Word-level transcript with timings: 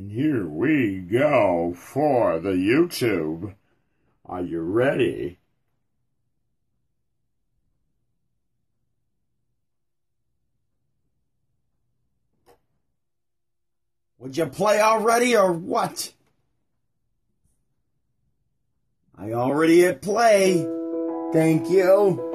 And 0.00 0.12
here 0.12 0.48
we 0.48 1.00
go 1.00 1.74
for 1.76 2.38
the 2.38 2.52
YouTube. 2.52 3.52
Are 4.24 4.40
you 4.40 4.60
ready? 4.60 5.38
Would 14.16 14.38
you 14.38 14.46
play 14.46 14.80
already 14.80 15.36
or 15.36 15.52
what? 15.52 16.14
I 19.18 19.32
already 19.32 19.82
hit 19.82 20.00
play. 20.00 20.66
Thank 21.34 21.68
you. 21.68 22.29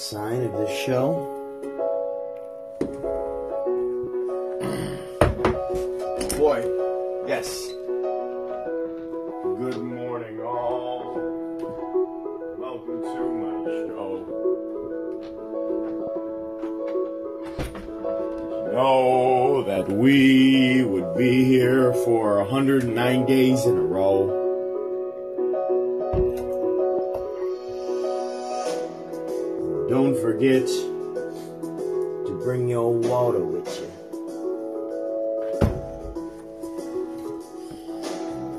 Sign 0.00 0.42
of 0.42 0.52
this 0.52 0.78
show? 0.86 1.12
Boy, 6.38 6.64
yes. 7.28 7.68
Good 9.58 9.82
morning, 9.82 10.40
all. 10.40 11.12
Welcome 12.56 13.02
to 13.02 13.20
my 13.40 13.52
show. 13.64 14.24
Know 18.72 19.62
that 19.64 19.86
we 19.90 20.82
would 20.82 21.14
be 21.14 21.44
here 21.44 21.92
for 21.92 22.38
109 22.38 23.26
days 23.26 23.66
in 23.66 23.76
a 23.76 23.82
forget 30.40 30.66
to 32.24 32.40
bring 32.42 32.66
your 32.66 32.94
water 32.94 33.44
with 33.44 33.68
you. 33.78 33.90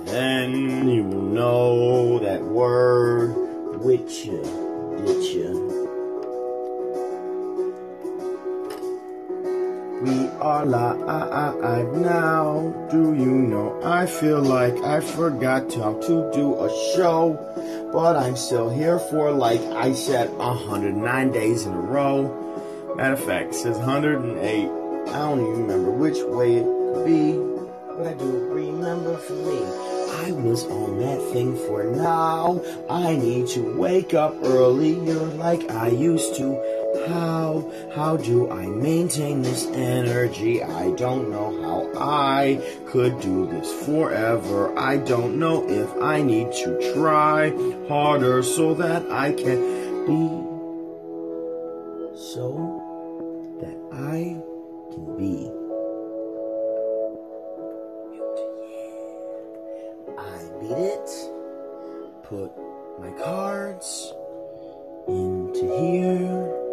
Then 0.06 0.88
you 0.88 1.04
will 1.04 1.22
know 1.24 2.20
that 2.20 2.44
word 2.44 3.34
with 3.80 4.26
you, 4.28 4.42
with 5.06 5.24
you. 5.34 5.72
We 10.04 10.28
are 10.40 10.66
live 10.68 11.94
now. 11.98 12.88
Do 12.92 13.16
you 13.16 13.26
know? 13.26 13.80
I 13.84 14.06
feel 14.06 14.42
like 14.42 14.76
I 14.84 15.00
forgot 15.00 15.74
how 15.74 15.94
to 15.94 16.30
do 16.32 16.60
a 16.60 16.70
show, 16.94 17.40
but 17.92 18.16
I'm 18.16 18.36
still 18.36 18.70
here 18.70 19.00
for, 19.00 19.32
like 19.32 19.62
I 19.62 19.94
said, 19.94 20.32
109 20.38 21.32
days 21.32 21.66
in 21.66 21.74
a 21.74 21.80
row. 21.80 22.94
Matter 22.96 23.14
of 23.14 23.24
fact, 23.24 23.54
it 23.54 23.56
says 23.56 23.78
108. 23.78 24.40
I 24.40 25.18
don't 25.18 25.40
even 25.42 25.62
remember 25.62 25.92
which 25.92 26.20
way 26.24 26.58
it 26.58 26.64
could 26.64 27.06
be, 27.06 27.34
but 27.88 28.08
I 28.08 28.14
do 28.14 28.48
remember 28.54 29.18
for 29.18 29.34
me. 29.34 29.92
I 30.24 30.32
was 30.34 30.66
on 30.66 31.00
that 31.00 31.22
thing 31.32 31.58
for 31.58 31.84
now. 31.84 32.62
I 32.90 33.16
need 33.16 33.48
to 33.50 33.78
wake 33.78 34.14
up 34.14 34.36
earlier 34.44 35.16
like 35.16 35.70
I 35.72 35.88
used 35.88 36.36
to. 36.36 36.71
How, 37.08 37.72
how 37.96 38.18
do 38.18 38.50
I 38.52 38.66
maintain 38.66 39.42
this 39.42 39.66
energy? 39.68 40.64
I 40.64 40.92
don't 40.92 41.30
know 41.30 41.62
how 41.62 41.90
I 42.00 42.62
could 42.88 43.20
do 43.22 43.48
this 43.48 43.72
forever. 43.86 44.78
I 44.78 44.98
don't 44.98 45.40
know 45.40 45.68
if 45.68 45.90
I 46.02 46.22
need 46.22 46.52
to 46.64 46.94
try 46.94 47.52
harder 47.88 48.44
so 48.44 48.74
that 48.76 49.10
I 49.12 49.32
can 49.34 50.06
be 50.06 50.42
so 52.22 52.82
that 53.62 53.78
I 53.92 54.38
can 54.94 55.18
be. 55.18 55.52
I 60.18 60.38
beat 60.60 60.72
it, 60.72 61.10
put 62.24 62.52
my 63.00 63.12
cards 63.24 64.14
into 65.08 65.66
here, 65.80 66.71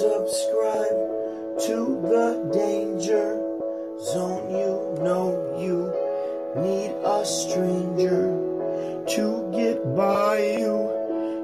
subscribe 0.00 0.96
to 1.60 1.76
the 2.08 2.26
danger 2.56 3.36
zone? 4.00 4.48
You 4.48 4.96
know 5.04 5.36
you 5.60 5.92
need 6.56 6.92
a 7.04 7.20
stranger 7.26 8.32
to 9.12 9.24
get 9.52 9.76
by 9.94 10.56
you. 10.56 10.88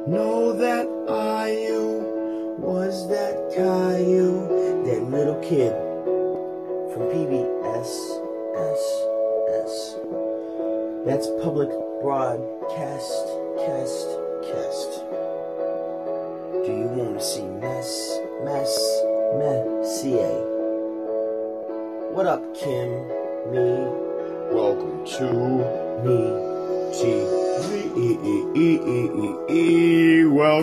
Know 0.09 0.57
that 0.57 0.89
I 1.07 1.51
you 1.53 2.57
was 2.59 3.07
that 3.11 3.53
Caillou, 3.55 4.49
that 4.87 5.03
little 5.11 5.41
kid 5.43 5.73
from 6.93 7.03
PBS. 7.13 8.23
That's 11.07 11.29
public 11.41 11.69
broadcast, 12.03 13.27
cast, 13.63 14.09
cast. 14.43 14.91
Do 16.67 16.73
you 16.73 16.89
want 16.99 17.21
to 17.21 17.25
see 17.25 17.45
mess, 17.45 18.19
mess, 18.45 19.03
messier? 19.39 20.43
What 22.13 22.27
up, 22.27 22.43
Kim? 22.55 23.09
Me. 23.51 23.87
Welcome 24.53 25.05
to 25.17 25.33
me 26.05 26.19
TV. 26.93 27.46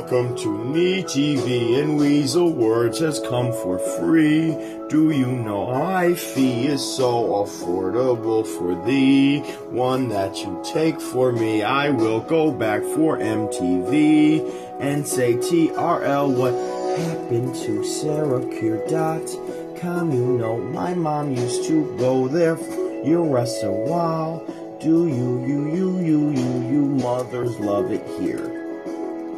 Welcome 0.03 0.35
to 0.37 0.51
Me 0.65 1.03
TV, 1.03 1.81
and 1.81 1.97
Weasel 1.97 2.51
Words 2.51 2.99
has 2.99 3.19
come 3.19 3.51
for 3.51 3.79
free. 3.79 4.51
Do 4.89 5.09
you 5.11 5.25
know 5.25 5.71
my 5.71 6.13
fee 6.13 6.67
is 6.67 6.83
so 6.95 7.43
affordable 7.43 8.45
for 8.45 8.75
thee? 8.85 9.39
One 9.69 10.09
that 10.09 10.37
you 10.37 10.61
take 10.63 11.01
for 11.01 11.31
me, 11.31 11.63
I 11.63 11.89
will 11.89 12.19
go 12.19 12.51
back 12.51 12.83
for 12.83 13.17
MTV 13.17 14.79
and 14.79 15.07
say 15.07 15.33
TRL. 15.33 16.35
What 16.35 16.53
happened 16.99 17.55
to 17.55 17.81
SarahCure.com? 17.81 20.11
You 20.11 20.37
know 20.37 20.57
my 20.57 20.93
mom 20.93 21.33
used 21.33 21.63
to 21.65 21.97
go 21.97 22.27
there. 22.27 22.59
You 23.03 23.23
rest 23.23 23.63
a 23.63 23.71
while. 23.71 24.45
Do 24.83 25.07
you, 25.07 25.37
you, 25.45 25.65
you, 25.73 25.99
you, 26.01 26.31
you, 26.31 26.69
you 26.69 26.81
mothers 27.01 27.57
love 27.57 27.93
it 27.93 28.05
here? 28.19 28.83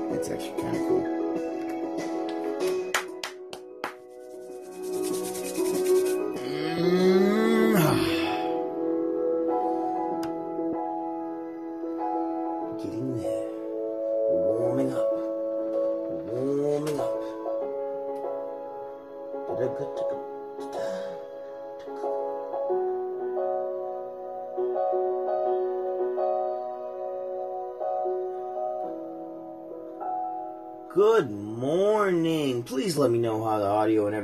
That's 0.10 0.32
actually 0.32 0.60
kind 0.60 0.76
of 0.76 0.82
cool. 0.88 1.15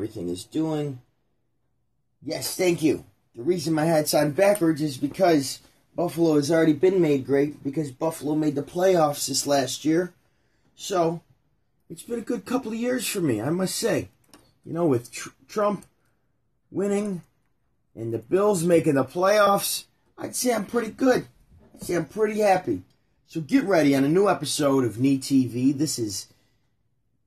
Everything 0.02 0.30
is 0.30 0.46
doing. 0.46 1.00
Yes, 2.24 2.58
thank 2.58 2.82
you. 2.82 3.06
The 3.36 3.44
reason 3.44 3.76
my 3.76 3.86
hat's 3.86 4.16
on 4.16 4.32
backwards 4.32 4.82
is 4.82 4.98
because 4.98 5.60
Buffalo 5.96 6.38
has 6.38 6.50
already 6.50 6.74
been 6.74 7.00
made 7.00 7.24
great 7.24 7.64
because 7.64 7.92
Buffalo 7.92 8.34
made 8.34 8.56
the 8.56 8.64
playoffs 8.64 9.28
this 9.28 9.46
last 9.46 9.86
year. 9.86 10.12
So, 10.76 11.22
it's 11.88 12.02
been 12.02 12.18
a 12.18 12.24
good 12.24 12.46
couple 12.46 12.72
of 12.72 12.80
years 12.80 13.06
for 13.06 13.22
me, 13.22 13.40
I 13.40 13.52
must 13.52 13.76
say. 13.76 14.10
You 14.66 14.74
know, 14.74 14.88
with 14.88 15.12
tr- 15.12 15.30
Trump 15.48 15.86
winning 16.72 17.22
and 17.96 18.12
the 18.12 18.18
Bills 18.18 18.64
making 18.64 18.96
the 18.96 19.06
playoffs, 19.06 19.84
I'd 20.18 20.36
say 20.36 20.52
I'm 20.52 20.66
pretty 20.66 20.90
good. 20.90 21.28
I'd 21.76 21.84
say 21.84 21.94
I'm 21.94 22.06
pretty 22.06 22.40
happy. 22.40 22.82
So 23.28 23.40
get 23.40 23.66
ready 23.66 23.96
on 23.96 24.04
a 24.04 24.10
new 24.10 24.28
episode 24.28 24.84
of 24.84 25.00
Me 25.00 25.20
TV. 25.20 25.78
This 25.78 26.00
is 26.00 26.26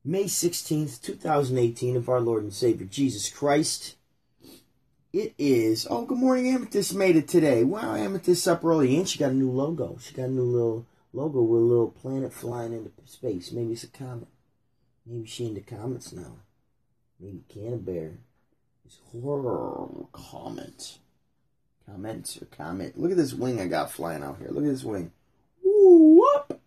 May 0.06 0.24
16th, 0.24 1.00
2018, 1.00 1.96
of 1.96 2.10
our 2.10 2.20
Lord 2.20 2.42
and 2.42 2.52
Savior 2.52 2.86
Jesus 2.86 3.30
Christ. 3.30 3.96
It 5.14 5.32
is. 5.38 5.86
Oh, 5.88 6.04
good 6.04 6.18
morning. 6.18 6.46
Amethyst 6.52 6.94
made 6.94 7.16
it 7.16 7.26
today. 7.26 7.64
Wow, 7.64 7.94
Amethyst 7.94 8.46
up 8.46 8.62
early. 8.66 8.94
And 8.98 9.08
she 9.08 9.18
got 9.18 9.30
a 9.30 9.34
new 9.34 9.50
logo. 9.50 9.96
She 10.02 10.12
got 10.12 10.24
a 10.24 10.28
new 10.28 10.42
little 10.42 10.86
logo 11.14 11.40
with 11.40 11.62
a 11.62 11.64
little 11.64 11.88
planet 11.88 12.34
flying 12.34 12.74
into 12.74 12.90
space. 13.06 13.50
Maybe 13.50 13.72
it's 13.72 13.84
a 13.84 13.88
comet. 13.88 14.28
Maybe 15.06 15.26
she 15.26 15.46
into 15.46 15.62
comets 15.62 16.12
now. 16.12 16.36
Maybe 17.18 17.42
Canterbury 17.48 18.18
is 18.86 18.98
horror 19.10 19.88
comet. 20.12 20.98
Comments 21.86 22.42
or 22.42 22.46
comet. 22.46 23.00
Look 23.00 23.12
at 23.12 23.16
this 23.16 23.32
wing 23.32 23.58
I 23.58 23.68
got 23.68 23.90
flying 23.90 24.22
out 24.22 24.36
here. 24.36 24.48
Look 24.50 24.64
at 24.64 24.70
this 24.70 24.84
wing. 24.84 25.12
whoop. 25.62 26.60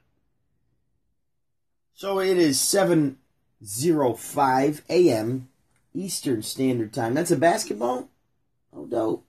So 1.93 2.19
it 2.19 2.37
is 2.37 2.59
7.05 3.63 4.81
a.m. 4.89 5.49
Eastern 5.93 6.43
Standard 6.43 6.93
Time. 6.93 7.13
That's 7.13 7.31
a 7.31 7.37
basketball? 7.37 8.09
Oh, 8.75 8.85
dope. 8.85 9.25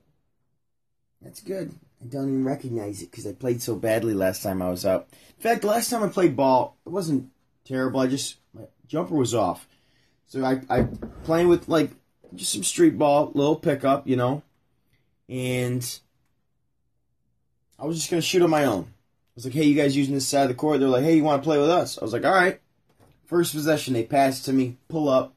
That's 1.22 1.40
good. 1.40 1.74
I 2.02 2.06
don't 2.06 2.28
even 2.28 2.44
recognize 2.44 3.02
it 3.02 3.10
because 3.10 3.26
I 3.26 3.32
played 3.32 3.60
so 3.60 3.74
badly 3.74 4.14
last 4.14 4.42
time 4.42 4.62
I 4.62 4.70
was 4.70 4.86
out. 4.86 5.08
In 5.36 5.42
fact, 5.42 5.64
last 5.64 5.90
time 5.90 6.02
I 6.02 6.08
played 6.08 6.36
ball, 6.36 6.76
it 6.86 6.90
wasn't 6.90 7.30
terrible. 7.64 8.00
I 8.00 8.06
just, 8.06 8.36
my 8.54 8.62
jumper 8.86 9.14
was 9.14 9.34
off. 9.34 9.66
So 10.26 10.44
I, 10.44 10.60
I 10.68 10.88
playing 11.24 11.48
with 11.48 11.68
like 11.68 11.90
just 12.34 12.52
some 12.52 12.62
street 12.62 12.98
ball, 12.98 13.32
little 13.34 13.56
pickup, 13.56 14.06
you 14.06 14.16
know, 14.16 14.42
and 15.28 15.98
I 17.78 17.86
was 17.86 17.96
just 17.96 18.10
gonna 18.10 18.22
shoot 18.22 18.42
on 18.42 18.50
my 18.50 18.64
own. 18.64 18.82
I 18.84 19.32
was 19.34 19.44
like, 19.46 19.54
hey, 19.54 19.64
you 19.64 19.74
guys 19.74 19.96
using 19.96 20.14
this 20.14 20.26
side 20.26 20.42
of 20.42 20.48
the 20.48 20.54
court? 20.54 20.80
They're 20.80 20.88
like, 20.88 21.04
hey, 21.04 21.16
you 21.16 21.24
want 21.24 21.42
to 21.42 21.46
play 21.46 21.58
with 21.58 21.70
us? 21.70 21.98
I 21.98 22.04
was 22.04 22.12
like, 22.12 22.24
all 22.24 22.32
right. 22.32 22.60
First 23.28 23.52
possession, 23.52 23.92
they 23.92 24.04
pass 24.04 24.40
to 24.44 24.54
me, 24.54 24.78
pull 24.88 25.06
up, 25.06 25.34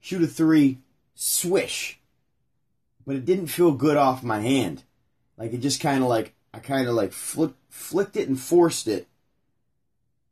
shoot 0.00 0.22
a 0.22 0.28
three, 0.28 0.78
swish. 1.16 1.98
But 3.04 3.16
it 3.16 3.24
didn't 3.24 3.48
feel 3.48 3.72
good 3.72 3.96
off 3.96 4.22
my 4.22 4.38
hand. 4.38 4.84
Like 5.36 5.52
it 5.52 5.58
just 5.58 5.80
kind 5.80 6.04
of 6.04 6.08
like 6.08 6.34
I 6.54 6.60
kind 6.60 6.86
of 6.86 6.94
like 6.94 7.10
flick, 7.10 7.50
flicked 7.68 8.16
it 8.16 8.28
and 8.28 8.38
forced 8.38 8.86
it, 8.86 9.08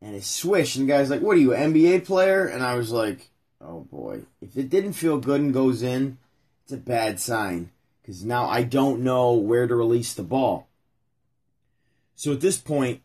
and 0.00 0.14
it 0.14 0.22
swished. 0.22 0.76
And 0.76 0.88
the 0.88 0.92
guy's 0.92 1.10
like, 1.10 1.20
"What 1.20 1.36
are 1.36 1.40
you, 1.40 1.52
an 1.52 1.74
NBA 1.74 2.04
player?" 2.04 2.46
And 2.46 2.62
I 2.62 2.76
was 2.76 2.92
like, 2.92 3.28
"Oh 3.60 3.80
boy, 3.80 4.20
if 4.40 4.56
it 4.56 4.70
didn't 4.70 4.92
feel 4.92 5.18
good 5.18 5.40
and 5.40 5.52
goes 5.52 5.82
in, 5.82 6.18
it's 6.62 6.72
a 6.72 6.76
bad 6.76 7.18
sign 7.18 7.72
because 8.00 8.24
now 8.24 8.46
I 8.46 8.62
don't 8.62 9.00
know 9.00 9.32
where 9.32 9.66
to 9.66 9.74
release 9.74 10.14
the 10.14 10.22
ball." 10.22 10.68
So 12.14 12.32
at 12.32 12.40
this 12.40 12.58
point, 12.58 13.00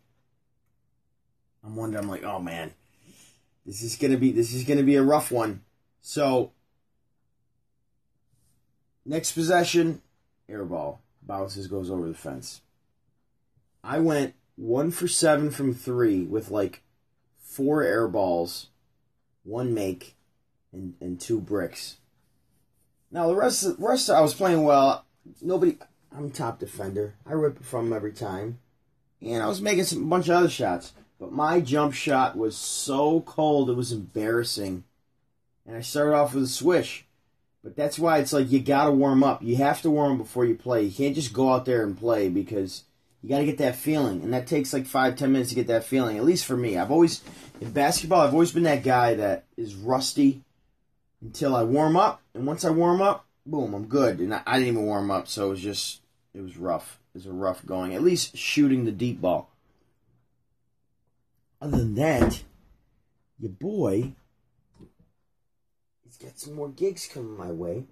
I'm 1.64 1.76
wondering, 1.76 2.04
I'm 2.04 2.10
like, 2.10 2.24
"Oh 2.24 2.40
man, 2.40 2.76
this 3.66 3.82
is 3.82 3.96
gonna 3.96 4.18
be 4.18 4.32
this 4.32 4.54
is 4.54 4.64
gonna 4.64 4.84
be 4.84 4.96
a 4.96 5.04
rough 5.04 5.32
one." 5.32 5.62
So 6.02 6.52
next 9.06 9.32
possession, 9.32 10.02
air 10.48 10.66
ball 10.66 11.02
bounces, 11.22 11.68
goes 11.68 11.90
over 11.90 12.08
the 12.08 12.14
fence. 12.14 12.62
I 13.84 14.00
went 14.00 14.34
one 14.56 14.92
for 14.92 15.08
seven 15.08 15.52
from 15.52 15.74
three 15.74 16.24
with 16.24 16.50
like 16.50 16.82
four 17.40 17.84
air 17.84 18.08
balls, 18.08 18.68
one 19.44 19.74
make, 19.74 20.16
and, 20.72 20.96
and 21.00 21.20
two 21.20 21.40
bricks. 21.40 21.98
Now 23.12 23.28
the 23.28 23.36
rest, 23.36 23.64
of, 23.64 23.80
rest 23.80 24.10
of, 24.10 24.16
I 24.16 24.22
was 24.22 24.34
playing 24.34 24.64
well. 24.64 25.06
Nobody, 25.42 25.78
I'm 26.16 26.32
top 26.32 26.60
defender. 26.60 27.16
I 27.26 27.34
rip 27.34 27.64
from 27.64 27.94
every 27.94 28.12
time, 28.12 28.60
and 29.22 29.42
I 29.42 29.48
was 29.48 29.62
making 29.62 29.86
some 29.86 30.04
a 30.04 30.08
bunch 30.08 30.28
of 30.28 30.36
other 30.36 30.50
shots. 30.50 30.94
But 31.20 31.32
my 31.32 31.62
jump 31.62 31.94
shot 31.94 32.38
was 32.38 32.58
so 32.58 33.22
cold, 33.22 33.70
it 33.70 33.76
was 33.76 33.92
embarrassing. 33.92 34.84
And 35.66 35.78
I 35.78 35.82
started 35.82 36.16
off 36.16 36.34
with 36.34 36.44
a 36.44 36.48
swish. 36.48 37.06
But 37.64 37.76
that's 37.76 37.98
why 37.98 38.20
it's 38.20 38.34
like 38.34 38.52
you 38.52 38.60
got 38.60 38.86
to 38.86 38.92
warm 38.92 39.24
up. 39.24 39.42
You 39.42 39.56
have 39.56 39.82
to 39.82 39.90
warm 39.90 40.18
before 40.18 40.46
you 40.46 40.56
play. 40.56 40.84
You 40.84 40.92
can't 40.92 41.16
just 41.16 41.34
go 41.34 41.52
out 41.52 41.66
there 41.66 41.84
and 41.84 41.98
play 41.98 42.30
because 42.30 42.84
you 43.26 43.30
got 43.30 43.40
to 43.40 43.46
get 43.46 43.58
that 43.58 43.76
feeling, 43.76 44.22
and 44.22 44.32
that 44.34 44.46
takes 44.46 44.72
like 44.72 44.86
five 44.86 45.16
ten 45.16 45.32
minutes 45.32 45.50
to 45.50 45.56
get 45.56 45.66
that 45.66 45.84
feeling. 45.84 46.18
At 46.18 46.26
least 46.26 46.46
for 46.46 46.56
me, 46.56 46.78
I've 46.78 46.92
always 46.92 47.24
in 47.60 47.72
basketball, 47.72 48.22
I've 48.22 48.34
always 48.34 48.52
been 48.52 48.64
that 48.64 48.84
guy 48.84 49.16
that 49.16 49.46
is 49.58 49.74
rusty 49.74 50.44
until 51.24 51.56
I 51.56 51.64
warm 51.64 51.98
up, 51.98 52.22
and 52.36 52.46
once 52.46 52.64
I 52.64 52.70
warm 52.70 53.02
up, 53.02 53.26
boom, 53.44 53.74
I'm 53.74 53.88
good. 53.88 54.20
And 54.20 54.32
I, 54.32 54.44
I 54.46 54.60
didn't 54.60 54.76
even 54.76 54.86
warm 54.86 55.10
up, 55.10 55.28
so 55.28 55.48
it 55.48 55.50
was 55.50 55.62
just 55.62 56.02
it 56.36 56.42
was 56.42 56.56
rough. 56.56 57.00
It 57.16 57.18
was 57.18 57.26
a 57.26 57.32
rough 57.32 57.66
going. 57.66 57.96
At 57.96 58.04
least 58.04 58.38
shooting 58.38 58.86
the 58.86 58.92
deep 58.92 59.22
ball. 59.22 59.50
Other 61.66 61.78
than 61.78 61.96
that, 61.96 62.44
your 63.40 63.50
boy 63.50 64.14
he's 66.04 66.16
got 66.16 66.38
some 66.38 66.54
more 66.54 66.70
gigs 66.70 67.10
coming 67.12 67.36
my 67.36 67.52
way. 67.52 67.86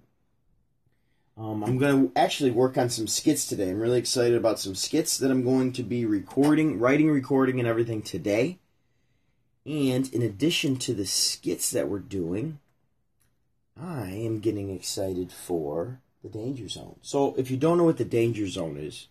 Um, 1.36 1.64
I'm 1.64 1.78
going 1.78 2.12
to 2.12 2.12
actually 2.16 2.52
work 2.52 2.78
on 2.78 2.88
some 2.88 3.08
skits 3.08 3.48
today. 3.48 3.70
I'm 3.70 3.80
really 3.80 3.98
excited 3.98 4.36
about 4.36 4.60
some 4.60 4.76
skits 4.76 5.18
that 5.18 5.32
I'm 5.32 5.42
going 5.42 5.72
to 5.72 5.82
be 5.82 6.06
recording, 6.06 6.78
writing, 6.78 7.10
recording, 7.10 7.58
and 7.58 7.66
everything 7.66 8.00
today. 8.00 8.60
And 9.66 10.08
in 10.14 10.22
addition 10.22 10.76
to 10.76 10.94
the 10.94 11.04
skits 11.04 11.72
that 11.72 11.88
we're 11.88 11.98
doing, 11.98 12.60
I 13.76 14.10
am 14.10 14.38
getting 14.38 14.70
excited 14.70 15.32
for 15.32 16.00
the 16.22 16.28
Danger 16.28 16.68
Zone. 16.68 17.00
So 17.02 17.34
if 17.36 17.50
you 17.50 17.56
don't 17.56 17.78
know 17.78 17.84
what 17.84 17.98
the 17.98 18.04
Danger 18.04 18.46
Zone 18.46 18.76
is, 18.76 19.08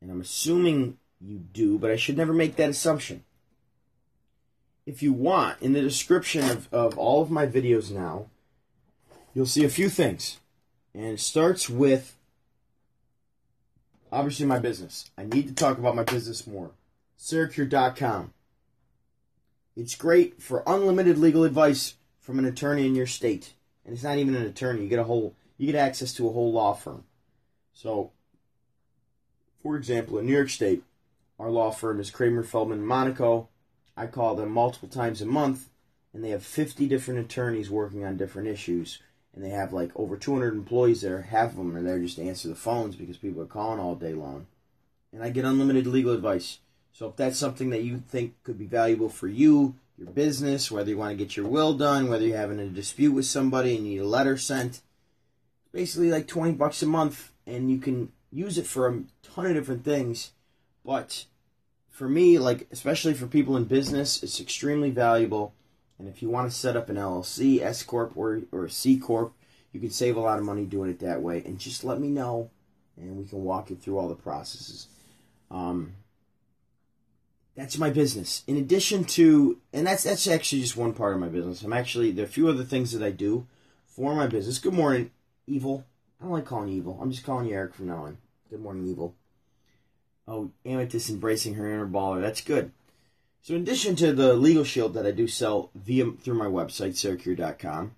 and 0.00 0.12
I'm 0.12 0.20
assuming 0.20 0.98
you 1.20 1.38
do, 1.38 1.78
but 1.78 1.90
I 1.90 1.96
should 1.96 2.16
never 2.16 2.32
make 2.32 2.56
that 2.56 2.70
assumption 2.70 3.24
if 4.86 5.02
you 5.02 5.12
want, 5.12 5.60
in 5.60 5.72
the 5.72 5.82
description 5.82 6.48
of, 6.48 6.72
of 6.72 6.96
all 6.96 7.20
of 7.20 7.30
my 7.30 7.46
videos 7.46 7.90
now, 7.90 8.26
you'll 9.34 9.44
see 9.44 9.64
a 9.64 9.68
few 9.68 9.88
things. 9.90 10.38
And 10.94 11.06
it 11.06 11.20
starts 11.20 11.68
with 11.68 12.16
obviously 14.12 14.46
my 14.46 14.60
business. 14.60 15.10
I 15.18 15.24
need 15.24 15.48
to 15.48 15.54
talk 15.54 15.76
about 15.76 15.96
my 15.96 16.04
business 16.04 16.46
more. 16.46 16.70
Sericure.com. 17.18 18.32
It's 19.76 19.96
great 19.96 20.40
for 20.40 20.62
unlimited 20.66 21.18
legal 21.18 21.44
advice 21.44 21.94
from 22.20 22.38
an 22.38 22.46
attorney 22.46 22.86
in 22.86 22.94
your 22.94 23.06
state. 23.06 23.52
And 23.84 23.92
it's 23.92 24.04
not 24.04 24.18
even 24.18 24.34
an 24.34 24.46
attorney. 24.46 24.82
You 24.82 24.88
get 24.88 24.98
a 24.98 25.04
whole 25.04 25.34
you 25.58 25.66
get 25.66 25.74
access 25.74 26.12
to 26.14 26.28
a 26.28 26.32
whole 26.32 26.52
law 26.52 26.74
firm. 26.74 27.04
So 27.72 28.12
for 29.62 29.76
example, 29.76 30.18
in 30.18 30.26
New 30.26 30.32
York 30.32 30.50
State, 30.50 30.82
our 31.38 31.50
law 31.50 31.70
firm 31.70 32.00
is 32.00 32.10
Kramer 32.10 32.42
Feldman 32.42 32.84
Monaco 32.84 33.48
I 33.96 34.06
call 34.06 34.34
them 34.34 34.50
multiple 34.50 34.88
times 34.88 35.22
a 35.22 35.26
month, 35.26 35.70
and 36.12 36.22
they 36.22 36.30
have 36.30 36.44
50 36.44 36.86
different 36.86 37.20
attorneys 37.20 37.70
working 37.70 38.04
on 38.04 38.16
different 38.16 38.48
issues. 38.48 39.00
And 39.34 39.44
they 39.44 39.50
have 39.50 39.72
like 39.72 39.90
over 39.96 40.16
200 40.16 40.54
employees 40.54 41.02
there. 41.02 41.22
Half 41.22 41.52
of 41.52 41.56
them 41.58 41.76
are 41.76 41.82
there 41.82 41.98
just 41.98 42.16
to 42.16 42.22
answer 42.22 42.48
the 42.48 42.54
phones 42.54 42.96
because 42.96 43.18
people 43.18 43.42
are 43.42 43.46
calling 43.46 43.80
all 43.80 43.94
day 43.94 44.14
long. 44.14 44.46
And 45.12 45.22
I 45.22 45.30
get 45.30 45.44
unlimited 45.44 45.86
legal 45.86 46.12
advice. 46.12 46.58
So 46.92 47.08
if 47.08 47.16
that's 47.16 47.38
something 47.38 47.70
that 47.70 47.82
you 47.82 48.02
think 48.08 48.34
could 48.42 48.58
be 48.58 48.66
valuable 48.66 49.10
for 49.10 49.28
you, 49.28 49.74
your 49.98 50.08
business, 50.08 50.70
whether 50.70 50.90
you 50.90 50.96
want 50.96 51.10
to 51.10 51.22
get 51.22 51.36
your 51.36 51.46
will 51.46 51.74
done, 51.74 52.08
whether 52.08 52.26
you're 52.26 52.36
having 52.36 52.60
a 52.60 52.66
dispute 52.68 53.12
with 53.12 53.26
somebody 53.26 53.76
and 53.76 53.86
you 53.86 53.94
need 53.94 54.04
a 54.04 54.06
letter 54.06 54.36
sent, 54.38 54.80
basically 55.72 56.10
like 56.10 56.26
20 56.26 56.52
bucks 56.52 56.82
a 56.82 56.86
month 56.86 57.30
and 57.46 57.70
you 57.70 57.78
can 57.78 58.12
use 58.32 58.56
it 58.56 58.66
for 58.66 58.88
a 58.88 59.02
ton 59.22 59.46
of 59.46 59.54
different 59.54 59.84
things. 59.84 60.32
But 60.86 61.26
for 61.90 62.08
me, 62.08 62.38
like 62.38 62.68
especially 62.70 63.12
for 63.12 63.26
people 63.26 63.56
in 63.56 63.64
business, 63.64 64.22
it's 64.22 64.40
extremely 64.40 64.90
valuable. 64.90 65.52
And 65.98 66.08
if 66.08 66.22
you 66.22 66.30
want 66.30 66.48
to 66.50 66.56
set 66.56 66.76
up 66.76 66.88
an 66.88 66.96
LLC, 66.96 67.60
S 67.60 67.82
corp, 67.82 68.12
or 68.16 68.42
or 68.52 68.68
C 68.68 68.96
corp, 68.96 69.34
you 69.72 69.80
can 69.80 69.90
save 69.90 70.16
a 70.16 70.20
lot 70.20 70.38
of 70.38 70.44
money 70.44 70.64
doing 70.64 70.88
it 70.88 71.00
that 71.00 71.22
way. 71.22 71.42
And 71.44 71.58
just 71.58 71.82
let 71.82 72.00
me 72.00 72.08
know, 72.08 72.50
and 72.96 73.16
we 73.16 73.24
can 73.24 73.42
walk 73.42 73.68
you 73.68 73.76
through 73.76 73.98
all 73.98 74.08
the 74.08 74.14
processes. 74.14 74.86
Um, 75.50 75.94
that's 77.56 77.78
my 77.78 77.90
business. 77.90 78.44
In 78.46 78.56
addition 78.56 79.04
to, 79.04 79.58
and 79.72 79.86
that's 79.86 80.04
that's 80.04 80.28
actually 80.28 80.62
just 80.62 80.76
one 80.76 80.92
part 80.92 81.14
of 81.14 81.20
my 81.20 81.28
business. 81.28 81.62
I'm 81.62 81.72
actually 81.72 82.12
there 82.12 82.24
are 82.24 82.28
a 82.28 82.30
few 82.30 82.48
other 82.48 82.64
things 82.64 82.92
that 82.92 83.04
I 83.04 83.10
do 83.10 83.48
for 83.86 84.14
my 84.14 84.28
business. 84.28 84.60
Good 84.60 84.74
morning, 84.74 85.10
evil. 85.48 85.84
I 86.20 86.24
don't 86.24 86.32
like 86.32 86.44
calling 86.44 86.68
you 86.68 86.76
evil. 86.76 86.98
I'm 87.02 87.10
just 87.10 87.24
calling 87.24 87.48
you 87.48 87.54
Eric 87.54 87.74
from 87.74 87.88
now 87.88 88.04
on. 88.04 88.18
Good 88.50 88.60
morning, 88.60 88.86
evil. 88.86 89.16
Oh, 90.28 90.50
Amethyst 90.64 91.10
embracing 91.10 91.54
her 91.54 91.72
inner 91.72 91.86
baller. 91.86 92.20
That's 92.20 92.40
good. 92.40 92.72
So, 93.42 93.54
in 93.54 93.62
addition 93.62 93.94
to 93.96 94.12
the 94.12 94.34
legal 94.34 94.64
shield 94.64 94.94
that 94.94 95.06
I 95.06 95.12
do 95.12 95.28
sell 95.28 95.70
via 95.74 96.10
through 96.10 96.34
my 96.34 96.46
website, 96.46 96.94
Sericure.com, 96.94 97.92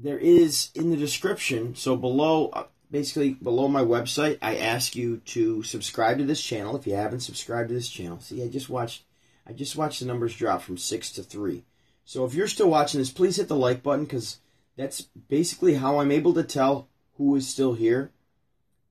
there 0.00 0.18
is 0.18 0.70
in 0.74 0.90
the 0.90 0.96
description. 0.96 1.74
So 1.74 1.96
below, 1.96 2.48
uh, 2.48 2.64
basically 2.90 3.34
below 3.34 3.68
my 3.68 3.82
website, 3.82 4.38
I 4.40 4.56
ask 4.56 4.94
you 4.94 5.18
to 5.26 5.62
subscribe 5.62 6.18
to 6.18 6.24
this 6.24 6.42
channel 6.42 6.76
if 6.76 6.86
you 6.86 6.94
haven't 6.94 7.20
subscribed 7.20 7.68
to 7.68 7.74
this 7.74 7.88
channel. 7.88 8.20
See, 8.20 8.42
I 8.42 8.48
just 8.48 8.68
watched, 8.68 9.04
I 9.46 9.52
just 9.52 9.76
watched 9.76 10.00
the 10.00 10.06
numbers 10.06 10.36
drop 10.36 10.62
from 10.62 10.78
six 10.78 11.10
to 11.12 11.22
three. 11.22 11.64
So 12.04 12.24
if 12.24 12.34
you're 12.34 12.48
still 12.48 12.70
watching 12.70 13.00
this, 13.00 13.10
please 13.10 13.36
hit 13.36 13.48
the 13.48 13.56
like 13.56 13.82
button 13.82 14.04
because 14.04 14.38
that's 14.76 15.02
basically 15.02 15.74
how 15.74 15.98
I'm 15.98 16.12
able 16.12 16.32
to 16.34 16.44
tell 16.44 16.88
who 17.16 17.34
is 17.34 17.48
still 17.48 17.74
here 17.74 18.10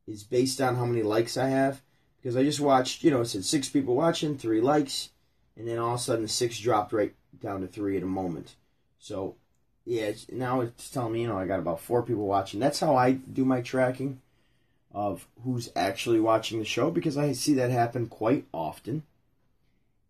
is 0.08 0.24
based 0.24 0.62
on 0.62 0.76
how 0.76 0.86
many 0.86 1.04
likes 1.04 1.38
I 1.38 1.50
have. 1.50 1.82
Because 2.18 2.36
I 2.36 2.44
just 2.44 2.60
watched, 2.60 3.04
you 3.04 3.12
know, 3.12 3.22
it 3.22 3.26
said 3.26 3.46
six 3.46 3.70
people 3.70 3.96
watching, 3.96 4.38
three 4.38 4.62
likes, 4.62 5.10
and 5.56 5.68
then 5.68 5.78
all 5.78 5.94
of 5.94 6.00
a 6.00 6.04
sudden 6.04 6.28
six 6.28 6.60
dropped 6.60 6.94
right 6.94 7.14
down 7.42 7.62
to 7.62 7.68
three 7.68 7.96
in 7.96 8.04
a 8.04 8.08
moment. 8.08 8.56
So, 9.00 9.36
yeah, 9.86 10.04
it's, 10.04 10.30
now 10.32 10.62
it's 10.62 10.90
telling 10.90 11.14
me, 11.14 11.22
you 11.22 11.28
know, 11.28 11.38
I 11.38 11.46
got 11.46 11.60
about 11.60 11.80
four 11.80 12.04
people 12.04 12.26
watching. 12.26 12.60
That's 12.60 12.80
how 12.80 12.96
I 12.96 13.12
do 13.12 13.46
my 13.46 13.62
tracking 13.62 14.20
of 14.92 15.28
who's 15.44 15.70
actually 15.76 16.20
watching 16.20 16.60
the 16.60 16.66
show 16.66 16.90
because 16.90 17.18
I 17.18 17.32
see 17.34 17.54
that 17.54 17.70
happen 17.70 18.08
quite 18.08 18.46
often. 18.52 19.04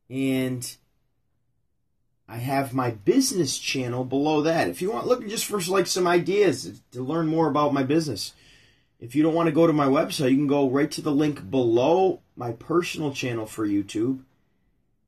And 0.09 0.75
I 2.29 2.37
have 2.37 2.73
my 2.73 2.91
business 2.91 3.57
channel 3.57 4.03
below 4.03 4.41
that. 4.41 4.69
If 4.69 4.81
you 4.81 4.91
want 4.91 5.07
looking 5.07 5.29
just 5.29 5.45
for 5.45 5.59
like 5.59 5.87
some 5.87 6.07
ideas 6.07 6.81
to 6.91 7.01
learn 7.01 7.27
more 7.27 7.47
about 7.47 7.73
my 7.73 7.83
business, 7.83 8.33
if 8.99 9.15
you 9.15 9.23
don't 9.23 9.33
want 9.33 9.47
to 9.47 9.53
go 9.53 9.67
to 9.67 9.73
my 9.73 9.87
website, 9.87 10.31
you 10.31 10.37
can 10.37 10.47
go 10.47 10.69
right 10.69 10.89
to 10.91 11.01
the 11.01 11.11
link 11.11 11.49
below 11.49 12.21
my 12.35 12.51
personal 12.51 13.13
channel 13.13 13.45
for 13.45 13.67
YouTube, 13.67 14.21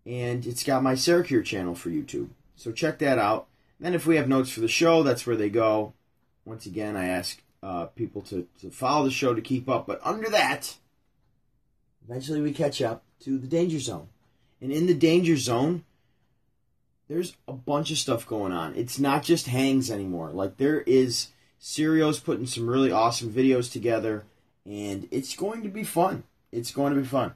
and 0.05 0.45
it's 0.45 0.63
got 0.63 0.83
my 0.83 0.95
Saracure 0.95 1.41
channel 1.41 1.75
for 1.75 1.89
YouTube. 1.89 2.29
So 2.55 2.71
check 2.71 2.99
that 2.99 3.17
out. 3.17 3.47
Then 3.79 3.93
if 3.93 4.05
we 4.05 4.17
have 4.17 4.27
notes 4.27 4.51
for 4.51 4.59
the 4.59 4.67
show, 4.67 5.03
that's 5.03 5.25
where 5.25 5.37
they 5.37 5.49
go. 5.49 5.93
Once 6.45 6.65
again, 6.65 6.97
I 6.97 7.07
ask 7.07 7.41
uh, 7.63 7.85
people 7.87 8.21
to, 8.23 8.47
to 8.61 8.69
follow 8.69 9.05
the 9.05 9.11
show 9.11 9.33
to 9.33 9.41
keep 9.41 9.69
up. 9.69 9.87
But 9.87 10.01
under 10.03 10.29
that, 10.29 10.75
eventually 12.05 12.41
we 12.41 12.51
catch 12.51 12.81
up 12.81 13.03
to 13.21 13.37
the 13.37 13.47
danger 13.47 13.79
zone. 13.79 14.09
And 14.61 14.71
in 14.71 14.87
the 14.87 14.93
danger 14.93 15.37
zone, 15.37 15.85
there's 17.07 17.35
a 17.47 17.53
bunch 17.53 17.91
of 17.91 17.97
stuff 17.97 18.27
going 18.27 18.51
on. 18.51 18.75
It's 18.75 18.99
not 18.99 19.23
just 19.23 19.47
hangs 19.47 19.89
anymore. 19.89 20.31
Like 20.31 20.57
there 20.57 20.81
is 20.81 21.29
Serio's 21.59 22.19
putting 22.19 22.47
some 22.47 22.67
really 22.67 22.91
awesome 22.91 23.31
videos 23.31 23.71
together, 23.71 24.23
and 24.65 25.07
it's 25.11 25.35
going 25.35 25.61
to 25.63 25.69
be 25.69 25.83
fun. 25.83 26.23
It's 26.51 26.71
going 26.71 26.93
to 26.93 27.01
be 27.01 27.07
fun. 27.07 27.33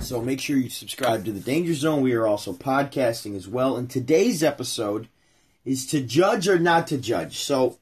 So 0.00 0.20
make 0.20 0.40
sure 0.40 0.56
you 0.56 0.68
subscribe 0.68 1.24
to 1.24 1.32
the 1.32 1.40
Danger 1.40 1.72
Zone. 1.72 2.02
We 2.02 2.14
are 2.14 2.26
also 2.26 2.52
podcasting 2.52 3.36
as 3.36 3.48
well. 3.48 3.76
And 3.76 3.88
today's 3.88 4.42
episode 4.42 5.08
is 5.64 5.86
to 5.86 6.00
judge 6.00 6.48
or 6.48 6.58
not 6.58 6.88
to 6.88 6.98
judge. 6.98 7.38
So 7.38 7.78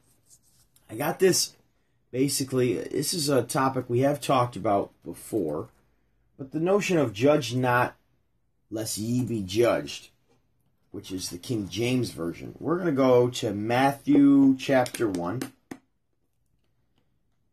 I 0.89 0.95
got 0.95 1.19
this 1.19 1.55
basically, 2.11 2.75
this 2.75 3.13
is 3.13 3.27
a 3.27 3.41
topic 3.41 3.89
we 3.89 4.01
have 4.01 4.21
talked 4.21 4.55
about 4.55 4.91
before, 5.03 5.69
but 6.37 6.51
the 6.51 6.59
notion 6.59 6.97
of 6.99 7.11
judge 7.13 7.55
not 7.55 7.95
lest 8.69 8.97
ye 8.97 9.23
be 9.23 9.41
judged, 9.41 10.09
which 10.93 11.11
is 11.11 11.29
the 11.29 11.39
King 11.39 11.67
James 11.67 12.11
Version. 12.11 12.53
We're 12.59 12.75
going 12.75 12.85
to 12.85 12.91
go 12.91 13.27
to 13.27 13.51
Matthew 13.51 14.55
chapter 14.59 15.09
1. 15.09 15.39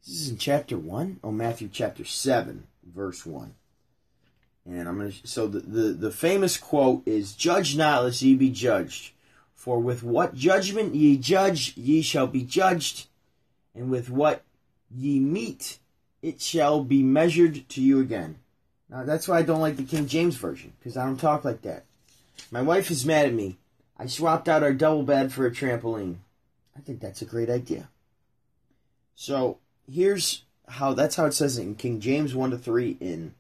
This 0.07 0.21
is 0.21 0.29
in 0.29 0.37
chapter 0.37 0.77
1? 0.77 1.21
Oh, 1.25 1.33
Matthew 1.33 1.71
chapter 1.73 2.05
7, 2.05 2.67
verse 2.95 3.25
1. 3.25 3.55
And 4.67 4.87
I'm 4.87 4.99
going 4.99 5.13
to, 5.13 5.27
so 5.27 5.47
the, 5.47 5.61
the, 5.61 5.81
the 5.95 6.11
famous 6.11 6.59
quote 6.59 7.03
is, 7.07 7.33
Judge 7.33 7.79
not, 7.79 8.05
lest 8.05 8.21
ye 8.21 8.35
be 8.35 8.51
judged. 8.51 9.15
For 9.55 9.81
with 9.81 10.03
what 10.03 10.35
judgment 10.35 10.95
ye 10.95 11.17
judge, 11.17 11.75
ye 11.79 12.03
shall 12.03 12.27
be 12.27 12.43
judged, 12.43 13.07
and 13.75 13.91
with 13.91 14.11
what 14.11 14.43
ye 14.95 15.19
meet, 15.19 15.79
it 16.21 16.43
shall 16.43 16.85
be 16.85 17.03
measured 17.03 17.67
to 17.71 17.81
you 17.81 18.01
again. 18.01 18.37
Now, 18.91 19.05
that's 19.05 19.27
why 19.27 19.39
I 19.39 19.43
don't 19.43 19.63
like 19.63 19.77
the 19.77 19.83
King 19.83 20.07
James 20.07 20.37
Version, 20.37 20.75
because 20.79 20.99
I 20.99 21.07
don't 21.07 21.17
talk 21.17 21.43
like 21.43 21.63
that. 21.63 21.87
My 22.51 22.63
wife 22.63 22.91
is 22.91 23.07
mad 23.07 23.27
at 23.27 23.35
me. 23.35 23.59
I 23.97 24.07
swapped 24.07 24.49
out 24.49 24.63
our 24.63 24.73
double 24.73 25.03
bed 25.03 25.33
for 25.33 25.47
a 25.47 25.51
trampoline. 25.51 26.17
I 26.77 26.81
think 26.81 27.01
that's 27.01 27.23
a 27.23 27.27
great 27.27 27.51
idea. 27.51 27.89
So, 29.15 29.59
here's 29.91 30.45
how 30.67 30.95
that's 30.95 31.17
how 31.17 31.27
it 31.27 31.35
says 31.35 31.59
it 31.59 31.63
in 31.63 31.75
King 31.75 32.01
James 32.01 32.35
1 32.35 32.53
to 32.53 32.59
3 32.59 32.97
in 33.01 33.35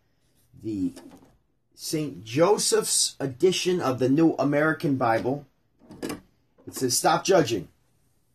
the 0.62 0.92
St. 1.75 2.25
Joseph's 2.25 3.16
edition 3.19 3.80
of 3.80 3.99
the 3.99 4.11
New 4.11 4.35
American 4.35 4.97
Bible. 4.97 5.47
It 6.02 6.75
says, 6.75 6.97
Stop 6.97 7.25
judging, 7.25 7.69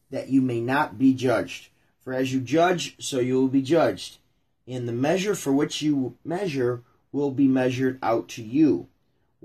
that 0.10 0.30
you 0.30 0.42
may 0.42 0.62
not 0.62 0.98
be 0.98 1.14
judged. 1.14 1.70
For 2.00 2.14
as 2.14 2.34
you 2.34 2.40
judge, 2.40 2.96
so 3.00 3.20
you 3.20 3.36
will 3.36 3.48
be 3.48 3.62
judged. 3.62 4.18
And 4.68 4.88
the 4.88 4.94
measure 4.94 5.36
for 5.36 5.54
which 5.54 5.82
you 5.82 6.18
measure 6.24 6.82
will 7.12 7.32
be 7.32 7.48
measured 7.48 8.00
out 8.02 8.28
to 8.30 8.44
you. 8.44 8.88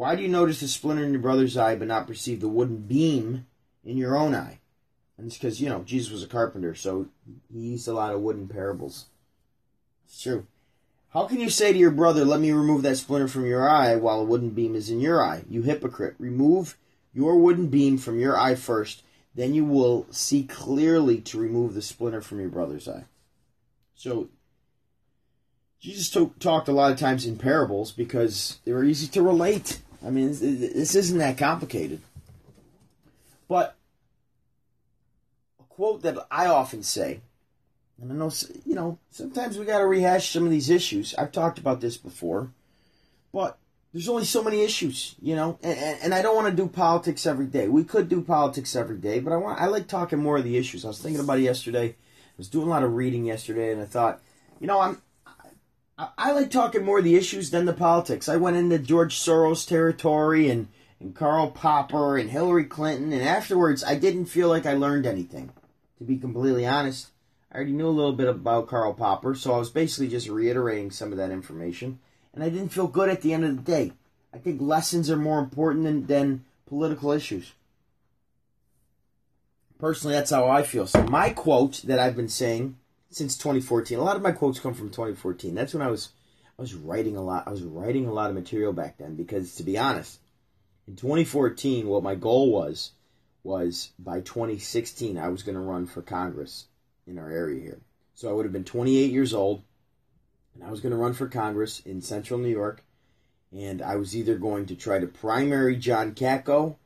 Why 0.01 0.17
do 0.17 0.23
you 0.23 0.29
notice 0.29 0.61
the 0.61 0.69
splinter 0.69 1.05
in 1.05 1.13
your 1.13 1.21
brother's 1.21 1.59
eye 1.59 1.75
but 1.75 1.87
not 1.87 2.07
perceive 2.07 2.41
the 2.41 2.49
wooden 2.49 2.79
beam 2.79 3.45
in 3.85 3.99
your 3.99 4.17
own 4.17 4.35
eye? 4.35 4.61
And 5.19 5.27
it's 5.27 5.37
because, 5.37 5.61
you 5.61 5.69
know, 5.69 5.83
Jesus 5.83 6.11
was 6.11 6.23
a 6.23 6.27
carpenter, 6.27 6.75
so 6.75 7.09
he 7.53 7.59
used 7.59 7.87
a 7.87 7.93
lot 7.93 8.15
of 8.15 8.23
wooden 8.23 8.49
parables. 8.49 9.09
It's 10.07 10.23
true. 10.23 10.47
How 11.11 11.27
can 11.27 11.39
you 11.39 11.51
say 11.51 11.75
to 11.75 11.79
your 11.79 11.91
brother, 11.91 12.25
Let 12.25 12.41
me 12.41 12.51
remove 12.51 12.81
that 12.81 12.97
splinter 12.97 13.29
from 13.29 13.45
your 13.45 13.69
eye, 13.69 13.95
while 13.97 14.21
a 14.21 14.25
wooden 14.25 14.49
beam 14.49 14.75
is 14.75 14.89
in 14.89 15.01
your 15.01 15.23
eye? 15.23 15.43
You 15.51 15.61
hypocrite. 15.61 16.15
Remove 16.19 16.79
your 17.13 17.37
wooden 17.37 17.67
beam 17.67 17.99
from 17.99 18.19
your 18.19 18.39
eye 18.39 18.55
first, 18.55 19.03
then 19.35 19.53
you 19.53 19.67
will 19.67 20.07
see 20.11 20.45
clearly 20.45 21.21
to 21.21 21.39
remove 21.39 21.75
the 21.75 21.83
splinter 21.83 22.23
from 22.23 22.41
your 22.41 22.49
brother's 22.49 22.89
eye. 22.89 23.05
So, 23.95 24.31
Jesus 25.79 26.09
talked 26.39 26.69
a 26.69 26.73
lot 26.73 26.91
of 26.91 26.99
times 26.99 27.27
in 27.27 27.37
parables 27.37 27.93
because 27.93 28.61
they 28.65 28.73
were 28.73 28.85
easy 28.85 29.07
to 29.09 29.21
relate. 29.21 29.83
I 30.05 30.11
mean, 30.11 30.29
this 30.29 30.95
isn't 30.95 31.19
that 31.19 31.39
complicated. 31.39 32.01
But 33.49 33.77
a 35.59 35.65
quote 35.65 36.03
that 36.03 36.27
I 36.31 36.47
often 36.47 36.83
say, 36.83 37.21
and 38.01 38.13
I 38.13 38.15
know, 38.15 38.33
you 38.65 38.75
know, 38.75 38.99
sometimes 39.11 39.59
we 39.59 39.67
got 39.67 39.79
to 39.79 39.87
rehash 39.87 40.31
some 40.31 40.45
of 40.45 40.51
these 40.51 40.71
issues. 40.71 41.15
I've 41.17 41.33
talked 41.33 41.59
about 41.59 41.81
this 41.81 41.97
before, 41.97 42.51
but 43.33 43.59
there's 43.93 44.09
only 44.09 44.25
so 44.25 44.43
many 44.43 44.63
issues, 44.63 45.17
you 45.21 45.35
know, 45.35 45.59
and, 45.63 45.77
and, 46.03 46.15
I 46.15 46.23
don't 46.23 46.37
want 46.37 46.49
to 46.49 46.63
do 46.63 46.69
politics 46.69 47.27
every 47.27 47.47
day. 47.47 47.67
We 47.69 47.83
could 47.83 48.09
do 48.09 48.23
politics 48.23 48.77
every 48.77 48.99
day, 48.99 49.19
but 49.19 49.33
I 49.33 49.37
want 49.37 49.61
I 49.61 49.67
like 49.67 49.89
talking 49.89 50.21
more 50.21 50.39
of 50.39 50.45
the 50.45 50.57
issues. 50.57 50.85
I 50.85 50.89
was 50.89 51.01
thinking 51.01 51.21
about 51.21 51.39
it 51.39 51.43
yesterday. 51.43 51.89
I 51.89 51.95
was 52.39 52.49
doing 52.49 52.69
a 52.69 52.71
lot 52.71 52.85
of 52.85 52.95
reading 52.95 53.25
yesterday, 53.25 53.73
and 53.73 53.83
I 53.83 53.87
thought, 53.87 54.21
you 54.61 54.69
know, 54.69 54.81
I'm 54.81 55.03
I, 56.17 56.33
like 56.33 56.51
talking 56.51 56.85
more 56.85 56.99
of 56.99 57.05
the 57.05 57.17
issues 57.17 57.51
than 57.51 57.65
the 57.67 57.73
politics. 57.73 58.29
I 58.29 58.37
went 58.37 58.57
into 58.57 58.79
George 58.79 59.19
Soros 59.19 59.67
territory 59.67 60.49
and 60.49 60.69
and 60.99 61.15
Karl 61.15 61.51
Popper 61.51 62.19
and 62.19 62.29
Hillary 62.29 62.65
Clinton, 62.65 63.11
and 63.13 63.23
afterwards, 63.23 63.83
I 63.83 63.95
didn't 63.95 64.27
feel 64.27 64.49
like 64.49 64.67
I 64.67 64.75
learned 64.75 65.07
anything. 65.07 65.51
To 65.99 66.05
be 66.05 66.19
completely 66.19 66.67
honest, 66.67 67.09
I 67.51 67.57
already 67.57 67.73
knew 67.73 67.89
a 67.89 67.91
little 67.91 68.13
bit 68.13 68.29
about 68.29 68.69
Karl 68.69 68.93
Popper, 68.93 69.35
so 69.35 69.55
I 69.55 69.59
was 69.59 69.71
basically 69.71 70.09
just 70.09 70.29
reiterating 70.29 70.91
some 70.91 71.11
of 71.11 71.17
that 71.17 71.31
information 71.31 72.01
and 72.33 72.45
I 72.45 72.49
didn't 72.49 72.71
feel 72.71 72.87
good 72.87 73.09
at 73.09 73.23
the 73.23 73.33
end 73.33 73.45
of 73.45 73.57
the 73.57 73.63
day. 73.63 73.93
I 74.33 74.39
think 74.39 74.61
lessons 74.61 75.11
are 75.11 75.17
more 75.17 75.39
important 75.39 75.85
than, 75.85 76.07
than 76.07 76.45
political 76.67 77.11
issues. 77.13 77.53
Personally, 79.79 80.15
that's 80.15 80.31
how 80.31 80.49
I 80.49 80.63
feel. 80.63 80.87
So 80.87 81.03
my 81.05 81.31
quote 81.31 81.83
that 81.85 81.99
I've 81.99 82.17
been 82.17 82.29
saying 82.29 82.77
since 83.11 83.37
2014, 83.37 83.99
a 83.99 84.03
lot 84.03 84.17
of 84.17 84.23
my 84.23 84.33
quotes 84.33 84.61
come 84.61 84.75
from 84.75 84.91
2014. 84.91 85.55
That's 85.55 85.75
when 85.75 85.83
I 85.83 85.91
was 85.91 86.11
I 86.59 86.63
was 86.63 86.75
writing 86.75 87.17
a 87.17 87.23
lot. 87.23 87.45
I 87.47 87.51
was 87.51 87.63
writing 87.63 88.07
a 88.07 88.13
lot 88.13 88.31
of 88.31 88.37
material 88.37 88.73
back 88.73 88.99
then 88.99 89.17
because 89.17 89.55
to 89.57 89.63
be 89.63 89.79
honest, 89.79 90.21
in 90.87 90.97
2014 90.97 91.87
what 91.87 92.03
my 92.03 92.15
goal 92.15 92.53
was 92.53 92.93
was 93.43 93.93
by 93.99 94.21
2016 94.21 95.19
I 95.19 95.29
was 95.29 95.43
going 95.43 95.55
to 95.55 95.61
run 95.61 95.87
for 95.87 96.03
Congress 96.03 96.67
in 97.07 97.19
our 97.19 97.31
area 97.31 97.61
here. 97.61 97.81
So 98.15 98.29
I 98.29 98.33
would 98.33 98.45
have 98.45 98.53
been 98.53 98.65
28 98.65 99.11
years 99.11 99.33
old 99.33 99.63
and 100.55 100.65
I 100.65 100.71
was 100.71 100.81
going 100.81 100.93
to 100.93 100.99
run 100.99 101.15
for 101.15 101.29
Congress 101.29 101.81
in 101.81 102.03
central 102.03 102.39
New 102.39 102.49
York, 102.49 102.85
and 103.53 103.81
I 103.81 103.97
was 103.97 104.17
either 104.17 104.37
going 104.37 104.67
to 104.67 104.75
try 104.75 104.99
to 104.99 105.07
primary 105.07 105.77
John 105.77 106.13
Katko 106.13 106.77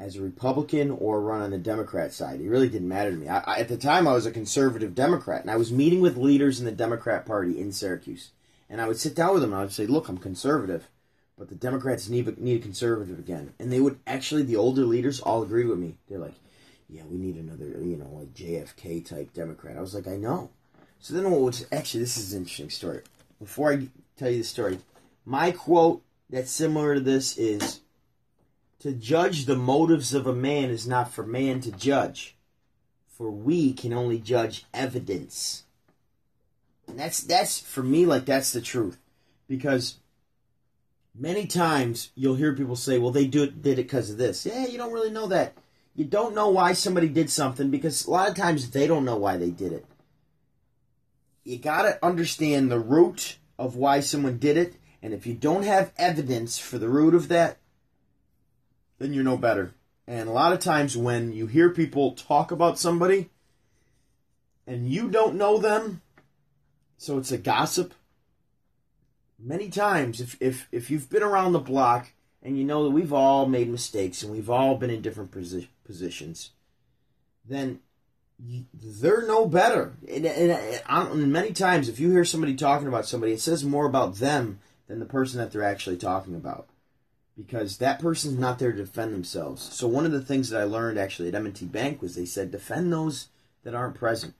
as 0.00 0.16
a 0.16 0.22
Republican 0.22 0.90
or 0.90 1.20
run 1.20 1.42
on 1.42 1.50
the 1.50 1.58
Democrat 1.58 2.12
side. 2.12 2.40
It 2.40 2.48
really 2.48 2.70
didn't 2.70 2.88
matter 2.88 3.10
to 3.10 3.16
me. 3.16 3.28
I, 3.28 3.38
I, 3.40 3.58
at 3.58 3.68
the 3.68 3.76
time, 3.76 4.08
I 4.08 4.14
was 4.14 4.24
a 4.24 4.30
conservative 4.30 4.94
Democrat, 4.94 5.42
and 5.42 5.50
I 5.50 5.56
was 5.56 5.70
meeting 5.70 6.00
with 6.00 6.16
leaders 6.16 6.58
in 6.58 6.64
the 6.64 6.72
Democrat 6.72 7.26
Party 7.26 7.60
in 7.60 7.70
Syracuse. 7.70 8.30
And 8.70 8.80
I 8.80 8.88
would 8.88 8.98
sit 8.98 9.14
down 9.14 9.34
with 9.34 9.42
them, 9.42 9.52
and 9.52 9.60
I 9.60 9.64
would 9.64 9.72
say, 9.72 9.86
"Look, 9.86 10.08
I'm 10.08 10.16
conservative, 10.16 10.88
but 11.36 11.48
the 11.48 11.54
Democrats 11.54 12.08
need 12.08 12.38
need 12.38 12.60
a 12.60 12.62
conservative 12.62 13.18
again." 13.18 13.52
And 13.58 13.70
they 13.70 13.80
would 13.80 13.98
actually, 14.06 14.42
the 14.42 14.56
older 14.56 14.84
leaders 14.84 15.20
all 15.20 15.42
agreed 15.42 15.66
with 15.66 15.78
me. 15.78 15.98
They're 16.08 16.18
like, 16.18 16.38
"Yeah, 16.88 17.02
we 17.10 17.18
need 17.18 17.36
another, 17.36 17.66
you 17.66 17.96
know, 17.96 18.10
like 18.12 18.32
JFK 18.32 19.04
type 19.04 19.34
Democrat." 19.34 19.76
I 19.76 19.80
was 19.80 19.94
like, 19.94 20.08
"I 20.08 20.16
know." 20.16 20.50
So 20.98 21.14
then 21.14 21.30
what 21.30 21.40
was 21.40 21.66
actually 21.72 22.00
this 22.00 22.16
is 22.16 22.32
an 22.32 22.40
interesting 22.42 22.70
story. 22.70 23.02
Before 23.38 23.72
I 23.72 23.88
tell 24.16 24.30
you 24.30 24.38
the 24.38 24.44
story, 24.44 24.78
my 25.26 25.50
quote 25.50 26.02
that's 26.30 26.50
similar 26.50 26.94
to 26.94 27.00
this 27.00 27.36
is 27.36 27.80
to 28.80 28.92
judge 28.92 29.44
the 29.44 29.56
motives 29.56 30.14
of 30.14 30.26
a 30.26 30.34
man 30.34 30.70
is 30.70 30.86
not 30.86 31.12
for 31.12 31.24
man 31.24 31.60
to 31.62 31.70
judge, 31.70 32.36
for 33.08 33.30
we 33.30 33.72
can 33.72 33.92
only 33.92 34.18
judge 34.18 34.66
evidence. 34.74 35.64
And 36.88 36.98
that's 36.98 37.20
that's 37.20 37.60
for 37.60 37.82
me 37.82 38.06
like 38.06 38.24
that's 38.24 38.52
the 38.52 38.60
truth. 38.60 38.98
Because 39.48 39.96
many 41.14 41.46
times 41.46 42.10
you'll 42.14 42.36
hear 42.36 42.54
people 42.54 42.76
say, 42.76 42.98
well, 42.98 43.10
they 43.10 43.26
do 43.26 43.44
it, 43.44 43.62
did 43.62 43.78
it 43.78 43.84
because 43.84 44.10
of 44.10 44.18
this. 44.18 44.46
Yeah, 44.46 44.66
you 44.66 44.78
don't 44.78 44.92
really 44.92 45.10
know 45.10 45.26
that. 45.28 45.54
You 45.94 46.04
don't 46.04 46.34
know 46.34 46.48
why 46.48 46.72
somebody 46.72 47.08
did 47.08 47.30
something 47.30 47.70
because 47.70 48.06
a 48.06 48.10
lot 48.10 48.28
of 48.28 48.34
times 48.34 48.70
they 48.70 48.86
don't 48.86 49.04
know 49.04 49.16
why 49.16 49.36
they 49.36 49.50
did 49.50 49.72
it 49.72 49.84
you 51.44 51.58
got 51.58 51.82
to 51.82 52.04
understand 52.04 52.70
the 52.70 52.78
root 52.78 53.38
of 53.58 53.76
why 53.76 54.00
someone 54.00 54.38
did 54.38 54.56
it. 54.56 54.74
And 55.02 55.14
if 55.14 55.26
you 55.26 55.34
don't 55.34 55.64
have 55.64 55.92
evidence 55.96 56.58
for 56.58 56.78
the 56.78 56.88
root 56.88 57.14
of 57.14 57.28
that, 57.28 57.56
then 59.00 59.12
you're 59.12 59.24
no 59.24 59.36
better. 59.36 59.72
And 60.06 60.28
a 60.28 60.32
lot 60.32 60.52
of 60.52 60.60
times 60.60 60.96
when 60.96 61.32
you 61.32 61.48
hear 61.48 61.70
people 61.70 62.12
talk 62.12 62.52
about 62.52 62.78
somebody 62.78 63.30
and 64.66 64.88
you 64.88 65.08
don't 65.08 65.34
know 65.34 65.58
them, 65.58 66.02
so 66.96 67.18
it's 67.18 67.32
a 67.32 67.38
gossip. 67.38 67.94
Many 69.38 69.70
times, 69.70 70.20
if, 70.20 70.36
if, 70.38 70.68
if 70.70 70.90
you've 70.90 71.08
been 71.08 71.22
around 71.22 71.52
the 71.52 71.58
block 71.58 72.12
and 72.42 72.58
you 72.58 72.64
know 72.64 72.84
that 72.84 72.90
we've 72.90 73.12
all 73.12 73.46
made 73.46 73.68
mistakes 73.68 74.22
and 74.22 74.30
we've 74.30 74.50
all 74.50 74.76
been 74.76 74.90
in 74.90 75.00
different 75.00 75.30
posi- 75.30 75.68
positions, 75.84 76.50
then 77.48 77.80
they're 78.38 79.26
no 79.26 79.46
better. 79.46 79.94
And, 80.08 80.26
and, 80.26 80.82
and, 80.86 81.32
many 81.32 81.52
times, 81.52 81.88
if 81.88 81.98
you 81.98 82.10
hear 82.10 82.24
somebody 82.24 82.54
talking 82.54 82.88
about 82.88 83.06
somebody, 83.06 83.32
it 83.32 83.40
says 83.40 83.64
more 83.64 83.86
about 83.86 84.16
them 84.16 84.60
than 84.88 84.98
the 84.98 85.06
person 85.06 85.38
that 85.38 85.52
they're 85.52 85.62
actually 85.62 85.96
talking 85.96 86.34
about. 86.34 86.68
Because 87.46 87.78
that 87.78 88.00
person's 88.00 88.38
not 88.38 88.58
there 88.58 88.72
to 88.72 88.78
defend 88.78 89.14
themselves. 89.14 89.62
So, 89.72 89.86
one 89.86 90.04
of 90.04 90.12
the 90.12 90.20
things 90.20 90.50
that 90.50 90.60
I 90.60 90.64
learned 90.64 90.98
actually 90.98 91.28
at 91.28 91.34
M&T 91.34 91.64
Bank 91.66 92.02
was 92.02 92.14
they 92.14 92.26
said 92.26 92.50
defend 92.50 92.92
those 92.92 93.28
that 93.64 93.74
aren't 93.74 93.94
present, 93.94 94.34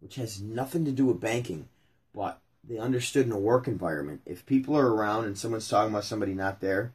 which 0.00 0.16
has 0.16 0.40
nothing 0.40 0.84
to 0.84 0.92
do 0.92 1.06
with 1.06 1.20
banking, 1.20 1.68
but 2.14 2.40
they 2.62 2.78
understood 2.78 3.26
in 3.26 3.32
a 3.32 3.38
work 3.38 3.66
environment. 3.66 4.20
If 4.26 4.46
people 4.46 4.76
are 4.76 4.92
around 4.92 5.24
and 5.24 5.36
someone's 5.36 5.68
talking 5.68 5.92
about 5.92 6.04
somebody 6.04 6.34
not 6.34 6.60
there, 6.60 6.92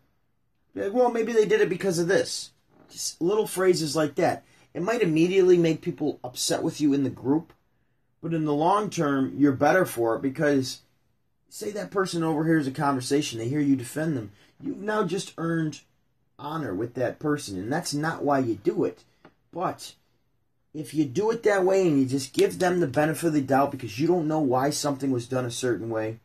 like, 0.73 0.93
well, 0.93 1.09
maybe 1.09 1.33
they 1.33 1.45
did 1.45 1.61
it 1.61 1.69
because 1.69 1.99
of 1.99 2.07
this. 2.07 2.51
Just 2.89 3.21
little 3.21 3.47
phrases 3.47 3.95
like 3.95 4.15
that. 4.15 4.43
It 4.73 4.81
might 4.81 5.01
immediately 5.01 5.57
make 5.57 5.81
people 5.81 6.19
upset 6.23 6.61
with 6.61 6.81
you 6.81 6.93
in 6.93 7.03
the 7.03 7.09
group, 7.09 7.53
but 8.21 8.33
in 8.33 8.45
the 8.45 8.53
long 8.53 8.89
term, 8.89 9.33
you're 9.37 9.53
better 9.53 9.85
for 9.85 10.15
it 10.15 10.21
because 10.21 10.81
say 11.49 11.71
that 11.71 11.91
person 11.91 12.23
overhears 12.23 12.67
a 12.67 12.71
conversation, 12.71 13.39
they 13.39 13.47
hear 13.47 13.59
you 13.59 13.75
defend 13.75 14.17
them. 14.17 14.31
You've 14.61 14.77
now 14.77 15.03
just 15.03 15.33
earned 15.37 15.81
honor 16.37 16.73
with 16.73 16.93
that 16.95 17.19
person, 17.19 17.57
and 17.57 17.71
that's 17.71 17.93
not 17.93 18.23
why 18.23 18.39
you 18.39 18.55
do 18.55 18.83
it. 18.83 19.03
But 19.51 19.93
if 20.73 20.93
you 20.93 21.05
do 21.05 21.31
it 21.31 21.43
that 21.43 21.63
way 21.63 21.87
and 21.87 21.99
you 21.99 22.05
just 22.05 22.33
give 22.33 22.59
them 22.59 22.79
the 22.79 22.87
benefit 22.87 23.27
of 23.27 23.33
the 23.33 23.41
doubt 23.41 23.71
because 23.71 23.97
you 23.99 24.07
don't 24.07 24.27
know 24.27 24.39
why 24.39 24.69
something 24.69 25.11
was 25.11 25.27
done 25.27 25.45
a 25.45 25.51
certain 25.51 25.89
way, 25.89 26.19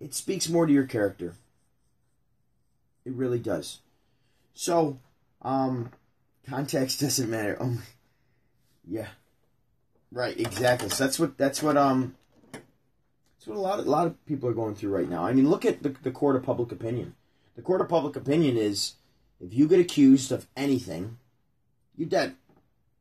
it 0.00 0.14
speaks 0.14 0.48
more 0.48 0.66
to 0.66 0.72
your 0.72 0.86
character. 0.86 1.34
It 3.04 3.12
really 3.12 3.38
does. 3.38 3.80
So, 4.54 4.98
um, 5.42 5.90
context 6.48 7.00
doesn't 7.00 7.30
matter. 7.30 7.56
Oh 7.60 7.66
my, 7.66 7.82
yeah, 8.88 9.08
right, 10.10 10.38
exactly. 10.38 10.88
So 10.88 11.04
that's 11.04 11.18
what 11.18 11.36
that's 11.36 11.62
what 11.62 11.76
um, 11.76 12.16
that's 13.40 13.48
what 13.48 13.56
a 13.56 13.60
lot 13.60 13.78
of, 13.80 13.86
a 13.86 13.90
lot 13.90 14.06
of 14.06 14.26
people 14.26 14.50
are 14.50 14.54
going 14.54 14.74
through 14.74 14.94
right 14.94 15.08
now. 15.08 15.24
I 15.24 15.32
mean, 15.32 15.48
look 15.48 15.64
at 15.64 15.82
the 15.82 15.96
the 16.02 16.10
court 16.10 16.36
of 16.36 16.42
public 16.42 16.72
opinion. 16.72 17.14
The 17.56 17.62
court 17.62 17.80
of 17.80 17.88
public 17.88 18.14
opinion 18.14 18.58
is 18.58 18.96
if 19.40 19.54
you 19.54 19.66
get 19.66 19.80
accused 19.80 20.30
of 20.30 20.46
anything, 20.58 21.16
you're 21.96 22.06
dead. 22.06 22.34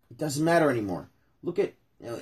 It 0.10 0.18
doesn't 0.18 0.44
matter 0.44 0.70
anymore. 0.70 1.10
Look 1.44 1.60
at, 1.60 1.74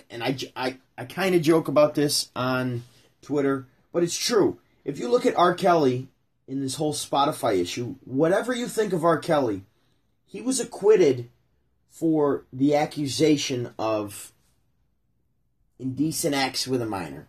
and 0.09 0.23
I, 0.23 0.35
I, 0.55 0.77
I 0.97 1.05
kind 1.05 1.35
of 1.35 1.43
joke 1.43 1.67
about 1.67 1.93
this 1.93 2.31
on 2.35 2.83
Twitter, 3.21 3.67
but 3.93 4.01
it's 4.01 4.17
true. 4.17 4.57
If 4.83 4.97
you 4.97 5.09
look 5.09 5.27
at 5.27 5.35
R. 5.35 5.53
Kelly 5.53 6.07
in 6.47 6.59
this 6.59 6.75
whole 6.75 6.93
Spotify 6.93 7.61
issue, 7.61 7.95
whatever 8.03 8.53
you 8.53 8.67
think 8.67 8.93
of 8.93 9.05
R. 9.05 9.19
Kelly, 9.19 9.63
he 10.25 10.41
was 10.41 10.59
acquitted 10.59 11.29
for 11.89 12.45
the 12.51 12.75
accusation 12.75 13.73
of 13.77 14.33
indecent 15.79 16.33
acts 16.33 16.67
with 16.67 16.81
a 16.81 16.85
minor. 16.87 17.27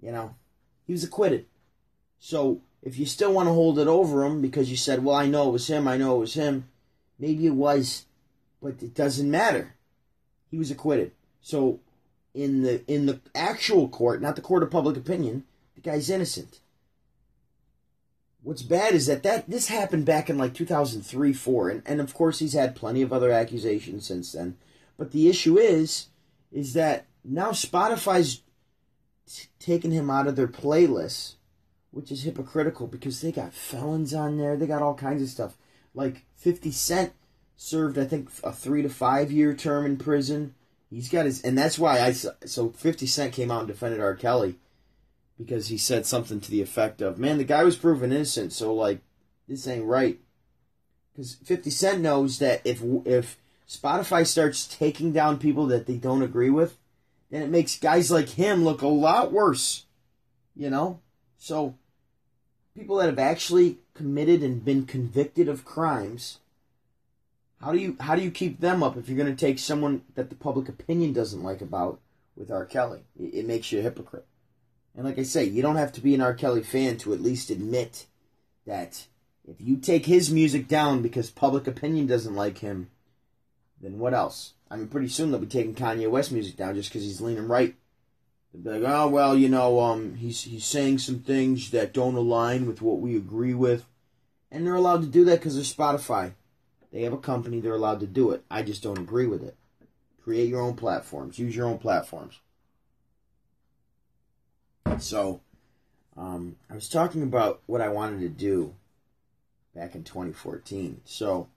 You 0.00 0.12
know, 0.12 0.34
he 0.86 0.92
was 0.92 1.04
acquitted. 1.04 1.46
So 2.18 2.60
if 2.82 2.98
you 2.98 3.06
still 3.06 3.32
want 3.32 3.48
to 3.48 3.52
hold 3.52 3.78
it 3.78 3.88
over 3.88 4.24
him 4.24 4.40
because 4.40 4.70
you 4.70 4.76
said, 4.76 5.04
well, 5.04 5.16
I 5.16 5.26
know 5.26 5.48
it 5.48 5.52
was 5.52 5.68
him, 5.68 5.88
I 5.88 5.96
know 5.96 6.16
it 6.16 6.20
was 6.20 6.34
him, 6.34 6.68
maybe 7.18 7.46
it 7.46 7.54
was 7.54 8.06
but 8.60 8.82
it 8.82 8.94
doesn't 8.94 9.30
matter. 9.30 9.74
He 10.50 10.58
was 10.58 10.70
acquitted. 10.70 11.12
So 11.40 11.80
in 12.34 12.62
the 12.62 12.84
in 12.90 13.06
the 13.06 13.20
actual 13.34 13.88
court, 13.88 14.20
not 14.20 14.36
the 14.36 14.42
court 14.42 14.62
of 14.62 14.70
public 14.70 14.96
opinion, 14.96 15.44
the 15.74 15.80
guy's 15.80 16.10
innocent. 16.10 16.60
What's 18.42 18.62
bad 18.62 18.94
is 18.94 19.06
that, 19.06 19.24
that 19.24 19.50
this 19.50 19.68
happened 19.68 20.06
back 20.06 20.30
in 20.30 20.38
like 20.38 20.54
2003 20.54 21.32
4 21.32 21.70
and, 21.70 21.82
and 21.84 22.00
of 22.00 22.14
course 22.14 22.38
he's 22.38 22.54
had 22.54 22.76
plenty 22.76 23.02
of 23.02 23.12
other 23.12 23.30
accusations 23.30 24.06
since 24.06 24.32
then. 24.32 24.56
But 24.96 25.12
the 25.12 25.28
issue 25.28 25.58
is 25.58 26.06
is 26.50 26.72
that 26.74 27.06
now 27.24 27.50
Spotify's 27.50 28.42
t- 29.28 29.48
taken 29.58 29.90
him 29.90 30.10
out 30.10 30.26
of 30.26 30.36
their 30.36 30.48
playlist, 30.48 31.34
which 31.90 32.10
is 32.10 32.22
hypocritical 32.22 32.86
because 32.86 33.20
they 33.20 33.32
got 33.32 33.52
felons 33.52 34.14
on 34.14 34.38
there, 34.38 34.56
they 34.56 34.66
got 34.66 34.82
all 34.82 34.94
kinds 34.94 35.22
of 35.22 35.28
stuff. 35.28 35.56
Like 35.94 36.24
50 36.36 36.70
Cent 36.70 37.12
served 37.58 37.98
I 37.98 38.04
think 38.04 38.30
a 38.42 38.52
three 38.52 38.80
to 38.80 38.88
five 38.88 39.30
year 39.30 39.52
term 39.52 39.84
in 39.84 39.98
prison. 39.98 40.54
He's 40.88 41.10
got 41.10 41.26
his, 41.26 41.42
and 41.42 41.58
that's 41.58 41.78
why 41.78 42.00
I 42.00 42.12
so 42.12 42.70
Fifty 42.70 43.06
Cent 43.06 43.34
came 43.34 43.50
out 43.50 43.60
and 43.60 43.68
defended 43.68 44.00
R. 44.00 44.14
Kelly 44.14 44.54
because 45.36 45.68
he 45.68 45.76
said 45.76 46.06
something 46.06 46.40
to 46.40 46.50
the 46.50 46.62
effect 46.62 47.02
of, 47.02 47.18
"Man, 47.18 47.36
the 47.36 47.44
guy 47.44 47.62
was 47.62 47.76
proven 47.76 48.10
innocent, 48.10 48.54
so 48.54 48.72
like 48.72 49.00
this 49.46 49.66
ain't 49.66 49.84
right." 49.84 50.18
Because 51.12 51.34
Fifty 51.34 51.68
Cent 51.68 52.00
knows 52.00 52.38
that 52.38 52.62
if 52.64 52.82
if 53.04 53.36
Spotify 53.68 54.26
starts 54.26 54.66
taking 54.66 55.12
down 55.12 55.38
people 55.38 55.66
that 55.66 55.86
they 55.86 55.96
don't 55.96 56.22
agree 56.22 56.48
with, 56.48 56.78
then 57.30 57.42
it 57.42 57.50
makes 57.50 57.78
guys 57.78 58.10
like 58.10 58.30
him 58.30 58.64
look 58.64 58.82
a 58.82 58.88
lot 58.88 59.32
worse. 59.32 59.84
You 60.56 60.70
know, 60.70 61.00
so 61.38 61.76
people 62.76 62.96
that 62.96 63.06
have 63.06 63.18
actually 63.18 63.78
committed 63.94 64.42
and 64.42 64.64
been 64.64 64.86
convicted 64.86 65.48
of 65.48 65.64
crimes 65.64 66.38
how 67.60 67.72
do 67.72 67.78
you 67.78 67.96
how 68.00 68.14
do 68.14 68.22
you 68.22 68.30
keep 68.30 68.60
them 68.60 68.82
up 68.82 68.96
if 68.96 69.08
you're 69.08 69.18
going 69.18 69.34
to 69.34 69.46
take 69.46 69.58
someone 69.58 70.02
that 70.14 70.30
the 70.30 70.36
public 70.36 70.68
opinion 70.68 71.12
doesn't 71.12 71.42
like 71.42 71.60
about 71.60 72.00
with 72.36 72.50
R. 72.50 72.64
Kelly? 72.64 73.00
It, 73.18 73.34
it 73.34 73.46
makes 73.46 73.72
you 73.72 73.80
a 73.80 73.82
hypocrite. 73.82 74.26
And 74.96 75.04
like 75.04 75.18
I 75.18 75.24
say, 75.24 75.44
you 75.44 75.62
don't 75.62 75.76
have 75.76 75.92
to 75.92 76.00
be 76.00 76.14
an 76.14 76.20
R. 76.20 76.34
Kelly 76.34 76.62
fan 76.62 76.98
to 76.98 77.12
at 77.12 77.20
least 77.20 77.50
admit 77.50 78.06
that 78.66 79.06
if 79.46 79.60
you 79.60 79.76
take 79.76 80.06
his 80.06 80.30
music 80.30 80.68
down 80.68 81.02
because 81.02 81.30
public 81.30 81.66
opinion 81.66 82.06
doesn't 82.06 82.34
like 82.34 82.58
him, 82.58 82.90
then 83.80 83.98
what 83.98 84.14
else? 84.14 84.54
I 84.70 84.76
mean, 84.76 84.88
pretty 84.88 85.08
soon 85.08 85.30
they'll 85.30 85.40
be 85.40 85.46
taking 85.46 85.74
Kanye 85.74 86.10
West 86.10 86.32
music 86.32 86.56
down 86.56 86.74
just 86.74 86.90
because 86.90 87.02
he's 87.02 87.20
leaning 87.20 87.48
right. 87.48 87.74
They'll 88.52 88.62
be 88.62 88.80
like, 88.80 88.92
oh 88.92 89.08
well, 89.08 89.36
you 89.36 89.48
know, 89.48 89.80
um, 89.80 90.16
he's 90.16 90.42
he's 90.42 90.64
saying 90.64 90.98
some 90.98 91.20
things 91.20 91.70
that 91.70 91.92
don't 91.92 92.14
align 92.14 92.66
with 92.66 92.82
what 92.82 93.00
we 93.00 93.16
agree 93.16 93.54
with, 93.54 93.86
and 94.50 94.66
they're 94.66 94.74
allowed 94.74 95.02
to 95.02 95.08
do 95.08 95.24
that 95.24 95.38
because 95.38 95.54
they're 95.54 95.64
Spotify. 95.64 96.32
They 96.92 97.02
have 97.02 97.12
a 97.12 97.18
company, 97.18 97.60
they're 97.60 97.74
allowed 97.74 98.00
to 98.00 98.06
do 98.06 98.30
it. 98.30 98.44
I 98.50 98.62
just 98.62 98.82
don't 98.82 98.98
agree 98.98 99.26
with 99.26 99.42
it. 99.42 99.56
Create 100.22 100.48
your 100.48 100.62
own 100.62 100.74
platforms, 100.74 101.38
use 101.38 101.54
your 101.54 101.66
own 101.66 101.78
platforms. 101.78 102.40
So, 104.98 105.42
um, 106.16 106.56
I 106.70 106.74
was 106.74 106.88
talking 106.88 107.22
about 107.22 107.60
what 107.66 107.80
I 107.80 107.88
wanted 107.88 108.20
to 108.20 108.28
do 108.28 108.74
back 109.74 109.94
in 109.94 110.02
2014. 110.02 111.02
So, 111.04 111.48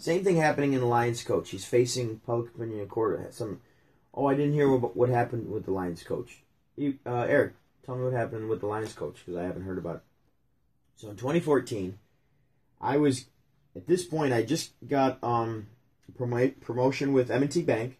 same 0.00 0.24
thing 0.24 0.36
happening 0.36 0.72
in 0.72 0.80
the 0.80 0.86
Lions 0.86 1.22
coach. 1.22 1.50
He's 1.50 1.64
facing 1.64 2.20
public 2.20 2.54
opinion 2.54 2.80
in 2.80 2.88
court. 2.88 3.34
Some, 3.34 3.60
oh, 4.14 4.26
I 4.26 4.34
didn't 4.34 4.54
hear 4.54 4.68
what, 4.74 4.96
what 4.96 5.08
happened 5.08 5.50
with 5.50 5.64
the 5.64 5.72
Lions 5.72 6.02
coach. 6.02 6.42
You, 6.76 6.98
uh, 7.06 7.26
Eric, 7.28 7.54
tell 7.84 7.96
me 7.96 8.04
what 8.04 8.12
happened 8.12 8.48
with 8.48 8.60
the 8.60 8.66
Lions 8.66 8.92
coach 8.92 9.16
because 9.24 9.38
I 9.38 9.44
haven't 9.44 9.64
heard 9.64 9.78
about 9.78 9.96
it. 9.96 10.02
So 10.96 11.10
in 11.10 11.16
2014, 11.16 11.98
I 12.80 12.96
was 12.96 13.26
at 13.76 13.86
this 13.86 14.04
point, 14.04 14.32
I 14.32 14.42
just 14.42 14.72
got 14.86 15.22
um, 15.22 15.68
prom- 16.16 16.54
promotion 16.60 17.12
with 17.12 17.30
M&T 17.30 17.62
Bank. 17.62 17.98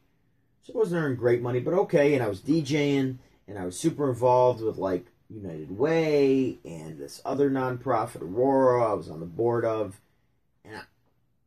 So 0.62 0.72
I 0.74 0.78
wasn't 0.78 1.02
earning 1.02 1.16
great 1.16 1.42
money, 1.42 1.60
but 1.60 1.74
okay. 1.74 2.14
And 2.14 2.22
I 2.22 2.28
was 2.28 2.40
DJing, 2.40 3.18
and 3.48 3.58
I 3.58 3.64
was 3.64 3.78
super 3.78 4.08
involved 4.08 4.62
with 4.62 4.76
like 4.76 5.06
United 5.28 5.76
Way 5.76 6.58
and 6.64 6.98
this 6.98 7.22
other 7.24 7.50
nonprofit, 7.50 8.22
Aurora. 8.22 8.90
I 8.90 8.94
was 8.94 9.08
on 9.08 9.20
the 9.20 9.26
board 9.26 9.64
of, 9.64 10.00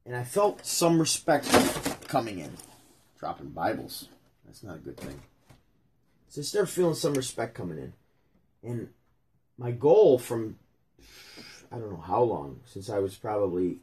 and 0.05 0.15
I 0.15 0.23
felt 0.23 0.65
some 0.65 0.99
respect 0.99 1.49
coming 2.07 2.39
in, 2.39 2.51
dropping 3.19 3.49
Bibles. 3.49 4.09
That's 4.45 4.63
not 4.63 4.75
a 4.75 4.79
good 4.79 4.97
thing. 4.97 5.21
So 6.27 6.41
I 6.41 6.43
started 6.43 6.71
feeling 6.71 6.95
some 6.95 7.13
respect 7.13 7.53
coming 7.53 7.77
in, 7.77 7.93
and 8.69 8.89
my 9.57 9.71
goal 9.71 10.17
from 10.17 10.57
I 11.71 11.77
don't 11.77 11.91
know 11.91 12.03
how 12.05 12.21
long 12.21 12.59
since 12.65 12.89
I 12.89 12.99
was 12.99 13.15
probably 13.15 13.77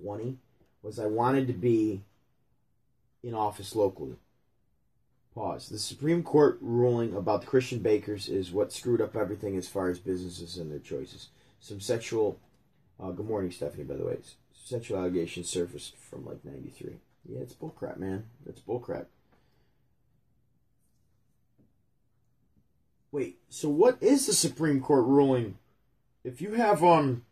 20 0.00 0.38
was 0.82 0.98
I 0.98 1.06
wanted 1.06 1.48
to 1.48 1.52
be 1.52 2.02
in 3.22 3.34
office 3.34 3.74
locally. 3.74 4.16
Pause. 5.34 5.68
The 5.70 5.78
Supreme 5.78 6.22
Court 6.22 6.58
ruling 6.60 7.14
about 7.14 7.42
the 7.42 7.46
Christian 7.46 7.80
bakers 7.80 8.28
is 8.28 8.52
what 8.52 8.72
screwed 8.72 9.00
up 9.00 9.16
everything 9.16 9.56
as 9.56 9.68
far 9.68 9.88
as 9.88 9.98
businesses 9.98 10.56
and 10.56 10.70
their 10.70 10.78
choices. 10.78 11.28
Some 11.60 11.80
sexual. 11.80 12.38
Uh, 13.00 13.10
good 13.10 13.26
morning, 13.28 13.50
Stephanie, 13.50 13.84
by 13.84 13.94
the 13.94 14.04
way. 14.04 14.18
Sexual 14.68 14.98
allegations 14.98 15.48
surfaced 15.48 15.96
from 15.96 16.26
like 16.26 16.44
93. 16.44 16.96
Yeah, 17.26 17.40
it's 17.40 17.54
bullcrap, 17.54 17.96
man. 17.96 18.24
That's 18.44 18.60
bullcrap. 18.60 19.06
Wait, 23.10 23.38
so 23.48 23.70
what 23.70 23.96
is 24.02 24.26
the 24.26 24.34
Supreme 24.34 24.82
Court 24.82 25.06
ruling? 25.06 25.56
If 26.22 26.42
you 26.42 26.52
have, 26.52 26.84
um, 26.84 27.24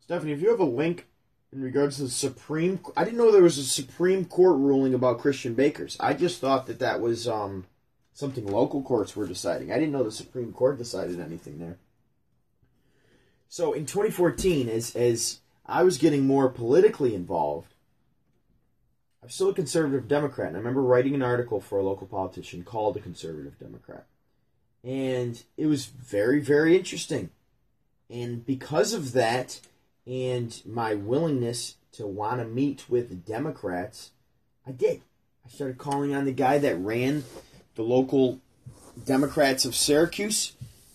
Stephanie, 0.00 0.32
if 0.32 0.40
you 0.40 0.48
have 0.48 0.60
a 0.60 0.64
link 0.64 1.06
in 1.52 1.60
regards 1.60 1.96
to 1.96 2.04
the 2.04 2.08
Supreme. 2.08 2.80
I 2.96 3.04
didn't 3.04 3.18
know 3.18 3.30
there 3.30 3.42
was 3.42 3.58
a 3.58 3.64
Supreme 3.64 4.24
Court 4.24 4.56
ruling 4.56 4.94
about 4.94 5.18
Christian 5.18 5.52
bakers. 5.52 5.96
I 6.00 6.14
just 6.14 6.40
thought 6.40 6.66
that 6.66 6.78
that 6.78 7.00
was 7.00 7.28
um, 7.28 7.66
something 8.12 8.46
local 8.46 8.82
courts 8.82 9.14
were 9.14 9.26
deciding. 9.26 9.72
I 9.72 9.74
didn't 9.74 9.92
know 9.92 10.04
the 10.04 10.10
Supreme 10.10 10.52
Court 10.52 10.78
decided 10.78 11.20
anything 11.20 11.58
there. 11.58 11.76
So 13.48 13.74
in 13.74 13.86
2014, 13.86 14.68
as 14.68 14.96
as 14.96 15.40
I 15.66 15.82
was 15.82 15.98
getting 15.98 16.26
more 16.26 16.48
politically 16.48 17.14
involved, 17.14 17.74
I'm 19.22 19.30
still 19.30 19.50
a 19.50 19.54
conservative 19.54 20.06
Democrat. 20.06 20.48
And 20.48 20.56
I 20.56 20.60
remember 20.60 20.82
writing 20.82 21.14
an 21.14 21.22
article 21.22 21.60
for 21.60 21.78
a 21.78 21.82
local 21.82 22.06
politician 22.06 22.62
called 22.62 22.96
a 22.96 23.00
conservative 23.00 23.58
Democrat. 23.58 24.06
And 24.84 25.42
it 25.56 25.66
was 25.66 25.86
very, 25.86 26.38
very 26.38 26.76
interesting. 26.76 27.30
And 28.08 28.46
because 28.46 28.92
of 28.92 29.12
that, 29.14 29.60
and 30.06 30.62
my 30.64 30.94
willingness 30.94 31.74
to 31.92 32.06
want 32.06 32.40
to 32.40 32.46
meet 32.46 32.88
with 32.88 33.26
Democrats, 33.26 34.12
I 34.64 34.70
did. 34.70 35.02
I 35.44 35.48
started 35.48 35.78
calling 35.78 36.14
on 36.14 36.24
the 36.24 36.32
guy 36.32 36.58
that 36.58 36.78
ran 36.78 37.24
the 37.74 37.82
local 37.82 38.40
Democrats 39.04 39.64
of 39.64 39.74
Syracuse. 39.74 40.52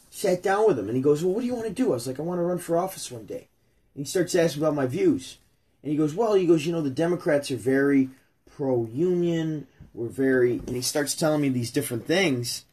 Sat 0.09 0.41
down 0.41 0.67
with 0.67 0.79
him 0.79 0.87
and 0.87 0.95
he 0.95 1.01
goes, 1.01 1.23
Well, 1.23 1.33
what 1.33 1.41
do 1.41 1.47
you 1.47 1.55
want 1.55 1.67
to 1.67 1.73
do? 1.73 1.87
I 1.87 1.95
was 1.95 2.07
like, 2.07 2.19
I 2.19 2.23
want 2.23 2.39
to 2.39 2.43
run 2.43 2.59
for 2.59 2.77
office 2.77 3.11
one 3.11 3.25
day. 3.25 3.47
He 3.95 4.05
starts 4.05 4.35
asking 4.35 4.61
about 4.61 4.75
my 4.75 4.85
views. 4.85 5.37
And 5.83 5.91
he 5.91 5.97
goes, 5.97 6.13
Well, 6.13 6.33
he 6.33 6.45
goes, 6.45 6.65
You 6.65 6.71
know, 6.71 6.81
the 6.81 6.89
Democrats 6.89 7.51
are 7.51 7.57
very 7.57 8.09
pro 8.49 8.85
union. 8.85 9.67
We're 9.93 10.07
very. 10.07 10.53
And 10.53 10.69
he 10.69 10.81
starts 10.81 11.15
telling 11.15 11.41
me 11.41 11.49
these 11.49 11.71
different 11.71 12.05
things. 12.05 12.65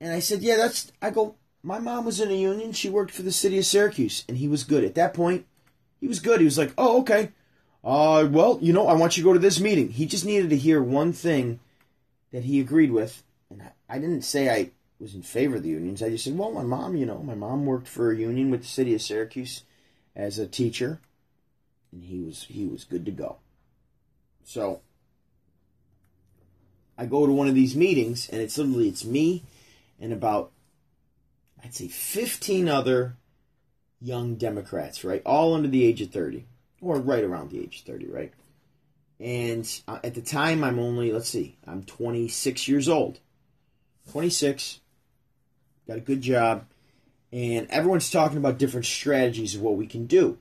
And 0.00 0.12
I 0.12 0.20
said, 0.20 0.42
Yeah, 0.42 0.56
that's. 0.56 0.92
I 1.00 1.10
go, 1.10 1.36
My 1.62 1.78
mom 1.78 2.04
was 2.04 2.20
in 2.20 2.30
a 2.30 2.34
union. 2.34 2.72
She 2.72 2.90
worked 2.90 3.12
for 3.12 3.22
the 3.22 3.32
city 3.32 3.58
of 3.58 3.64
Syracuse. 3.64 4.24
And 4.28 4.38
he 4.38 4.48
was 4.48 4.64
good. 4.64 4.84
At 4.84 4.94
that 4.96 5.14
point, 5.14 5.46
he 6.00 6.06
was 6.06 6.20
good. 6.20 6.40
He 6.40 6.44
was 6.44 6.58
like, 6.58 6.72
Oh, 6.76 7.00
okay. 7.00 7.30
Uh, 7.82 8.26
well, 8.30 8.58
you 8.62 8.72
know, 8.72 8.86
I 8.86 8.94
want 8.94 9.16
you 9.16 9.22
to 9.22 9.28
go 9.28 9.34
to 9.34 9.38
this 9.38 9.60
meeting. 9.60 9.90
He 9.90 10.06
just 10.06 10.24
needed 10.24 10.50
to 10.50 10.56
hear 10.56 10.82
one 10.82 11.12
thing 11.12 11.60
that 12.32 12.44
he 12.44 12.58
agreed 12.58 12.90
with. 12.90 13.22
And 13.50 13.62
I 13.88 13.98
didn't 13.98 14.22
say 14.22 14.48
I 14.48 14.70
was 14.98 15.14
in 15.14 15.22
favor 15.22 15.56
of 15.56 15.62
the 15.62 15.68
unions. 15.68 16.02
I 16.02 16.08
just 16.08 16.24
said, 16.24 16.36
well, 16.36 16.50
my 16.50 16.62
mom, 16.62 16.96
you 16.96 17.04
know, 17.04 17.18
my 17.18 17.34
mom 17.34 17.66
worked 17.66 17.86
for 17.86 18.10
a 18.10 18.16
union 18.16 18.50
with 18.50 18.62
the 18.62 18.66
city 18.66 18.94
of 18.94 19.02
Syracuse 19.02 19.64
as 20.16 20.38
a 20.38 20.46
teacher, 20.46 21.00
and 21.92 22.04
he 22.04 22.20
was 22.20 22.44
he 22.44 22.66
was 22.66 22.84
good 22.84 23.04
to 23.06 23.10
go. 23.10 23.36
So 24.44 24.80
I 26.96 27.06
go 27.06 27.26
to 27.26 27.32
one 27.32 27.48
of 27.48 27.54
these 27.54 27.74
meetings, 27.74 28.28
and 28.28 28.40
it's 28.40 28.58
literally 28.58 28.88
it's 28.88 29.04
me 29.04 29.42
and 30.00 30.12
about 30.12 30.52
I'd 31.62 31.74
say 31.74 31.88
15 31.88 32.68
other 32.68 33.16
young 34.00 34.34
Democrats, 34.34 35.02
right, 35.02 35.22
all 35.24 35.54
under 35.54 35.68
the 35.68 35.84
age 35.84 36.02
of 36.02 36.10
30 36.10 36.44
or 36.82 36.98
right 36.98 37.24
around 37.24 37.50
the 37.50 37.60
age 37.60 37.80
of 37.80 37.86
30, 37.86 38.06
right? 38.08 38.32
And 39.18 39.80
uh, 39.88 40.00
at 40.04 40.14
the 40.14 40.20
time, 40.20 40.62
I'm 40.62 40.78
only, 40.78 41.10
let's 41.10 41.28
see, 41.28 41.56
I'm 41.66 41.82
26 41.84 42.68
years 42.68 42.88
old. 42.88 43.20
26, 44.12 44.80
got 45.88 45.96
a 45.96 46.00
good 46.00 46.20
job, 46.20 46.66
and 47.34 47.68
everyone's 47.68 48.10
talking 48.10 48.38
about 48.38 48.58
different 48.58 48.86
strategies 48.86 49.56
of 49.56 49.60
what 49.60 49.74
we 49.74 49.88
can 49.88 50.06
do. 50.06 50.38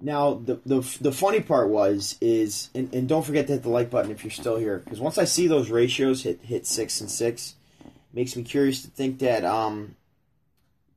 Now, 0.00 0.40
the, 0.42 0.58
the, 0.64 0.80
the 0.98 1.12
funny 1.12 1.40
part 1.40 1.68
was, 1.68 2.16
is, 2.22 2.70
and, 2.74 2.92
and 2.94 3.06
don't 3.06 3.26
forget 3.26 3.46
to 3.46 3.52
hit 3.52 3.62
the 3.62 3.68
like 3.68 3.90
button 3.90 4.10
if 4.10 4.24
you're 4.24 4.30
still 4.30 4.56
here, 4.56 4.78
because 4.78 5.00
once 5.00 5.18
I 5.18 5.24
see 5.24 5.46
those 5.46 5.70
ratios 5.70 6.22
hit, 6.22 6.40
hit 6.40 6.66
6 6.66 7.02
and 7.02 7.10
6, 7.10 7.54
makes 8.14 8.36
me 8.36 8.42
curious 8.42 8.80
to 8.82 8.88
think 8.88 9.18
that 9.18 9.44
um, 9.44 9.96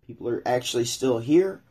people 0.08 0.30
are 0.30 0.42
actually 0.46 0.86
still 0.86 1.20
here 1.20 1.62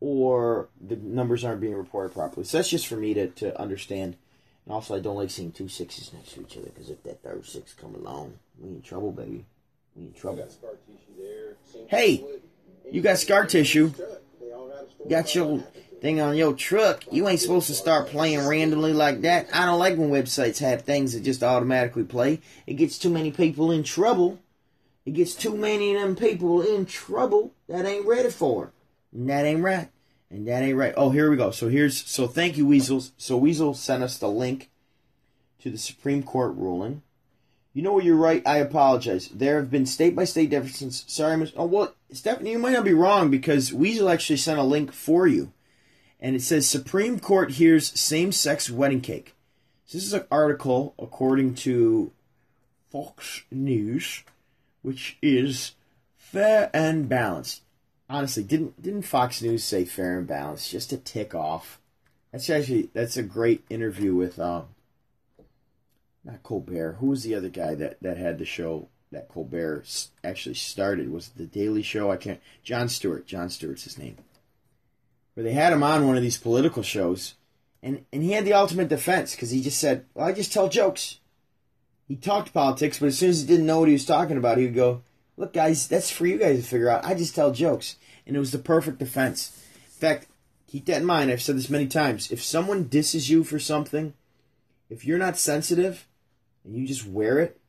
or 0.00 0.68
the 0.80 0.96
numbers 0.96 1.44
aren't 1.44 1.60
being 1.60 1.76
reported 1.76 2.12
properly. 2.12 2.44
So 2.44 2.58
that's 2.58 2.68
just 2.68 2.88
for 2.88 2.96
me 2.96 3.14
to, 3.14 3.28
to 3.28 3.60
understand. 3.60 4.16
And 4.64 4.74
also, 4.74 4.96
I 4.96 4.98
don't 4.98 5.16
like 5.16 5.30
seeing 5.30 5.52
two 5.52 5.68
sixes 5.68 6.12
next 6.12 6.32
to 6.32 6.40
each 6.40 6.56
other 6.56 6.70
because 6.70 6.90
if 6.90 7.04
that 7.04 7.22
third 7.22 7.46
six 7.46 7.72
come 7.72 7.94
along, 7.94 8.40
we 8.58 8.70
in 8.70 8.82
trouble, 8.82 9.12
baby. 9.12 9.44
We 9.94 10.06
in 10.06 10.12
trouble. 10.12 10.48
Hey, 11.88 12.24
you 12.90 13.00
got 13.00 13.18
scar 13.18 13.46
tissue. 13.46 13.92
Got 15.08 15.34
your 15.34 15.64
thing 16.00 16.20
on 16.20 16.36
your 16.36 16.52
truck. 16.52 17.04
You 17.10 17.28
ain't 17.28 17.40
supposed 17.40 17.68
to 17.68 17.74
start 17.74 18.08
playing 18.08 18.46
randomly 18.46 18.92
like 18.92 19.22
that. 19.22 19.48
I 19.52 19.66
don't 19.66 19.78
like 19.78 19.96
when 19.96 20.10
websites 20.10 20.58
have 20.58 20.82
things 20.82 21.12
that 21.12 21.22
just 21.22 21.42
automatically 21.42 22.04
play. 22.04 22.40
It 22.66 22.74
gets 22.74 22.98
too 22.98 23.10
many 23.10 23.30
people 23.32 23.70
in 23.70 23.82
trouble. 23.82 24.38
It 25.04 25.14
gets 25.14 25.34
too 25.34 25.56
many 25.56 25.94
of 25.94 26.02
them 26.02 26.16
people 26.16 26.62
in 26.62 26.86
trouble 26.86 27.52
that 27.68 27.86
ain't 27.86 28.06
ready 28.06 28.30
for 28.30 28.66
it. 28.66 28.70
And 29.12 29.28
that 29.30 29.44
ain't 29.44 29.62
right. 29.62 29.88
And 30.30 30.46
that 30.48 30.62
ain't 30.62 30.76
right. 30.76 30.94
Oh, 30.96 31.10
here 31.10 31.30
we 31.30 31.36
go. 31.36 31.50
So 31.52 31.68
here's 31.68 32.04
so 32.04 32.26
thank 32.26 32.56
you, 32.56 32.66
Weasels. 32.66 33.12
So 33.16 33.36
Weasel 33.36 33.74
sent 33.74 34.02
us 34.02 34.18
the 34.18 34.28
link 34.28 34.70
to 35.60 35.70
the 35.70 35.78
Supreme 35.78 36.22
Court 36.22 36.54
ruling. 36.56 37.02
You 37.72 37.82
know 37.82 37.92
what 37.92 38.04
you're 38.04 38.16
right. 38.16 38.42
I 38.46 38.58
apologize. 38.58 39.28
There 39.28 39.56
have 39.56 39.70
been 39.70 39.86
state 39.86 40.16
by 40.16 40.24
state 40.24 40.50
differences. 40.50 41.04
Sorry, 41.06 41.36
Miss. 41.36 41.52
Oh 41.56 41.66
well, 41.66 41.94
Stephanie, 42.12 42.52
you 42.52 42.58
might 42.58 42.72
not 42.72 42.84
be 42.84 42.94
wrong 42.94 43.30
because 43.30 43.72
Weasel 43.72 44.08
actually 44.08 44.36
sent 44.36 44.58
a 44.58 44.62
link 44.62 44.92
for 44.92 45.26
you, 45.26 45.52
and 46.20 46.36
it 46.36 46.42
says 46.42 46.68
Supreme 46.68 47.18
Court 47.18 47.52
hears 47.52 47.98
same 47.98 48.32
sex 48.32 48.70
wedding 48.70 49.00
cake. 49.00 49.34
So 49.86 49.98
this 49.98 50.06
is 50.06 50.12
an 50.12 50.24
article 50.30 50.94
according 50.98 51.54
to 51.56 52.12
Fox 52.90 53.42
News, 53.50 54.22
which 54.82 55.18
is 55.20 55.72
fair 56.16 56.70
and 56.72 57.08
balanced 57.08 57.62
honestly, 58.08 58.42
didn't 58.42 58.80
didn't 58.80 59.02
Fox 59.02 59.42
News 59.42 59.64
say 59.64 59.84
fair 59.84 60.18
and 60.18 60.26
balanced 60.26 60.70
just 60.70 60.90
to 60.90 60.96
tick 60.96 61.34
off? 61.34 61.80
That's 62.32 62.50
actually 62.50 62.90
that's 62.92 63.16
a 63.16 63.22
great 63.22 63.64
interview 63.70 64.14
with 64.14 64.38
um, 64.38 64.66
not 66.24 66.42
Colbert. 66.42 66.96
Who 67.00 67.06
was 67.06 67.22
the 67.22 67.34
other 67.34 67.48
guy 67.48 67.74
that 67.74 68.00
that 68.00 68.16
had 68.16 68.38
the 68.38 68.44
show 68.44 68.88
that 69.12 69.28
Colbert 69.28 69.84
actually 70.24 70.54
started? 70.54 71.10
Was 71.10 71.28
it 71.28 71.38
the 71.38 71.46
Daily 71.46 71.82
Show? 71.82 72.10
I 72.10 72.16
can't. 72.16 72.40
Jon 72.62 72.88
Stewart. 72.88 73.26
Jon 73.26 73.50
Stewart's 73.50 73.84
his 73.84 73.98
name. 73.98 74.16
Where 75.34 75.44
they 75.44 75.52
had 75.52 75.72
him 75.72 75.82
on 75.82 76.06
one 76.06 76.16
of 76.16 76.22
these 76.22 76.38
political 76.38 76.82
shows, 76.82 77.34
and 77.82 78.04
and 78.12 78.22
he 78.22 78.32
had 78.32 78.44
the 78.44 78.54
ultimate 78.54 78.88
defense 78.88 79.34
because 79.34 79.50
he 79.50 79.62
just 79.62 79.78
said, 79.78 80.06
"Well, 80.14 80.26
I 80.26 80.32
just 80.32 80.52
tell 80.52 80.68
jokes." 80.68 81.20
He 82.08 82.16
talked 82.16 82.54
politics, 82.54 82.98
but 82.98 83.06
as 83.06 83.18
soon 83.18 83.30
as 83.30 83.40
he 83.40 83.46
didn't 83.46 83.66
know 83.66 83.80
what 83.80 83.88
he 83.88 83.92
was 83.92 84.04
talking 84.04 84.36
about, 84.36 84.58
he 84.58 84.64
would 84.64 84.74
go, 84.74 85.02
Look, 85.36 85.52
guys, 85.52 85.86
that's 85.86 86.10
for 86.10 86.26
you 86.26 86.38
guys 86.38 86.58
to 86.58 86.66
figure 86.66 86.88
out. 86.88 87.04
I 87.04 87.14
just 87.14 87.34
tell 87.34 87.52
jokes. 87.52 87.96
And 88.26 88.36
it 88.36 88.40
was 88.40 88.52
the 88.52 88.58
perfect 88.58 88.98
defense. 88.98 89.62
In 89.74 89.90
fact, 89.90 90.26
keep 90.66 90.86
that 90.86 90.98
in 90.98 91.04
mind. 91.04 91.30
I've 91.30 91.42
said 91.42 91.56
this 91.56 91.68
many 91.70 91.86
times. 91.86 92.30
If 92.30 92.42
someone 92.42 92.88
disses 92.88 93.28
you 93.28 93.44
for 93.44 93.58
something, 93.58 94.14
if 94.88 95.04
you're 95.04 95.18
not 95.18 95.36
sensitive 95.36 96.06
and 96.64 96.74
you 96.74 96.86
just 96.86 97.06
wear 97.06 97.38
it, 97.38 97.60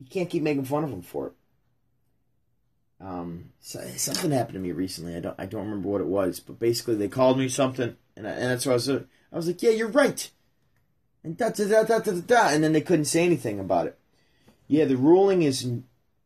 you 0.00 0.06
can't 0.08 0.30
keep 0.30 0.42
making 0.42 0.64
fun 0.64 0.82
of 0.82 0.90
them 0.90 1.02
for 1.02 1.28
it. 1.28 1.32
Um, 3.00 3.50
so, 3.60 3.80
something 3.96 4.30
happened 4.30 4.54
to 4.54 4.60
me 4.60 4.72
recently. 4.72 5.14
I 5.14 5.20
don't, 5.20 5.34
I 5.38 5.46
don't 5.46 5.64
remember 5.64 5.88
what 5.88 6.00
it 6.00 6.06
was, 6.06 6.40
but 6.40 6.58
basically 6.58 6.96
they 6.96 7.08
called 7.08 7.38
me 7.38 7.48
something, 7.48 7.96
and, 8.16 8.26
I, 8.26 8.30
and 8.32 8.50
that's 8.50 8.66
what 8.66 8.72
I 8.72 8.74
was. 8.74 8.90
I 8.90 9.02
was 9.32 9.46
like, 9.46 9.62
"Yeah, 9.62 9.70
you're 9.70 9.88
right," 9.88 10.30
and 11.24 11.36
da 11.36 11.50
da 11.50 11.66
da 11.66 11.82
da 11.84 11.98
da 12.00 12.20
da, 12.20 12.48
and 12.48 12.62
then 12.62 12.72
they 12.72 12.80
couldn't 12.82 13.06
say 13.06 13.24
anything 13.24 13.58
about 13.58 13.86
it. 13.86 13.98
Yeah, 14.66 14.84
the 14.84 14.96
ruling 14.96 15.42
is 15.42 15.66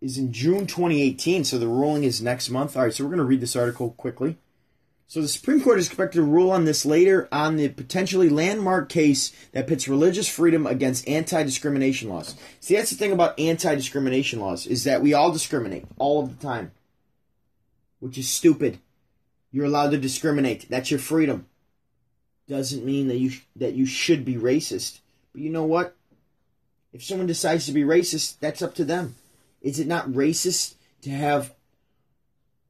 is 0.01 0.19
in 0.19 0.33
June 0.33 0.67
2018, 0.67 1.45
so 1.45 1.59
the 1.59 1.69
ruling 1.69 2.05
is 2.05 2.21
next 2.21 2.51
month. 2.51 2.77
All 2.77 2.83
right, 2.83 2.93
so 2.93 3.05
we're 3.05 3.11
going 3.11 3.19
to 3.19 3.25
read 3.25 3.41
this 3.41 3.57
article 3.57 3.91
quickly. 3.93 4.37
So 5.07 5.21
the 5.21 5.29
Supreme 5.29 5.61
Court 5.61 5.79
is 5.79 5.87
expected 5.87 6.19
to 6.19 6.25
rule 6.25 6.51
on 6.51 6.65
this 6.65 6.85
later 6.85 7.29
on 7.31 7.57
the 7.57 7.69
potentially 7.69 8.29
landmark 8.29 8.89
case 8.89 9.33
that 9.53 9.67
pits 9.67 9.87
religious 9.87 10.29
freedom 10.29 10.67
against 10.67 11.07
anti-discrimination 11.07 12.09
laws. 12.09 12.35
See, 12.61 12.75
that's 12.75 12.91
the 12.91 12.97
thing 12.97 13.13
about 13.13 13.39
anti-discrimination 13.39 14.41
laws 14.41 14.67
is 14.67 14.85
that 14.85 15.03
we 15.03 15.15
all 15.15 15.31
discriminate 15.31 15.85
all 15.99 16.23
of 16.23 16.37
the 16.37 16.43
time, 16.43 16.73
which 18.01 18.19
is 18.19 18.29
stupid. 18.29 18.79
You're 19.53 19.67
allowed 19.67 19.91
to 19.91 19.99
discriminate. 19.99 20.69
That's 20.69 20.91
your 20.91 20.99
freedom. 20.99 21.47
Doesn't 22.49 22.85
mean 22.85 23.09
that 23.09 23.19
you 23.19 23.33
that 23.57 23.75
you 23.75 23.87
should 23.87 24.25
be 24.25 24.35
racist. 24.35 25.01
But 25.33 25.43
you 25.43 25.51
know 25.51 25.65
what? 25.65 25.97
If 26.93 27.05
someone 27.05 27.27
decides 27.27 27.67
to 27.67 27.73
be 27.73 27.83
racist, 27.83 28.39
that's 28.41 28.63
up 28.63 28.75
to 28.75 28.85
them. 28.85 29.15
Is 29.63 29.79
it 29.79 29.87
not 29.87 30.09
racist 30.09 30.75
to 31.03 31.11
have 31.11 31.55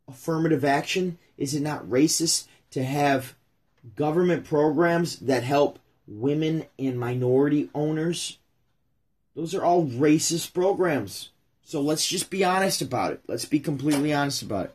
affirmative 0.07 0.64
action? 0.64 1.18
Is 1.37 1.55
it 1.55 1.62
not 1.62 1.85
racist 1.85 2.47
to 2.70 2.83
have 2.83 3.35
government 3.97 4.44
programs 4.44 5.18
that 5.20 5.42
help 5.42 5.79
women 6.07 6.66
and 6.79 6.99
minority 6.99 7.70
owners? 7.75 8.38
Those 9.35 9.55
are 9.55 9.64
all 9.64 9.87
racist 9.87 10.53
programs. 10.53 11.31
So 11.62 11.81
let's 11.81 12.07
just 12.07 12.31
be 12.31 12.44
honest 12.44 12.83
about 12.83 13.12
it. 13.12 13.23
Let's 13.27 13.47
be 13.47 13.59
completely 13.59 14.12
honest 14.12 14.42
about 14.42 14.66
it. 14.66 14.75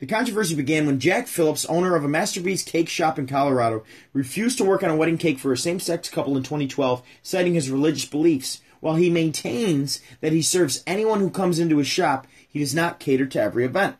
The 0.00 0.06
controversy 0.06 0.54
began 0.54 0.86
when 0.86 0.98
Jack 0.98 1.26
Phillips, 1.26 1.66
owner 1.66 1.94
of 1.94 2.04
a 2.04 2.08
Masterpiece 2.08 2.62
cake 2.62 2.88
shop 2.88 3.18
in 3.18 3.26
Colorado, 3.26 3.84
refused 4.14 4.56
to 4.58 4.64
work 4.64 4.82
on 4.82 4.90
a 4.90 4.96
wedding 4.96 5.18
cake 5.18 5.38
for 5.38 5.52
a 5.52 5.58
same 5.58 5.78
sex 5.78 6.08
couple 6.08 6.38
in 6.38 6.42
2012, 6.42 7.02
citing 7.22 7.52
his 7.52 7.70
religious 7.70 8.06
beliefs. 8.06 8.62
While 8.80 8.94
he 8.94 9.10
maintains 9.10 10.00
that 10.22 10.32
he 10.32 10.40
serves 10.40 10.82
anyone 10.86 11.20
who 11.20 11.28
comes 11.28 11.58
into 11.58 11.76
his 11.76 11.86
shop, 11.86 12.26
he 12.48 12.60
does 12.60 12.74
not 12.74 12.98
cater 12.98 13.26
to 13.26 13.42
every 13.42 13.66
event. 13.66 13.96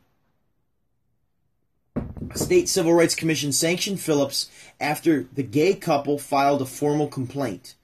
State 2.35 2.69
civil 2.69 2.95
rights 2.95 3.15
commission 3.15 3.53
sanctioned 3.53 4.01
Phillips 4.01 4.49
after 4.81 5.25
the 5.35 5.43
gay 5.43 5.75
couple 5.75 6.19
filed 6.19 6.63
a 6.63 6.67
formal 6.67 7.09
complaint. 7.09 7.75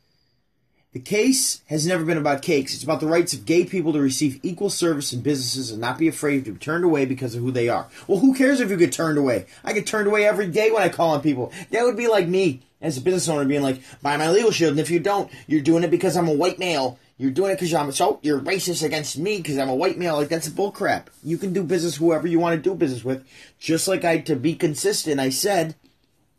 The 0.92 1.00
case 1.00 1.61
has 1.66 1.87
never 1.87 2.04
been 2.04 2.16
about 2.16 2.42
cakes. 2.42 2.72
It's 2.72 2.85
about 2.85 3.00
the 3.00 3.06
rights 3.06 3.35
of 3.35 3.44
gay 3.44 3.64
people 3.64 3.92
to 3.92 4.00
receive 4.00 4.40
equal 4.42 4.70
service 4.70 5.12
in 5.12 5.20
businesses 5.20 5.70
and 5.70 5.80
not 5.80 5.98
be 5.98 6.09
afraid 6.09 6.44
to 6.44 6.52
be 6.52 6.59
turned 6.59 6.85
away 6.85 7.04
because 7.04 7.35
of 7.35 7.42
who 7.42 7.50
they 7.50 7.68
are. 7.68 7.88
Well, 8.06 8.20
who 8.20 8.35
cares 8.35 8.61
if 8.61 8.70
you 8.70 8.76
get 8.76 8.92
turned 8.92 9.18
away? 9.18 9.46
I 9.62 9.72
get 9.72 9.87
turned 9.87 10.06
away 10.06 10.24
every 10.24 10.46
day 10.46 10.70
when 10.70 10.82
I 10.82 10.88
call 10.88 11.11
on 11.11 11.20
people. 11.20 11.52
That 11.70 11.85
would 11.85 11.96
be 11.96 12.09
like 12.09 12.28
me 12.28 12.62
as 12.80 12.96
a 12.96 13.02
business 13.02 13.28
owner 13.28 13.44
being 13.44 13.62
like, 13.62 13.82
buy 14.00 14.16
my 14.16 14.30
legal 14.30 14.52
shield, 14.52 14.70
and 14.70 14.80
if 14.80 14.90
you 14.90 15.00
don't, 15.00 15.30
you're 15.46 15.61
doing 15.61 15.85
it 15.85 15.90
because 15.90 16.16
I'm 16.16 16.28
a 16.28 16.32
white 16.32 16.59
male. 16.59 16.98
You're 17.18 17.31
doing 17.31 17.52
it 17.52 17.55
because 17.55 17.72
I'm 17.72 17.90
so 17.92 18.20
you're 18.22 18.40
racist 18.40 18.85
against 18.85 19.18
me 19.18 19.38
because 19.38 19.57
I'm 19.57 19.70
a 19.70 19.74
white 19.74 19.96
male. 19.96 20.16
Like 20.16 20.29
that's 20.29 20.48
bullcrap. 20.50 21.07
You 21.22 21.38
can 21.38 21.52
do 21.55 21.62
business 21.62 21.96
whoever 21.96 22.26
you 22.26 22.38
want 22.38 22.57
to 22.57 22.70
do 22.70 22.74
business 22.74 23.05
with. 23.05 23.26
Just 23.59 23.88
like 23.88 24.05
I 24.05 24.18
to 24.18 24.37
be 24.37 24.55
consistent, 24.55 25.18
I 25.18 25.31
said, 25.31 25.76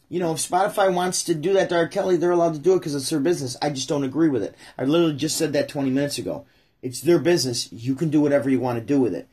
you 0.08 0.20
know, 0.20 0.34
if 0.34 0.38
Spotify 0.38 0.94
wants 0.94 1.24
to 1.24 1.36
do 1.36 1.54
that 1.54 1.70
to 1.70 1.76
R. 1.76 1.88
Kelly, 1.88 2.16
they're 2.16 2.32
allowed 2.32 2.54
to 2.54 2.60
do 2.60 2.74
it 2.74 2.80
because 2.80 2.94
it's 2.94 3.10
their 3.10 3.20
business. 3.20 3.58
I 3.62 3.72
just 3.72 3.90
don't 3.90 4.04
agree 4.04 4.30
with 4.30 4.44
it. 4.44 4.56
I 4.78 4.84
literally 4.84 5.16
just 5.16 5.36
said 5.36 5.52
that 5.54 5.68
20 5.68 5.90
minutes 5.90 6.20
ago. 6.20 6.46
It's 6.84 7.02
their 7.02 7.20
business. 7.20 7.72
You 7.74 7.96
can 7.96 8.10
do 8.10 8.22
whatever 8.22 8.50
you 8.50 8.60
want 8.60 8.78
to 8.80 8.86
do 8.86 9.02
with 9.02 9.16
it. 9.16 9.28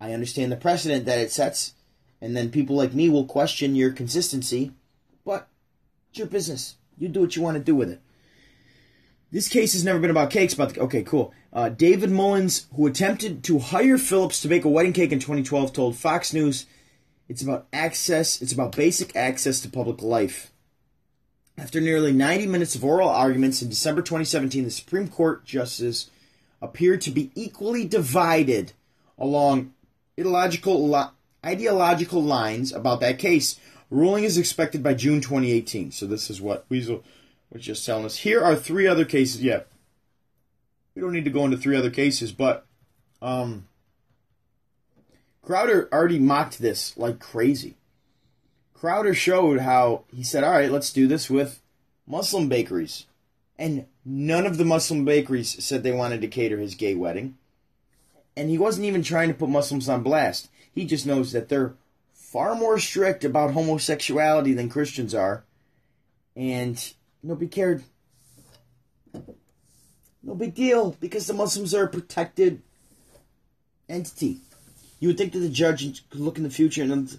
I 0.00 0.12
understand 0.12 0.52
the 0.52 0.56
precedent 0.56 1.06
that 1.06 1.18
it 1.18 1.32
sets, 1.32 1.72
and 2.20 2.36
then 2.36 2.50
people 2.50 2.76
like 2.76 2.92
me 2.92 3.08
will 3.08 3.24
question 3.24 3.74
your 3.74 3.90
consistency, 3.90 4.72
but 5.24 5.48
it's 6.10 6.18
your 6.18 6.26
business. 6.26 6.76
You 6.98 7.08
do 7.08 7.20
what 7.20 7.36
you 7.36 7.42
want 7.42 7.56
to 7.56 7.62
do 7.62 7.74
with 7.74 7.90
it. 7.90 8.00
This 9.30 9.48
case 9.48 9.72
has 9.72 9.84
never 9.84 9.98
been 9.98 10.10
about 10.10 10.30
cakes, 10.30 10.54
but 10.54 10.78
okay, 10.78 11.02
cool. 11.02 11.32
Uh, 11.52 11.68
David 11.68 12.10
Mullins, 12.10 12.66
who 12.76 12.86
attempted 12.86 13.42
to 13.44 13.58
hire 13.58 13.98
Phillips 13.98 14.40
to 14.42 14.48
bake 14.48 14.64
a 14.64 14.68
wedding 14.68 14.92
cake 14.92 15.12
in 15.12 15.18
2012, 15.18 15.72
told 15.72 15.96
Fox 15.96 16.32
News 16.32 16.66
it's 17.28 17.42
about 17.42 17.66
access, 17.72 18.42
it's 18.42 18.52
about 18.52 18.76
basic 18.76 19.14
access 19.16 19.60
to 19.60 19.68
public 19.68 20.02
life. 20.02 20.50
After 21.56 21.80
nearly 21.80 22.12
90 22.12 22.46
minutes 22.46 22.74
of 22.74 22.84
oral 22.84 23.08
arguments 23.08 23.62
in 23.62 23.68
December 23.68 24.02
2017, 24.02 24.64
the 24.64 24.70
Supreme 24.70 25.08
Court 25.08 25.44
justices 25.44 26.10
appeared 26.60 27.00
to 27.02 27.10
be 27.10 27.30
equally 27.34 27.86
divided 27.86 28.72
along 29.16 29.72
ideological, 30.18 31.12
ideological 31.44 32.22
lines 32.22 32.72
about 32.72 33.00
that 33.00 33.18
case. 33.18 33.60
Ruling 33.90 34.24
is 34.24 34.36
expected 34.36 34.82
by 34.82 34.94
June 34.94 35.20
2018. 35.20 35.92
So 35.92 36.06
this 36.06 36.28
is 36.28 36.40
what 36.40 36.66
Weasel 36.68 37.04
was 37.54 37.64
just 37.64 37.86
telling 37.86 38.04
us. 38.04 38.18
Here 38.18 38.42
are 38.42 38.56
three 38.56 38.86
other 38.86 39.06
cases. 39.06 39.42
Yeah, 39.42 39.60
we 40.94 41.00
don't 41.00 41.12
need 41.12 41.24
to 41.24 41.30
go 41.30 41.44
into 41.44 41.56
three 41.56 41.76
other 41.76 41.90
cases, 41.90 42.32
but 42.32 42.66
um, 43.22 43.68
Crowder 45.40 45.88
already 45.92 46.18
mocked 46.18 46.58
this 46.58 46.96
like 46.98 47.20
crazy. 47.20 47.76
Crowder 48.74 49.14
showed 49.14 49.60
how 49.60 50.04
he 50.14 50.22
said, 50.22 50.44
"All 50.44 50.50
right, 50.50 50.70
let's 50.70 50.92
do 50.92 51.06
this 51.06 51.30
with 51.30 51.62
Muslim 52.06 52.48
bakeries," 52.48 53.06
and 53.58 53.86
none 54.04 54.44
of 54.44 54.58
the 54.58 54.64
Muslim 54.64 55.04
bakeries 55.04 55.64
said 55.64 55.82
they 55.82 55.92
wanted 55.92 56.20
to 56.20 56.28
cater 56.28 56.58
his 56.58 56.74
gay 56.74 56.94
wedding. 56.94 57.38
And 58.36 58.50
he 58.50 58.58
wasn't 58.58 58.86
even 58.86 59.04
trying 59.04 59.28
to 59.28 59.34
put 59.34 59.48
Muslims 59.48 59.88
on 59.88 60.02
blast. 60.02 60.50
He 60.74 60.84
just 60.84 61.06
knows 61.06 61.30
that 61.30 61.48
they're 61.48 61.74
far 62.12 62.56
more 62.56 62.80
strict 62.80 63.24
about 63.24 63.52
homosexuality 63.52 64.52
than 64.54 64.68
Christians 64.68 65.14
are, 65.14 65.44
and 66.34 66.94
nobody 67.24 67.48
cared. 67.48 67.82
No 70.22 70.34
big 70.34 70.54
deal 70.54 70.96
because 71.00 71.26
the 71.26 71.34
Muslims 71.34 71.74
are 71.74 71.84
a 71.84 71.88
protected 71.88 72.62
entity. 73.88 74.40
You 75.00 75.08
would 75.08 75.18
think 75.18 75.32
that 75.32 75.40
the 75.40 75.48
judge 75.48 76.08
could 76.08 76.20
look 76.20 76.38
in 76.38 76.44
the 76.44 76.50
future 76.50 76.82
and 76.82 77.18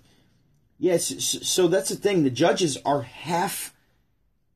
yes, 0.80 1.08
so 1.48 1.68
that's 1.68 1.89
the 1.89 1.96
thing. 1.96 2.24
The 2.24 2.30
judges 2.30 2.78
are 2.86 3.02
half 3.02 3.74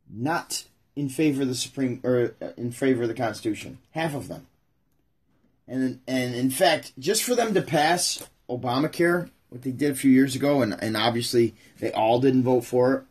not 0.09 0.63
in 0.95 1.09
favor 1.09 1.43
of 1.43 1.47
the 1.47 1.55
Supreme 1.55 1.99
or 2.03 2.33
uh, 2.41 2.49
in 2.57 2.71
favor 2.71 3.03
of 3.03 3.07
the 3.07 3.13
Constitution. 3.13 3.77
Half 3.91 4.15
of 4.15 4.27
them. 4.27 4.47
And 5.67 5.99
and 6.07 6.33
in 6.33 6.49
fact, 6.49 6.93
just 6.97 7.23
for 7.23 7.35
them 7.35 7.53
to 7.53 7.61
pass 7.61 8.27
Obamacare, 8.49 9.29
what 9.49 9.61
they 9.61 9.71
did 9.71 9.91
a 9.91 9.95
few 9.95 10.11
years 10.11 10.35
ago, 10.35 10.61
and, 10.61 10.75
and 10.81 10.97
obviously 10.97 11.55
they 11.79 11.91
all 11.91 12.19
didn't 12.19 12.43
vote 12.43 12.65
for 12.65 12.93
it, 12.93 13.03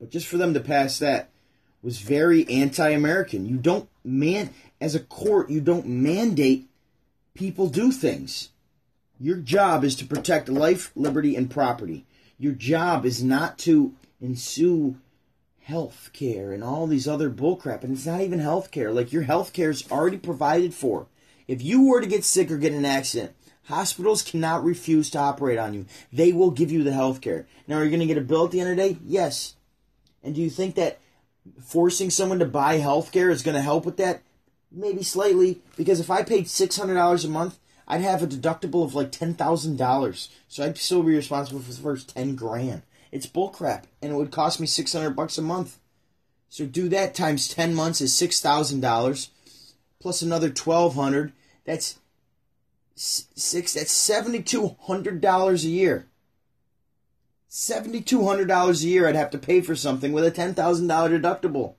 but 0.00 0.10
just 0.10 0.26
for 0.26 0.38
them 0.38 0.54
to 0.54 0.60
pass 0.60 0.98
that 0.98 1.28
was 1.82 2.00
very 2.00 2.48
anti-American. 2.48 3.46
You 3.46 3.56
don't 3.56 3.88
man 4.02 4.50
as 4.80 4.94
a 4.94 5.00
court, 5.00 5.50
you 5.50 5.60
don't 5.60 5.86
mandate 5.86 6.68
people 7.34 7.68
do 7.68 7.92
things. 7.92 8.48
Your 9.18 9.36
job 9.36 9.84
is 9.84 9.94
to 9.96 10.06
protect 10.06 10.48
life, 10.48 10.90
liberty, 10.96 11.36
and 11.36 11.50
property. 11.50 12.06
Your 12.38 12.54
job 12.54 13.04
is 13.04 13.22
not 13.22 13.58
to 13.58 13.94
ensue 14.20 14.96
health 15.60 16.10
care 16.14 16.52
and 16.52 16.64
all 16.64 16.86
these 16.86 17.06
other 17.06 17.30
bullcrap. 17.30 17.84
And 17.84 17.92
it's 17.92 18.06
not 18.06 18.22
even 18.22 18.38
health 18.38 18.70
care. 18.70 18.90
Like 18.90 19.12
your 19.12 19.22
health 19.22 19.52
care 19.52 19.70
is 19.70 19.90
already 19.90 20.16
provided 20.16 20.72
for. 20.72 21.06
If 21.46 21.62
you 21.62 21.86
were 21.86 22.00
to 22.00 22.06
get 22.06 22.24
sick 22.24 22.50
or 22.50 22.56
get 22.56 22.72
in 22.72 22.78
an 22.78 22.84
accident, 22.86 23.32
hospitals 23.64 24.22
cannot 24.22 24.64
refuse 24.64 25.10
to 25.10 25.18
operate 25.18 25.58
on 25.58 25.74
you. 25.74 25.86
They 26.12 26.32
will 26.32 26.50
give 26.50 26.72
you 26.72 26.82
the 26.82 26.92
health 26.92 27.20
care. 27.20 27.46
Now, 27.68 27.76
are 27.76 27.84
you 27.84 27.90
going 27.90 28.00
to 28.00 28.06
get 28.06 28.18
a 28.18 28.22
bill 28.22 28.46
at 28.46 28.52
the 28.52 28.60
end 28.60 28.70
of 28.70 28.76
the 28.76 28.82
day? 28.82 28.98
Yes. 29.04 29.54
And 30.22 30.34
do 30.34 30.40
you 30.40 30.50
think 30.50 30.74
that 30.74 30.98
forcing 31.62 32.10
someone 32.10 32.38
to 32.38 32.46
buy 32.46 32.78
health 32.78 33.12
care 33.12 33.30
is 33.30 33.42
going 33.42 33.54
to 33.54 33.62
help 33.62 33.84
with 33.84 33.96
that? 33.96 34.22
Maybe 34.70 35.02
slightly. 35.02 35.60
Because 35.76 36.00
if 36.00 36.10
I 36.10 36.22
paid 36.22 36.46
$600 36.46 37.24
a 37.24 37.28
month, 37.28 37.58
I'd 37.88 38.02
have 38.02 38.22
a 38.22 38.26
deductible 38.26 38.84
of 38.84 38.94
like 38.94 39.10
$10,000. 39.10 40.28
So 40.48 40.64
I'd 40.64 40.78
still 40.78 41.02
be 41.02 41.16
responsible 41.16 41.60
for 41.60 41.72
the 41.72 41.80
first 41.80 42.14
10 42.14 42.36
grand. 42.36 42.82
It's 43.10 43.26
bullcrap. 43.26 43.84
And 44.00 44.12
it 44.12 44.16
would 44.16 44.30
cost 44.30 44.60
me 44.60 44.66
600 44.66 45.10
bucks 45.10 45.38
a 45.38 45.42
month. 45.42 45.78
So 46.48 46.66
do 46.66 46.88
that 46.88 47.14
times 47.14 47.48
10 47.48 47.74
months 47.74 48.00
is 48.00 48.12
$6,000 48.12 49.28
plus 50.00 50.22
another 50.22 50.48
1200 50.48 51.32
that's 51.64 51.98
six 52.96 53.74
that's 53.74 54.10
$7200 54.10 55.64
a 55.64 55.68
year 55.68 56.06
$7200 57.50 58.82
a 58.82 58.86
year 58.86 59.08
i'd 59.08 59.16
have 59.16 59.30
to 59.30 59.38
pay 59.38 59.60
for 59.60 59.74
something 59.74 60.12
with 60.12 60.24
a 60.24 60.30
$10000 60.30 60.54
deductible 60.56 61.74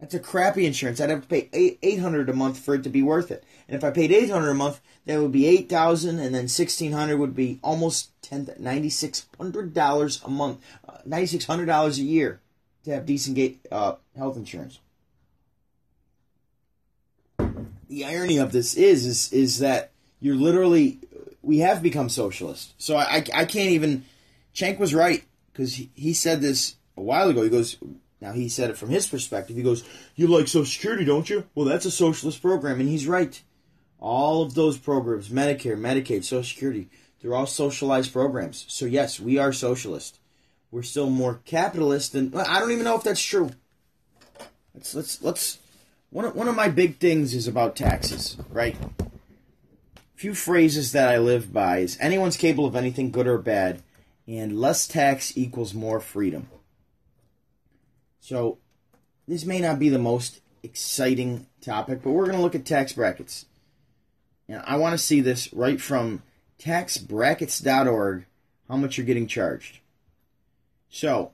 that's 0.00 0.14
a 0.14 0.18
crappy 0.18 0.66
insurance 0.66 1.00
i'd 1.00 1.10
have 1.10 1.22
to 1.22 1.28
pay 1.28 1.78
800 1.80 2.28
a 2.28 2.32
month 2.32 2.58
for 2.58 2.74
it 2.74 2.82
to 2.82 2.90
be 2.90 3.02
worth 3.02 3.30
it 3.30 3.44
and 3.68 3.76
if 3.76 3.84
i 3.84 3.90
paid 3.90 4.10
800 4.10 4.50
a 4.50 4.54
month 4.54 4.80
that 5.06 5.20
would 5.20 5.32
be 5.32 5.46
8000 5.46 6.18
and 6.18 6.34
then 6.34 6.44
1600 6.44 7.16
would 7.16 7.36
be 7.36 7.60
almost 7.62 8.10
10 8.22 8.46
$9600 8.46 10.24
a 10.24 10.30
month 10.30 10.60
uh, 10.88 10.98
$9600 11.06 11.98
a 11.98 12.02
year 12.02 12.40
to 12.84 12.90
have 12.90 13.06
decent 13.06 13.58
uh, 13.70 13.94
health 14.16 14.36
insurance 14.36 14.80
the 17.88 18.04
irony 18.04 18.38
of 18.38 18.50
this 18.50 18.74
is 18.74 19.06
is 19.06 19.32
is 19.32 19.58
that 19.60 19.92
you're 20.20 20.34
literally 20.34 20.98
we 21.44 21.58
have 21.58 21.82
become 21.82 22.08
socialist. 22.08 22.74
So 22.78 22.96
I 22.96 23.02
I, 23.02 23.24
I 23.34 23.44
can't 23.44 23.70
even. 23.70 24.04
Cenk 24.54 24.78
was 24.78 24.94
right 24.94 25.24
because 25.52 25.74
he, 25.74 25.90
he 25.94 26.12
said 26.14 26.40
this 26.40 26.76
a 26.96 27.02
while 27.02 27.30
ago. 27.30 27.42
He 27.42 27.50
goes. 27.50 27.76
Now 28.20 28.32
he 28.32 28.48
said 28.48 28.70
it 28.70 28.78
from 28.78 28.88
his 28.88 29.06
perspective. 29.06 29.56
He 29.56 29.62
goes, 29.62 29.84
"You 30.14 30.28
like 30.28 30.48
Social 30.48 30.64
Security, 30.64 31.04
don't 31.04 31.28
you? 31.28 31.44
Well, 31.54 31.66
that's 31.66 31.84
a 31.84 31.90
socialist 31.90 32.40
program," 32.40 32.80
and 32.80 32.88
he's 32.88 33.06
right. 33.06 33.42
All 33.98 34.42
of 34.42 34.54
those 34.54 34.78
programs, 34.78 35.28
Medicare, 35.28 35.78
Medicaid, 35.78 36.24
Social 36.24 36.44
Security, 36.44 36.88
they're 37.20 37.34
all 37.34 37.46
socialized 37.46 38.12
programs. 38.12 38.64
So 38.68 38.86
yes, 38.86 39.18
we 39.18 39.38
are 39.38 39.52
socialist. 39.52 40.18
We're 40.70 40.82
still 40.82 41.10
more 41.10 41.40
capitalist 41.44 42.12
than 42.12 42.34
I 42.34 42.60
don't 42.60 42.72
even 42.72 42.84
know 42.84 42.96
if 42.96 43.02
that's 43.02 43.22
true. 43.22 43.50
Let's 44.74 44.94
let's 44.94 45.22
let's 45.22 45.58
one 46.10 46.24
of, 46.24 46.36
one 46.36 46.48
of 46.48 46.54
my 46.54 46.68
big 46.68 46.98
things 46.98 47.34
is 47.34 47.48
about 47.48 47.76
taxes, 47.76 48.36
right? 48.50 48.76
A 49.00 49.06
few 50.14 50.34
phrases 50.34 50.92
that 50.92 51.08
I 51.08 51.18
live 51.18 51.52
by 51.52 51.78
is 51.78 51.98
anyone's 52.00 52.36
capable 52.36 52.66
of 52.66 52.76
anything 52.76 53.10
good 53.10 53.26
or 53.26 53.38
bad, 53.38 53.82
and 54.26 54.58
less 54.58 54.86
tax 54.86 55.36
equals 55.36 55.74
more 55.74 56.00
freedom. 56.00 56.48
So, 58.20 58.58
this 59.28 59.44
may 59.44 59.60
not 59.60 59.78
be 59.78 59.88
the 59.88 59.98
most 59.98 60.40
exciting 60.62 61.46
topic, 61.60 62.02
but 62.02 62.10
we're 62.10 62.24
going 62.24 62.36
to 62.36 62.42
look 62.42 62.54
at 62.54 62.64
tax 62.64 62.92
brackets. 62.92 63.46
And 64.48 64.62
I 64.66 64.76
want 64.76 64.92
to 64.92 64.98
see 64.98 65.20
this 65.20 65.52
right 65.52 65.80
from 65.80 66.22
taxbrackets.org 66.58 68.26
how 68.68 68.76
much 68.76 68.96
you're 68.96 69.06
getting 69.06 69.26
charged. 69.26 69.80
So, 70.88 71.32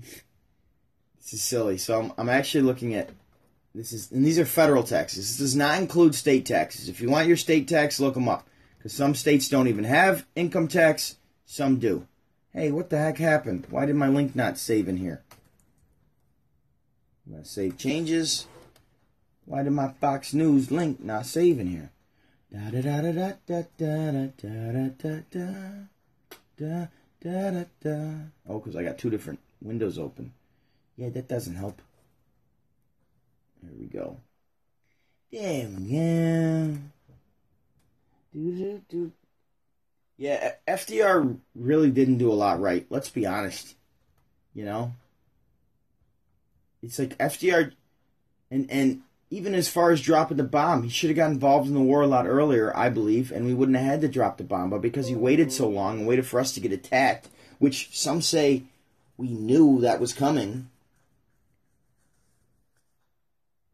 This 1.26 1.40
is 1.40 1.42
silly. 1.42 1.76
So 1.76 1.98
I'm, 1.98 2.12
I'm 2.18 2.28
actually 2.28 2.62
looking 2.62 2.94
at 2.94 3.10
this 3.74 3.92
is 3.92 4.12
and 4.12 4.24
these 4.24 4.38
are 4.38 4.44
federal 4.44 4.84
taxes. 4.84 5.26
This 5.26 5.38
does 5.38 5.56
not 5.56 5.80
include 5.80 6.14
state 6.14 6.46
taxes. 6.46 6.88
If 6.88 7.00
you 7.00 7.10
want 7.10 7.26
your 7.26 7.36
state 7.36 7.66
tax, 7.66 7.98
look 7.98 8.14
them 8.14 8.28
up 8.28 8.46
because 8.86 8.96
some 8.96 9.16
states 9.16 9.48
don't 9.48 9.66
even 9.66 9.82
have 9.82 10.24
income 10.36 10.68
tax. 10.68 11.16
Some 11.44 11.80
do. 11.80 12.06
Hey, 12.52 12.70
what 12.70 12.88
the 12.88 12.98
heck 12.98 13.18
happened? 13.18 13.66
Why 13.68 13.84
did 13.84 13.96
my 13.96 14.06
link 14.06 14.36
not 14.36 14.58
save 14.58 14.86
in 14.86 14.96
here? 14.96 15.24
I'm 17.26 17.32
gonna 17.32 17.44
save 17.44 17.78
changes. 17.78 18.46
Why 19.44 19.64
did 19.64 19.72
my 19.72 19.88
Fox 20.00 20.32
News 20.32 20.70
link 20.70 21.02
not 21.02 21.26
save 21.26 21.58
in 21.58 21.66
here? 21.66 21.90
Da 22.52 22.70
da 22.70 22.80
da 22.80 23.00
da 23.00 23.32
da 23.44 23.62
da 23.76 24.10
da 24.12 24.26
da 24.38 24.88
da 24.96 25.20
da 25.32 25.86
da 26.56 26.86
da 27.20 27.50
da 27.50 27.64
da. 27.82 28.12
Oh, 28.48 28.60
because 28.60 28.76
I 28.76 28.84
got 28.84 28.98
two 28.98 29.10
different 29.10 29.40
windows 29.60 29.98
open. 29.98 30.32
Yeah, 30.96 31.08
that 31.08 31.26
doesn't 31.26 31.56
help. 31.56 31.82
There 33.64 33.74
we 33.80 33.86
go. 33.86 34.18
Damn, 35.32 35.86
yeah. 35.86 36.68
Do, 36.68 36.95
do, 38.44 38.82
do. 38.88 39.12
Yeah, 40.18 40.52
FDR 40.66 41.38
really 41.54 41.90
didn't 41.90 42.18
do 42.18 42.32
a 42.32 42.34
lot 42.34 42.60
right. 42.60 42.86
Let's 42.90 43.10
be 43.10 43.26
honest. 43.26 43.74
You 44.54 44.64
know? 44.64 44.92
It's 46.82 46.98
like 46.98 47.18
FDR 47.18 47.72
and 48.50 48.70
and 48.70 49.02
even 49.28 49.54
as 49.54 49.68
far 49.68 49.90
as 49.90 50.00
dropping 50.00 50.36
the 50.36 50.44
bomb, 50.44 50.84
he 50.84 50.88
should 50.88 51.10
have 51.10 51.16
got 51.16 51.30
involved 51.30 51.66
in 51.66 51.74
the 51.74 51.80
war 51.80 52.02
a 52.02 52.06
lot 52.06 52.26
earlier, 52.26 52.74
I 52.76 52.90
believe, 52.90 53.32
and 53.32 53.44
we 53.44 53.54
wouldn't 53.54 53.76
have 53.76 53.86
had 53.86 54.00
to 54.02 54.08
drop 54.08 54.38
the 54.38 54.44
bomb. 54.44 54.70
But 54.70 54.82
because 54.82 55.08
he 55.08 55.16
waited 55.16 55.52
so 55.52 55.68
long 55.68 55.98
and 55.98 56.06
waited 56.06 56.26
for 56.26 56.38
us 56.38 56.52
to 56.52 56.60
get 56.60 56.72
attacked, 56.72 57.28
which 57.58 57.98
some 57.98 58.22
say 58.22 58.64
we 59.16 59.28
knew 59.28 59.80
that 59.80 60.00
was 60.00 60.12
coming, 60.12 60.70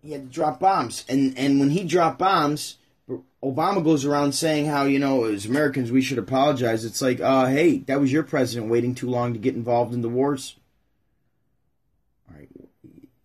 he 0.01 0.13
had 0.13 0.29
to 0.29 0.35
drop 0.35 0.59
bombs. 0.59 1.05
And 1.09 1.37
and 1.37 1.61
when 1.61 1.71
he 1.71 1.85
dropped 1.85 2.19
bombs, 2.19 2.79
Obama 3.43 3.83
goes 3.83 4.05
around 4.05 4.33
saying 4.33 4.67
how 4.67 4.85
you 4.85 4.99
know 4.99 5.25
as 5.25 5.47
Americans 5.47 5.91
we 5.91 6.01
should 6.01 6.19
apologize. 6.19 6.85
It's 6.85 7.03
like, 7.03 7.21
uh, 7.21 7.47
hey, 7.47 7.79
that 7.79 8.01
was 8.01 8.13
your 8.13 8.23
president 8.23 8.71
waiting 8.71 8.95
too 8.95 9.11
long 9.11 9.33
to 9.33 9.39
get 9.39 9.57
involved 9.57 9.93
in 9.93 10.01
the 10.01 10.09
wars. 10.09 10.57
All 12.31 12.39
right, 12.39 12.49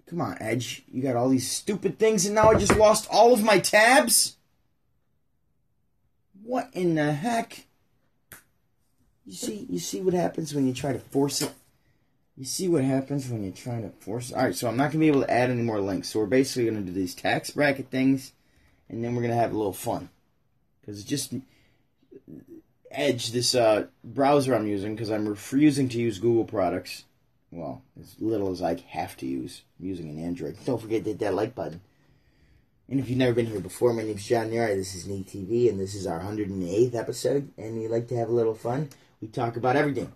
come 0.08 0.22
on, 0.22 0.38
Edge. 0.42 0.84
You 0.92 1.04
got 1.04 1.16
all 1.16 1.30
these 1.30 1.50
stupid 1.50 2.00
things, 2.00 2.26
and 2.26 2.34
now 2.34 2.50
I 2.50 2.56
just 2.56 2.76
lost 2.76 3.08
all 3.12 3.32
of 3.32 3.44
my 3.44 3.60
tabs. 3.60 4.38
What 6.44 6.70
in 6.74 6.96
the 6.96 7.14
heck? 7.14 7.66
You 9.24 9.34
see, 9.34 9.68
you 9.70 9.78
see 9.78 10.02
what 10.02 10.14
happens 10.14 10.56
when 10.56 10.66
you 10.66 10.74
try 10.74 10.94
to 10.94 11.00
force 11.00 11.42
it. 11.42 11.52
You 12.36 12.46
see 12.46 12.68
what 12.68 12.84
happens 12.84 13.30
when 13.30 13.44
you 13.44 13.52
try 13.52 13.82
to 13.82 13.90
force 14.00 14.32
it. 14.32 14.36
All 14.36 14.44
right, 14.44 14.56
so 14.56 14.68
I'm 14.68 14.78
not 14.78 14.92
gonna 14.92 15.00
be 15.00 15.10
able 15.10 15.22
to 15.22 15.32
add 15.32 15.52
any 15.52 15.62
more 15.62 15.82
links. 15.82 16.10
So 16.10 16.20
we're 16.20 16.26
basically 16.26 16.66
gonna 16.66 16.82
do 16.82 16.92
these 16.92 17.14
tax 17.14 17.52
bracket 17.52 17.92
things 17.92 18.32
and 18.90 19.04
then 19.04 19.16
we're 19.16 19.22
gonna 19.22 19.36
have 19.36 19.54
a 19.54 19.58
little 19.58 19.74
fun 19.74 20.10
because 20.82 21.04
just 21.04 21.34
Edge, 22.92 23.32
this 23.32 23.54
uh, 23.54 23.88
browser 24.04 24.56
I'm 24.56 24.68
using, 24.68 24.96
because 24.96 25.12
I'm 25.12 25.28
refusing 25.28 25.90
to 25.90 26.00
use 26.00 26.20
Google 26.20 26.46
products. 26.46 27.04
Well, 27.52 27.84
as 28.00 28.16
little 28.20 28.52
as 28.52 28.62
I 28.62 28.76
have 28.90 29.16
to 29.18 29.26
use. 29.26 29.62
I'm 29.80 29.86
using 29.86 30.10
an 30.10 30.24
Android. 30.24 30.58
Don't 30.66 30.82
forget 30.82 31.04
to 31.04 31.12
hit 31.12 31.20
that 31.20 31.34
like 31.34 31.56
button. 31.56 31.82
And 32.90 33.00
if 33.00 33.10
you've 33.10 33.18
never 33.18 33.34
been 33.34 33.46
here 33.46 33.60
before, 33.60 33.94
my 33.94 34.04
name's 34.04 34.26
John 34.26 34.50
Neri. 34.50 34.76
This 34.76 34.96
is 34.96 35.08
Neat 35.08 35.28
TV, 35.28 35.70
and 35.70 35.80
this 35.80 35.94
is 35.94 36.08
our 36.08 36.22
108th 36.22 36.96
episode. 36.96 37.52
And 37.58 37.78
we 37.78 37.88
like 37.88 38.08
to 38.08 38.18
have 38.18 38.30
a 38.30 38.34
little 38.34 38.56
fun. 38.56 38.90
We 39.22 39.28
talk 39.28 39.58
about 39.58 39.76
everything. 39.76 40.14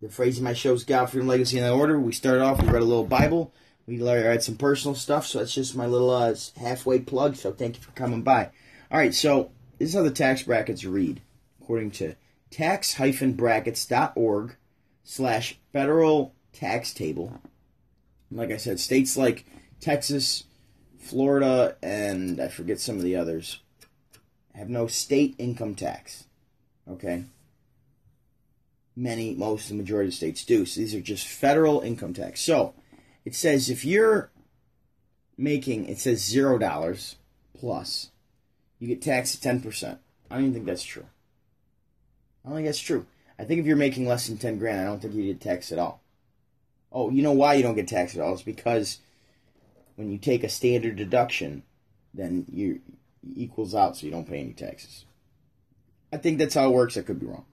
The 0.00 0.08
phrase 0.08 0.38
of 0.38 0.44
my 0.44 0.54
show 0.54 0.72
is 0.72 0.84
God, 0.84 1.06
Freedom, 1.06 1.28
Legacy, 1.28 1.58
in 1.58 1.64
that 1.64 1.72
order. 1.72 2.00
We 2.00 2.12
start 2.12 2.40
off, 2.40 2.60
we 2.60 2.68
read 2.68 2.82
a 2.82 2.86
little 2.86 3.04
Bible. 3.04 3.52
We 3.86 3.98
had 3.98 4.42
some 4.42 4.56
personal 4.56 4.94
stuff, 4.94 5.26
so 5.26 5.38
that's 5.38 5.54
just 5.54 5.74
my 5.74 5.86
little 5.86 6.10
uh, 6.10 6.34
halfway 6.56 7.00
plug. 7.00 7.36
So 7.36 7.52
thank 7.52 7.76
you 7.76 7.82
for 7.82 7.92
coming 7.92 8.22
by. 8.22 8.50
All 8.90 8.98
right, 8.98 9.14
so 9.14 9.50
this 9.78 9.88
is 9.88 9.94
how 9.94 10.02
the 10.02 10.10
tax 10.10 10.42
brackets 10.42 10.84
read, 10.84 11.20
according 11.60 11.92
to 11.92 12.14
tax-brackets.org 12.50 14.56
slash 15.04 15.58
federal 15.72 16.34
tax 16.52 16.94
table. 16.94 17.40
Like 18.30 18.50
I 18.50 18.56
said, 18.56 18.78
states 18.78 19.16
like 19.16 19.44
Texas, 19.80 20.44
Florida, 20.98 21.76
and 21.82 22.40
I 22.40 22.48
forget 22.48 22.80
some 22.80 22.96
of 22.96 23.02
the 23.02 23.16
others 23.16 23.60
have 24.54 24.68
no 24.68 24.86
state 24.86 25.34
income 25.38 25.74
tax. 25.74 26.24
Okay? 26.88 27.24
Many, 28.94 29.34
most, 29.34 29.68
the 29.68 29.74
majority 29.74 30.08
of 30.08 30.14
states 30.14 30.44
do. 30.44 30.66
So 30.66 30.80
these 30.80 30.94
are 30.94 31.00
just 31.00 31.26
federal 31.26 31.80
income 31.80 32.12
tax. 32.12 32.40
So 32.40 32.74
it 33.24 33.34
says 33.34 33.70
if 33.70 33.84
you're 33.84 34.30
making, 35.36 35.86
it 35.86 35.98
says 35.98 36.24
zero 36.24 36.58
dollars 36.58 37.16
plus, 37.58 38.10
you 38.78 38.88
get 38.88 39.02
taxed 39.02 39.36
at 39.36 39.42
ten 39.42 39.60
percent. 39.60 39.98
I 40.30 40.34
don't 40.34 40.44
even 40.44 40.54
think 40.54 40.66
that's 40.66 40.82
true. 40.82 41.06
I 42.44 42.48
don't 42.48 42.56
think 42.56 42.66
that's 42.66 42.78
true. 42.78 43.06
I 43.38 43.44
think 43.44 43.60
if 43.60 43.66
you're 43.66 43.76
making 43.76 44.06
less 44.06 44.26
than 44.26 44.38
ten 44.38 44.58
grand, 44.58 44.80
I 44.80 44.84
don't 44.84 45.00
think 45.00 45.14
you 45.14 45.24
get 45.24 45.40
taxed 45.40 45.72
at 45.72 45.78
all. 45.78 46.00
Oh, 46.90 47.10
you 47.10 47.22
know 47.22 47.32
why 47.32 47.54
you 47.54 47.62
don't 47.62 47.74
get 47.74 47.88
taxed 47.88 48.16
at 48.16 48.22
all? 48.22 48.34
It's 48.34 48.42
because 48.42 48.98
when 49.96 50.10
you 50.10 50.18
take 50.18 50.44
a 50.44 50.48
standard 50.48 50.96
deduction, 50.96 51.62
then 52.14 52.46
you 52.52 52.80
equals 53.36 53.74
out, 53.74 53.96
so 53.96 54.06
you 54.06 54.12
don't 54.12 54.28
pay 54.28 54.40
any 54.40 54.52
taxes. 54.52 55.04
I 56.12 56.18
think 56.18 56.38
that's 56.38 56.54
how 56.54 56.68
it 56.68 56.74
works. 56.74 56.96
I 56.96 57.02
could 57.02 57.20
be 57.20 57.26
wrong. 57.26 57.44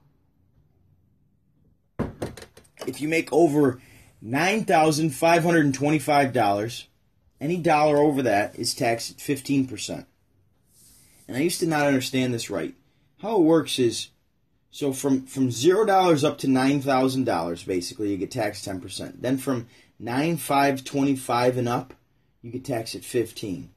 If 2.86 3.00
you 3.00 3.08
make 3.08 3.32
over 3.32 3.80
$9,525. 4.24 6.86
Any 7.40 7.56
dollar 7.56 7.96
over 7.96 8.22
that 8.22 8.58
is 8.58 8.74
taxed 8.74 9.12
at 9.12 9.16
15%. 9.16 10.04
And 11.26 11.36
I 11.36 11.40
used 11.40 11.60
to 11.60 11.66
not 11.66 11.86
understand 11.86 12.34
this 12.34 12.50
right. 12.50 12.74
How 13.22 13.36
it 13.36 13.42
works 13.42 13.78
is 13.78 14.10
so 14.70 14.92
from, 14.92 15.24
from 15.26 15.48
$0 15.48 16.24
up 16.24 16.38
to 16.38 16.46
$9,000, 16.46 17.66
basically, 17.66 18.10
you 18.10 18.16
get 18.16 18.30
taxed 18.30 18.68
10%. 18.68 19.20
Then 19.20 19.36
from 19.38 19.66
9,525 19.98 21.56
and 21.56 21.68
up, 21.68 21.94
you 22.42 22.52
get 22.52 22.64
taxed 22.64 22.94
at 22.94 23.04
15. 23.04 23.70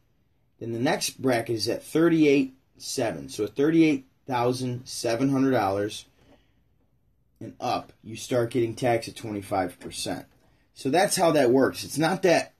Then 0.60 0.72
the 0.72 0.78
next 0.80 1.20
bracket 1.22 1.56
is 1.56 1.68
at 1.68 1.84
38.7. 1.84 3.32
So 3.32 3.46
at 3.46 3.56
$38,700 3.56 6.06
and 7.40 7.56
up, 7.60 7.92
you 8.04 8.16
start 8.16 8.52
getting 8.52 8.76
taxed 8.76 9.10
at 9.10 9.16
25%. 9.16 10.26
So 10.74 10.90
that's 10.90 11.16
how 11.16 11.32
that 11.32 11.52
works. 11.52 11.84
It's 11.84 11.98
not 11.98 12.24
that 12.24 12.54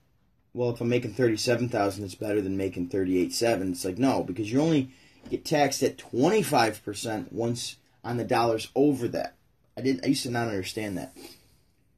well, 0.54 0.70
if 0.70 0.80
I'm 0.80 0.88
making 0.88 1.14
thirty-seven 1.14 1.68
thousand, 1.68 2.04
it's 2.04 2.14
better 2.14 2.40
than 2.40 2.56
making 2.56 2.88
thirty-eight 2.88 3.34
seven. 3.34 3.72
It's 3.72 3.84
like 3.84 3.98
no, 3.98 4.22
because 4.22 4.52
you 4.52 4.60
only 4.60 4.90
get 5.28 5.44
taxed 5.44 5.82
at 5.82 5.98
twenty-five 5.98 6.82
percent 6.84 7.32
once 7.32 7.76
on 8.04 8.16
the 8.16 8.24
dollars 8.24 8.68
over 8.76 9.08
that. 9.08 9.34
I 9.76 9.80
didn't. 9.80 10.04
I 10.04 10.08
used 10.08 10.22
to 10.22 10.30
not 10.30 10.46
understand 10.46 10.96
that. 10.96 11.16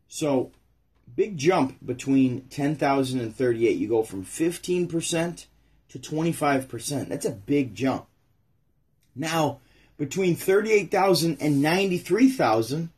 So, 0.08 0.52
big 1.14 1.36
jump 1.36 1.76
between 1.84 2.42
ten 2.48 2.76
thousand 2.76 3.20
and 3.20 3.36
thirty-eight. 3.36 3.76
You 3.76 3.88
go 3.88 4.02
from 4.02 4.24
fifteen 4.24 4.88
percent 4.88 5.46
to 5.90 5.98
twenty-five 5.98 6.66
percent. 6.66 7.10
That's 7.10 7.26
a 7.26 7.32
big 7.32 7.74
jump. 7.74 8.06
Now, 9.14 9.60
between 9.98 10.34
thirty-eight 10.34 10.90
thousand 10.90 11.42
and 11.42 11.60
ninety-three 11.60 12.30
thousand, 12.30 12.88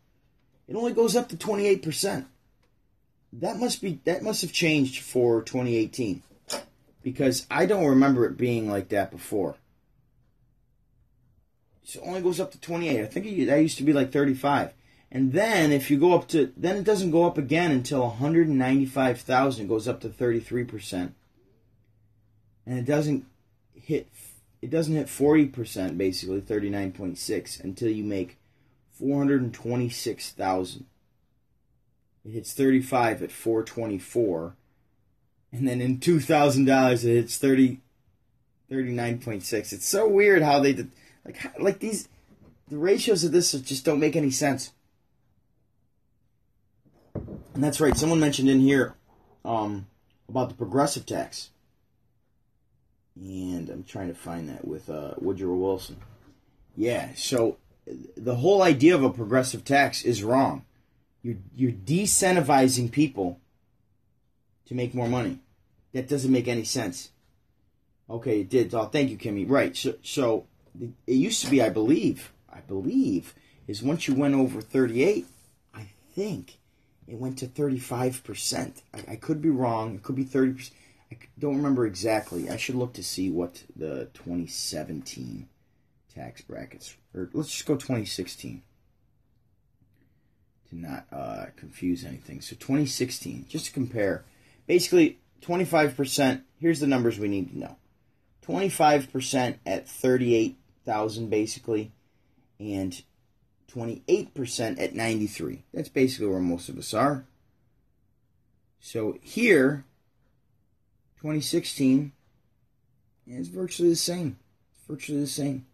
it 0.68 0.76
only 0.76 0.92
goes 0.92 1.16
up 1.16 1.28
to 1.31 1.37
twenty-eight 1.37 1.83
percent 1.83 2.28
that 3.32 3.58
must 3.58 3.82
be 3.82 4.00
that 4.04 4.22
must 4.22 4.42
have 4.42 4.52
changed 4.52 5.02
for 5.02 5.42
2018 5.42 6.22
because 7.02 7.46
I 7.50 7.66
don't 7.66 7.86
remember 7.86 8.24
it 8.26 8.36
being 8.36 8.70
like 8.70 8.88
that 8.88 9.10
before. 9.10 9.56
So 11.84 12.00
it 12.00 12.06
only 12.06 12.20
goes 12.20 12.38
up 12.40 12.52
to 12.52 12.60
28. 12.60 13.00
I 13.00 13.06
think 13.06 13.26
it, 13.26 13.46
that 13.46 13.62
used 13.62 13.78
to 13.78 13.84
be 13.84 13.92
like 13.92 14.12
35. 14.12 14.72
And 15.10 15.32
then 15.32 15.72
if 15.72 15.90
you 15.90 15.98
go 15.98 16.14
up 16.14 16.28
to 16.28 16.52
then 16.56 16.76
it 16.76 16.84
doesn't 16.84 17.10
go 17.10 17.26
up 17.26 17.38
again 17.38 17.70
until 17.70 18.02
195,000 18.02 19.66
goes 19.68 19.88
up 19.88 20.00
to 20.00 20.08
33%. 20.08 21.12
And 22.66 22.78
it 22.78 22.84
doesn't 22.84 23.24
hit 23.74 24.08
it 24.60 24.70
doesn't 24.70 24.94
hit 24.94 25.06
40% 25.06 25.96
basically 25.96 26.40
39.6 26.40 27.64
until 27.64 27.90
you 27.90 28.04
make 28.04 28.36
426,000. 28.92 30.86
It 32.24 32.33
hits 32.33 32.52
35 32.52 33.22
at 33.22 33.33
424. 33.33 34.54
And 35.52 35.66
then 35.66 35.81
in 35.81 35.98
$2,000 35.98 36.92
it 36.92 37.00
hits 37.00 37.37
30 37.37 37.81
39.6. 38.70 39.72
It's 39.72 39.87
so 39.87 40.07
weird 40.07 40.42
how 40.42 40.61
they 40.61 40.74
did 40.74 40.90
like 41.24 41.59
like 41.59 41.78
these 41.78 42.09
the 42.68 42.76
ratios 42.76 43.24
of 43.24 43.33
this 43.33 43.52
just 43.52 43.85
don't 43.85 44.00
make 44.00 44.14
any 44.14 44.31
sense. 44.31 44.72
And 47.14 47.64
that's 47.64 47.81
right. 47.81 47.96
Someone 47.96 48.20
mentioned 48.20 48.48
in 48.48 48.61
here 48.61 48.94
um, 49.44 49.87
about 50.28 50.50
the 50.50 50.54
progressive 50.54 51.07
tax. 51.07 51.50
And 53.16 53.68
I'm 53.68 53.85
trying 53.85 54.09
to 54.09 54.14
find 54.14 54.48
that 54.48 54.66
with 54.66 54.88
uh, 54.88 55.14
Woodrow 55.18 55.54
Wilson. 55.54 55.96
Yeah, 56.76 57.09
so 57.16 57.57
the 58.16 58.37
whole 58.37 58.62
idea 58.62 58.94
of 58.94 59.02
a 59.02 59.10
progressive 59.10 59.64
tax 59.64 60.02
is 60.02 60.23
wrong. 60.23 60.64
You're 61.23 61.37
you're 61.54 61.73
decentivizing 61.73 62.90
people 62.90 63.40
to 64.66 64.75
make 64.75 64.94
more 64.94 65.08
money. 65.08 65.40
That 65.92 66.08
doesn't 66.08 66.31
make 66.31 66.48
any 66.48 66.64
sense. 66.64 67.10
Okay, 68.08 68.40
it 68.40 68.48
did. 68.48 68.75
Oh, 68.75 68.87
thank 68.87 69.10
you, 69.10 69.19
Kimmy. 69.19 69.48
Right. 69.48 69.77
So, 69.77 69.96
so 70.02 70.46
it 71.06 71.12
used 71.12 71.44
to 71.44 71.50
be, 71.50 71.60
I 71.60 71.69
believe, 71.69 72.33
I 72.50 72.60
believe, 72.60 73.35
is 73.66 73.83
once 73.83 74.08
you 74.08 74.14
went 74.14 74.35
over 74.35 74.60
38, 74.60 75.27
I 75.75 75.88
think 76.14 76.58
it 77.06 77.16
went 77.16 77.38
to 77.38 77.46
35%. 77.46 78.83
I, 78.94 79.12
I 79.12 79.16
could 79.16 79.42
be 79.42 79.50
wrong. 79.50 79.94
It 79.94 80.02
could 80.02 80.16
be 80.16 80.25
30%. 80.25 80.71
I 81.10 81.16
don't 81.38 81.56
remember 81.56 81.87
exactly. 81.87 82.50
I 82.50 82.56
should 82.56 82.75
look 82.75 82.92
to 82.94 83.02
see 83.02 83.31
what 83.31 83.62
the 83.75 84.10
2017 84.14 85.48
tax 86.14 86.42
brackets, 86.42 86.96
or 87.14 87.31
let's 87.33 87.50
just 87.50 87.66
go 87.66 87.75
2016 87.75 88.62
to 90.71 90.79
not 90.79 91.06
uh, 91.12 91.46
confuse 91.56 92.04
anything. 92.04 92.40
So 92.40 92.56
2016, 92.56 93.46
just 93.48 93.66
to 93.66 93.73
compare, 93.73 94.25
basically 94.66 95.19
25%. 95.42 96.42
Here's 96.60 96.81
the 96.81 96.87
numbers 96.87 97.19
we 97.19 97.29
need 97.29 97.50
to 97.50 97.58
know: 97.58 97.77
25% 98.46 99.58
at 99.64 99.88
38,000 99.88 101.31
basically, 101.31 101.92
and 102.58 103.02
28% 103.73 104.81
at 104.81 104.94
93. 104.94 105.62
That's 105.73 105.88
basically 105.88 106.27
where 106.27 106.40
most 106.40 106.69
of 106.69 106.79
us 106.79 106.94
are. 106.94 107.25
So 108.81 109.19
here, 109.23 109.85
2016, 111.21 112.12
it's 113.27 113.48
virtually 113.48 113.90
the 113.90 113.96
same. 113.96 114.38
It's 114.73 114.87
virtually 114.87 115.21
the 115.21 115.27
same. 115.27 115.66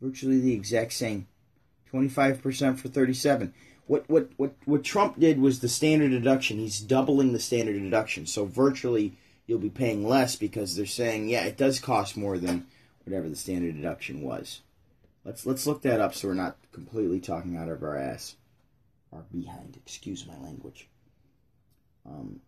Virtually 0.00 0.40
the 0.40 0.54
exact 0.54 0.92
same. 0.92 1.26
25% 1.92 2.78
for 2.78 2.88
37. 2.88 3.52
What, 3.86 4.08
what, 4.08 4.30
what, 4.36 4.54
what 4.64 4.82
Trump 4.82 5.18
did 5.20 5.38
was 5.40 5.60
the 5.60 5.68
standard 5.68 6.10
deduction. 6.10 6.58
He's 6.58 6.80
doubling 6.80 7.32
the 7.32 7.38
standard 7.38 7.74
deduction. 7.74 8.26
So 8.26 8.46
virtually 8.46 9.16
you'll 9.46 9.58
be 9.58 9.70
paying 9.70 10.06
less 10.06 10.36
because 10.36 10.74
they're 10.74 10.86
saying, 10.86 11.28
yeah, 11.28 11.44
it 11.44 11.56
does 11.56 11.78
cost 11.78 12.16
more 12.16 12.38
than 12.38 12.66
whatever 13.04 13.28
the 13.28 13.36
standard 13.36 13.76
deduction 13.76 14.22
was. 14.22 14.62
Let's 15.24 15.46
let's 15.46 15.66
look 15.66 15.82
that 15.82 16.00
up 16.00 16.14
so 16.14 16.28
we're 16.28 16.34
not 16.34 16.56
completely 16.72 17.20
talking 17.20 17.56
out 17.56 17.68
of 17.68 17.82
our 17.82 17.96
ass. 17.96 18.36
Our 19.12 19.22
behind, 19.32 19.76
excuse 19.76 20.26
my 20.26 20.36
language. 20.38 20.88
Um, 22.06 22.40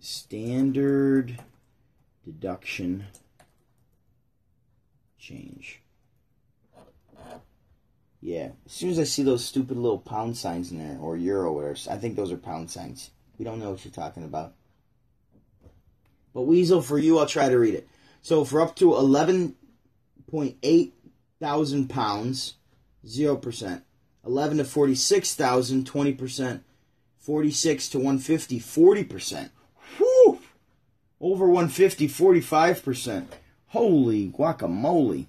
standard 0.00 1.38
deduction 2.24 3.06
change. 5.18 5.83
Yeah, 8.24 8.48
as 8.64 8.72
soon 8.72 8.88
as 8.88 8.98
I 8.98 9.04
see 9.04 9.22
those 9.22 9.44
stupid 9.44 9.76
little 9.76 9.98
pound 9.98 10.38
signs 10.38 10.72
in 10.72 10.78
there, 10.78 10.96
or 10.98 11.14
euro, 11.14 11.52
or 11.52 11.76
I 11.90 11.98
think 11.98 12.16
those 12.16 12.32
are 12.32 12.38
pound 12.38 12.70
signs. 12.70 13.10
We 13.38 13.44
don't 13.44 13.58
know 13.58 13.72
what 13.72 13.84
you're 13.84 13.92
talking 13.92 14.24
about. 14.24 14.54
But 16.32 16.44
Weasel, 16.44 16.80
for 16.80 16.96
you, 16.96 17.18
I'll 17.18 17.26
try 17.26 17.50
to 17.50 17.58
read 17.58 17.74
it. 17.74 17.86
So 18.22 18.46
for 18.46 18.62
up 18.62 18.76
to 18.76 18.92
11.8 18.92 20.92
thousand 21.38 21.90
pounds, 21.90 22.54
zero 23.06 23.36
percent. 23.36 23.84
Eleven 24.24 24.56
to 24.56 24.64
forty-six 24.64 25.34
thousand, 25.34 25.84
twenty 25.84 26.14
percent. 26.14 26.64
Forty-six 27.18 27.90
to 27.90 27.98
one 27.98 28.18
fifty, 28.18 28.58
forty 28.58 29.04
percent. 29.04 29.52
Whew! 29.98 30.40
Over 31.20 31.46
150, 31.46 32.08
45 32.08 32.82
percent. 32.82 33.34
Holy 33.66 34.30
guacamole! 34.30 35.26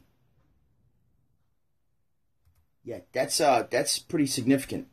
Yeah, 2.86 3.00
that's 3.12 3.42
uh, 3.42 3.68
that's 3.70 4.00
pretty 4.00 4.28
significant. 4.28 4.88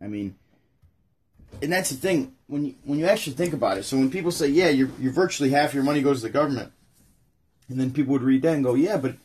I 0.00 0.08
mean, 0.08 0.36
and 1.62 1.72
that's 1.72 1.90
the 1.90 1.96
thing 1.96 2.34
when 2.48 2.64
you 2.64 2.74
when 2.84 2.98
you 2.98 3.06
actually 3.06 3.36
think 3.36 3.52
about 3.52 3.78
it. 3.78 3.84
So 3.84 3.96
when 3.96 4.10
people 4.10 4.32
say, 4.32 4.48
"Yeah, 4.48 4.70
you're 4.70 4.90
you're 4.98 5.12
virtually 5.12 5.50
half 5.50 5.74
your 5.74 5.84
money 5.84 6.02
goes 6.02 6.20
to 6.22 6.26
the 6.26 6.32
government," 6.32 6.72
and 7.68 7.78
then 7.78 7.92
people 7.92 8.12
would 8.14 8.22
read 8.22 8.42
that 8.42 8.54
and 8.54 8.64
go, 8.64 8.74
"Yeah, 8.74 8.96
but 8.96 9.16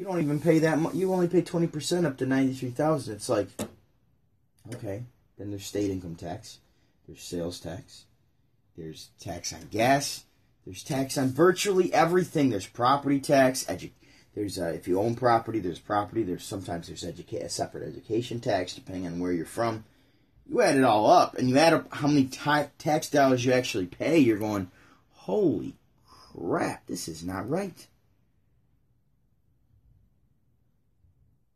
you 0.00 0.06
don't 0.06 0.22
even 0.22 0.40
pay 0.40 0.60
that 0.60 0.78
much. 0.78 0.94
You 0.94 1.12
only 1.12 1.28
pay 1.28 1.42
20% 1.42 2.06
up 2.06 2.16
to 2.16 2.26
93000 2.26 3.14
It's 3.14 3.28
like, 3.28 3.48
okay. 4.74 5.02
Then 5.36 5.50
there's 5.50 5.66
state 5.66 5.90
income 5.90 6.14
tax. 6.14 6.58
There's 7.06 7.22
sales 7.22 7.60
tax. 7.60 8.04
There's 8.78 9.10
tax 9.20 9.52
on 9.52 9.68
gas. 9.70 10.24
There's 10.64 10.82
tax 10.82 11.18
on 11.18 11.28
virtually 11.28 11.92
everything. 11.92 12.48
There's 12.48 12.66
property 12.66 13.20
tax. 13.20 13.64
Edu- 13.64 13.90
there's 14.34 14.58
uh, 14.58 14.66
if 14.66 14.86
you 14.86 15.00
own 15.00 15.16
property, 15.16 15.58
there's 15.58 15.78
property. 15.78 16.22
There's 16.22 16.44
sometimes 16.44 16.86
there's 16.86 17.02
educa- 17.02 17.44
a 17.44 17.48
separate 17.48 17.88
education 17.88 18.40
tax 18.40 18.74
depending 18.74 19.06
on 19.06 19.18
where 19.18 19.32
you're 19.32 19.44
from. 19.44 19.84
You 20.48 20.62
add 20.62 20.76
it 20.76 20.84
all 20.84 21.10
up, 21.10 21.36
and 21.36 21.48
you 21.48 21.58
add 21.58 21.74
up 21.74 21.94
how 21.94 22.08
many 22.08 22.26
ta- 22.26 22.68
tax 22.78 23.08
dollars 23.08 23.44
you 23.44 23.52
actually 23.52 23.86
pay. 23.86 24.18
You're 24.18 24.38
going, 24.38 24.70
holy 25.12 25.74
crap! 26.06 26.86
This 26.86 27.08
is 27.08 27.24
not 27.24 27.48
right. 27.48 27.86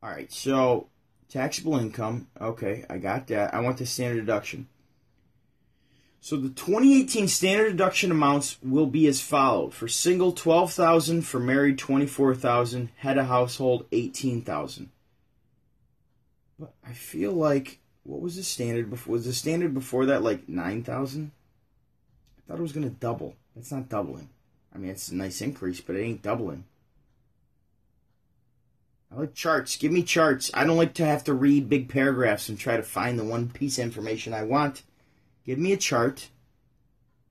All 0.03 0.11
right, 0.11 0.31
so 0.31 0.89
taxable 1.29 1.79
income. 1.79 2.27
Okay, 2.41 2.85
I 2.91 2.99
got 2.99 3.29
that. 3.29 3.55
I 3.55 3.61
want 3.61 3.79
the 3.79 3.87
standard 3.87 4.21
deduction. 4.21 4.69
So 6.25 6.39
the 6.39 6.49
2018 6.49 7.29
standard 7.29 7.73
deduction 7.73 8.11
amounts 8.11 8.57
will 8.63 8.87
be 8.87 9.07
as 9.09 9.21
followed: 9.21 9.75
for 9.75 9.89
single, 9.89 10.33
12,000; 10.33 11.21
for 11.21 11.39
married, 11.39 11.77
24,000; 11.77 12.89
head 12.97 13.19
of 13.19 13.27
household, 13.27 13.85
18,000. 13.93 14.89
But 16.59 16.73
I 16.83 16.95
feel 16.95 17.33
like 17.33 17.79
what 18.05 18.23
was 18.23 18.37
the 18.37 18.43
standard 18.43 18.89
before? 18.89 19.13
Was 19.13 19.27
the 19.27 19.35
standard 19.35 19.75
before 19.75 20.07
that 20.07 20.23
like 20.23 20.49
9,000? 20.49 21.31
I 21.31 22.41
thought 22.49 22.59
it 22.59 22.63
was 22.63 22.73
going 22.73 22.89
to 22.89 22.97
double. 22.97 23.37
That's 23.55 23.71
not 23.71 23.91
doubling. 23.91 24.31
I 24.75 24.79
mean, 24.79 24.93
it's 24.93 25.11
a 25.11 25.15
nice 25.15 25.43
increase, 25.43 25.83
but 25.83 25.95
it 25.95 26.05
ain't 26.05 26.23
doubling. 26.23 26.65
I 29.13 29.21
like 29.21 29.35
charts. 29.35 29.77
Give 29.77 29.93
me 29.93 30.03
charts. 30.03 30.51
I 30.55 30.65
don't 30.65 30.79
like 30.79 30.95
to 30.95 31.05
have 31.05 31.25
to 31.25 31.35
read 31.35 31.69
big 31.69 31.91
paragraphs 31.91 32.49
and 32.49 32.59
try 32.59 32.79
to 32.79 32.83
find 32.83 33.19
the 33.19 33.25
one 33.25 33.51
piece 33.51 33.77
of 33.77 33.85
information 33.85 34.33
I 34.33 34.45
want. 34.45 34.85
Give 35.45 35.59
me 35.59 35.73
a 35.73 35.77
chart 35.77 36.31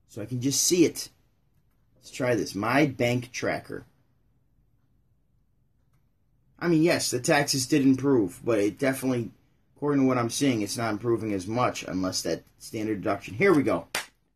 so 0.08 0.22
I 0.22 0.26
can 0.26 0.40
just 0.40 0.62
see 0.62 0.84
it. 0.84 1.08
Let's 1.96 2.10
try 2.10 2.34
this. 2.34 2.54
My 2.54 2.86
bank 2.86 3.32
tracker. 3.32 3.84
I 6.58 6.68
mean, 6.68 6.82
yes, 6.82 7.10
the 7.10 7.18
taxes 7.18 7.66
did 7.66 7.82
improve, 7.82 8.40
but 8.44 8.58
it 8.58 8.78
definitely, 8.78 9.30
according 9.76 10.02
to 10.02 10.06
what 10.06 10.18
I'm 10.18 10.30
seeing, 10.30 10.62
it's 10.62 10.76
not 10.76 10.92
improving 10.92 11.32
as 11.32 11.46
much 11.46 11.82
unless 11.82 12.22
that 12.22 12.44
standard 12.58 13.02
deduction. 13.02 13.34
Here 13.34 13.52
we 13.52 13.62
go. 13.62 13.88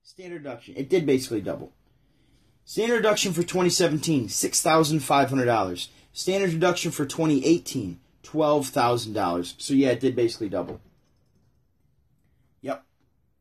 Standard 0.02 0.42
deduction. 0.42 0.74
It 0.76 0.88
did 0.88 1.06
basically 1.06 1.40
double. 1.40 1.72
Standard 2.64 2.96
deduction 2.96 3.32
for 3.32 3.42
2017, 3.42 4.28
$6,500. 4.28 5.88
Standard 6.12 6.50
deduction 6.50 6.90
for 6.90 7.06
2018, 7.06 8.00
$12,000. 8.24 9.54
So 9.56 9.74
yeah, 9.74 9.90
it 9.90 10.00
did 10.00 10.16
basically 10.16 10.48
double. 10.48 10.80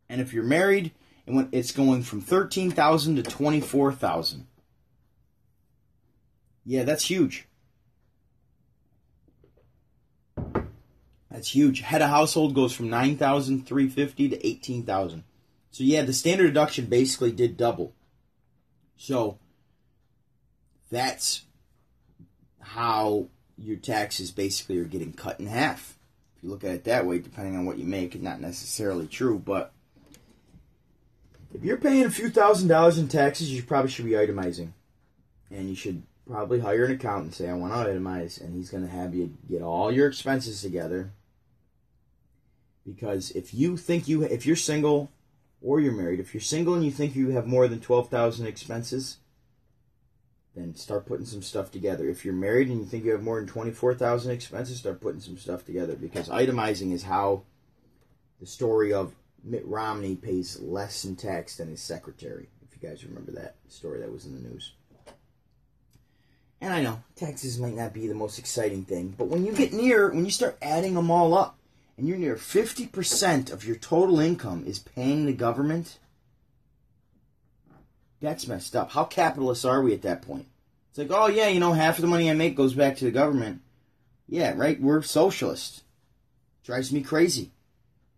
And 0.09 0.21
if 0.21 0.33
you're 0.33 0.43
married, 0.43 0.91
it's 1.25 1.71
going 1.71 2.03
from 2.03 2.21
13,000 2.21 3.15
to 3.17 3.23
24,000. 3.23 4.47
Yeah, 6.65 6.83
that's 6.83 7.05
huge. 7.09 7.47
That's 11.29 11.53
huge. 11.53 11.81
Head 11.81 12.01
of 12.01 12.09
household 12.09 12.55
goes 12.55 12.73
from 12.73 12.89
9,350 12.89 14.29
to 14.29 14.47
18,000. 14.47 15.23
So 15.71 15.83
yeah, 15.83 16.01
the 16.03 16.13
standard 16.13 16.47
deduction 16.47 16.85
basically 16.85 17.31
did 17.31 17.57
double. 17.57 17.93
So 18.95 19.37
that's 20.89 21.43
how 22.59 23.27
your 23.57 23.77
taxes 23.77 24.31
basically 24.31 24.77
are 24.79 24.85
getting 24.85 25.13
cut 25.13 25.39
in 25.39 25.47
half. 25.47 25.97
If 26.35 26.43
you 26.43 26.49
look 26.49 26.63
at 26.63 26.71
it 26.71 26.83
that 26.85 27.05
way, 27.05 27.19
depending 27.19 27.55
on 27.55 27.65
what 27.65 27.77
you 27.77 27.85
make, 27.85 28.15
it's 28.15 28.23
not 28.23 28.41
necessarily 28.41 29.07
true, 29.07 29.37
but 29.39 29.73
if 31.53 31.63
you're 31.63 31.77
paying 31.77 32.05
a 32.05 32.09
few 32.09 32.29
thousand 32.29 32.67
dollars 32.67 32.97
in 32.97 33.07
taxes, 33.07 33.51
you 33.53 33.63
probably 33.63 33.91
should 33.91 34.05
be 34.05 34.11
itemizing. 34.11 34.69
And 35.49 35.69
you 35.69 35.75
should 35.75 36.03
probably 36.29 36.59
hire 36.59 36.85
an 36.85 36.91
accountant 36.91 37.25
and 37.25 37.33
say, 37.33 37.49
I 37.49 37.53
want 37.53 37.73
to 37.73 37.91
itemize, 37.91 38.41
and 38.41 38.53
he's 38.55 38.69
going 38.69 38.85
to 38.85 38.91
have 38.91 39.15
you 39.15 39.33
get 39.49 39.61
all 39.61 39.91
your 39.91 40.07
expenses 40.07 40.61
together. 40.61 41.11
Because 42.85 43.31
if 43.31 43.53
you 43.53 43.77
think 43.77 44.07
you, 44.07 44.23
if 44.23 44.45
you're 44.45 44.55
single 44.55 45.09
or 45.61 45.79
you're 45.79 45.93
married, 45.93 46.19
if 46.19 46.33
you're 46.33 46.41
single 46.41 46.73
and 46.73 46.83
you 46.83 46.91
think 46.91 47.15
you 47.15 47.29
have 47.29 47.47
more 47.47 47.67
than 47.67 47.79
12,000 47.79 48.45
expenses, 48.45 49.17
then 50.55 50.75
start 50.75 51.05
putting 51.05 51.25
some 51.25 51.41
stuff 51.41 51.71
together. 51.71 52.09
If 52.09 52.25
you're 52.25 52.33
married 52.33 52.69
and 52.69 52.79
you 52.79 52.85
think 52.85 53.05
you 53.05 53.11
have 53.11 53.23
more 53.23 53.39
than 53.39 53.47
24,000 53.47 54.31
expenses, 54.31 54.77
start 54.77 55.01
putting 55.01 55.21
some 55.21 55.37
stuff 55.37 55.65
together 55.65 55.95
because 55.95 56.29
itemizing 56.29 56.93
is 56.93 57.03
how 57.03 57.43
the 58.39 58.45
story 58.45 58.91
of 58.91 59.13
Mitt 59.43 59.65
Romney 59.65 60.15
pays 60.15 60.59
less 60.59 61.05
in 61.05 61.15
tax 61.15 61.57
than 61.57 61.69
his 61.69 61.81
secretary. 61.81 62.49
If 62.61 62.81
you 62.81 62.89
guys 62.89 63.05
remember 63.05 63.31
that 63.33 63.55
story 63.69 63.99
that 63.99 64.11
was 64.11 64.25
in 64.25 64.33
the 64.35 64.49
news. 64.49 64.73
And 66.59 66.73
I 66.73 66.81
know 66.81 67.03
taxes 67.15 67.59
might 67.59 67.75
not 67.75 67.93
be 67.93 68.07
the 68.07 68.15
most 68.15 68.39
exciting 68.39 68.83
thing, 68.83 69.13
but 69.17 69.27
when 69.27 69.45
you 69.45 69.53
get 69.53 69.73
near, 69.73 70.09
when 70.09 70.25
you 70.25 70.31
start 70.31 70.57
adding 70.61 70.95
them 70.95 71.11
all 71.11 71.37
up, 71.37 71.57
and 71.97 72.07
you're 72.07 72.17
near 72.17 72.35
50% 72.35 73.51
of 73.51 73.65
your 73.65 73.75
total 73.75 74.19
income 74.19 74.63
is 74.67 74.79
paying 74.79 75.25
the 75.25 75.33
government, 75.33 75.97
that's 78.21 78.47
messed 78.47 78.75
up. 78.75 78.91
How 78.91 79.03
capitalist 79.03 79.65
are 79.65 79.81
we 79.81 79.93
at 79.93 80.03
that 80.03 80.21
point? 80.21 80.47
It's 80.89 80.97
like, 80.97 81.11
oh 81.11 81.27
yeah, 81.27 81.47
you 81.47 81.59
know, 81.59 81.73
half 81.73 81.97
of 81.97 82.01
the 82.01 82.07
money 82.07 82.29
I 82.29 82.33
make 82.33 82.55
goes 82.55 82.73
back 82.73 82.97
to 82.97 83.05
the 83.05 83.11
government. 83.11 83.61
Yeah, 84.27 84.53
right. 84.55 84.79
We're 84.81 85.01
socialist. 85.03 85.83
Drives 86.63 86.91
me 86.91 87.01
crazy. 87.01 87.51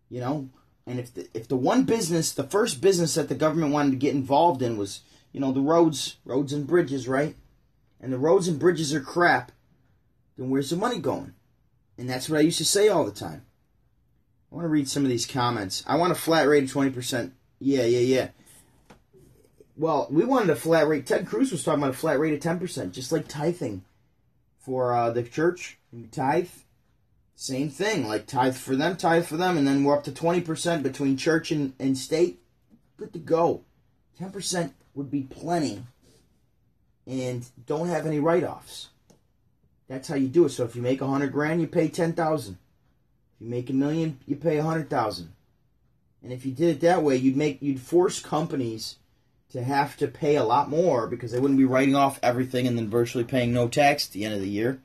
You 0.08 0.20
know, 0.20 0.48
and 0.90 0.98
if 0.98 1.14
the 1.14 1.28
if 1.32 1.46
the 1.46 1.56
one 1.56 1.84
business, 1.84 2.32
the 2.32 2.42
first 2.42 2.80
business 2.80 3.14
that 3.14 3.28
the 3.28 3.34
government 3.36 3.72
wanted 3.72 3.92
to 3.92 3.96
get 3.96 4.14
involved 4.14 4.60
in 4.60 4.76
was, 4.76 5.02
you 5.32 5.38
know, 5.38 5.52
the 5.52 5.60
roads, 5.60 6.16
roads 6.24 6.52
and 6.52 6.66
bridges, 6.66 7.06
right? 7.06 7.36
And 8.00 8.12
the 8.12 8.18
roads 8.18 8.48
and 8.48 8.58
bridges 8.58 8.92
are 8.92 9.00
crap. 9.00 9.52
Then 10.36 10.50
where's 10.50 10.70
the 10.70 10.76
money 10.76 10.98
going? 10.98 11.34
And 11.96 12.10
that's 12.10 12.28
what 12.28 12.38
I 12.38 12.42
used 12.42 12.58
to 12.58 12.64
say 12.64 12.88
all 12.88 13.04
the 13.04 13.12
time. 13.12 13.46
I 14.50 14.56
want 14.56 14.64
to 14.64 14.68
read 14.68 14.88
some 14.88 15.04
of 15.04 15.10
these 15.10 15.26
comments. 15.26 15.84
I 15.86 15.96
want 15.96 16.10
a 16.10 16.16
flat 16.16 16.48
rate 16.48 16.64
of 16.64 16.72
twenty 16.72 16.90
percent. 16.90 17.34
Yeah, 17.60 17.84
yeah, 17.84 18.00
yeah. 18.00 18.28
Well, 19.76 20.08
we 20.10 20.24
wanted 20.24 20.50
a 20.50 20.56
flat 20.56 20.88
rate. 20.88 21.06
Ted 21.06 21.26
Cruz 21.26 21.52
was 21.52 21.62
talking 21.62 21.82
about 21.82 21.94
a 21.94 21.96
flat 21.96 22.18
rate 22.18 22.34
of 22.34 22.40
10%, 22.40 22.92
just 22.92 23.12
like 23.12 23.26
tithing 23.28 23.82
for 24.58 24.92
uh, 24.92 25.10
the 25.10 25.22
church. 25.22 25.78
You 25.90 26.06
tithe, 26.06 26.50
Same 27.40 27.70
thing, 27.70 28.06
like 28.06 28.26
tithe 28.26 28.54
for 28.54 28.76
them, 28.76 28.98
tithe 28.98 29.24
for 29.24 29.38
them, 29.38 29.56
and 29.56 29.66
then 29.66 29.82
we're 29.82 29.96
up 29.96 30.04
to 30.04 30.12
20% 30.12 30.82
between 30.82 31.16
church 31.16 31.50
and, 31.50 31.72
and 31.78 31.96
state. 31.96 32.38
Good 32.98 33.14
to 33.14 33.18
go. 33.18 33.62
10% 34.20 34.72
would 34.94 35.10
be 35.10 35.22
plenty. 35.22 35.82
And 37.06 37.46
don't 37.64 37.88
have 37.88 38.04
any 38.04 38.20
write 38.20 38.44
offs. 38.44 38.90
That's 39.88 40.06
how 40.06 40.16
you 40.16 40.28
do 40.28 40.44
it. 40.44 40.50
So 40.50 40.64
if 40.64 40.76
you 40.76 40.82
make 40.82 41.00
a 41.00 41.06
hundred 41.06 41.32
grand, 41.32 41.62
you 41.62 41.66
pay 41.66 41.88
ten 41.88 42.12
thousand. 42.12 42.58
If 43.36 43.46
you 43.46 43.48
make 43.48 43.70
a 43.70 43.72
million, 43.72 44.20
you 44.26 44.36
pay 44.36 44.58
a 44.58 44.62
hundred 44.62 44.90
thousand. 44.90 45.32
And 46.22 46.34
if 46.34 46.44
you 46.44 46.52
did 46.52 46.76
it 46.76 46.80
that 46.82 47.02
way, 47.02 47.16
you'd 47.16 47.38
make 47.38 47.62
you'd 47.62 47.80
force 47.80 48.20
companies 48.20 48.96
to 49.52 49.64
have 49.64 49.96
to 49.96 50.08
pay 50.08 50.36
a 50.36 50.44
lot 50.44 50.68
more 50.68 51.06
because 51.06 51.32
they 51.32 51.40
wouldn't 51.40 51.58
be 51.58 51.64
writing 51.64 51.96
off 51.96 52.20
everything 52.22 52.66
and 52.66 52.76
then 52.76 52.90
virtually 52.90 53.24
paying 53.24 53.54
no 53.54 53.66
tax 53.66 54.06
at 54.06 54.12
the 54.12 54.26
end 54.26 54.34
of 54.34 54.42
the 54.42 54.48
year 54.48 54.78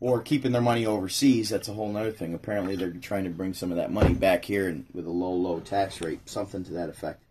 or 0.00 0.20
keeping 0.20 0.52
their 0.52 0.62
money 0.62 0.86
overseas. 0.86 1.48
That's 1.48 1.68
a 1.68 1.72
whole 1.72 1.96
other 1.96 2.12
thing. 2.12 2.34
Apparently, 2.34 2.76
they're 2.76 2.90
trying 2.90 3.24
to 3.24 3.30
bring 3.30 3.54
some 3.54 3.70
of 3.70 3.76
that 3.76 3.92
money 3.92 4.14
back 4.14 4.44
here 4.44 4.68
and 4.68 4.86
with 4.92 5.06
a 5.06 5.10
low, 5.10 5.32
low 5.32 5.60
tax 5.60 6.00
rate, 6.00 6.28
something 6.28 6.64
to 6.64 6.72
that 6.74 6.88
effect. 6.88 7.22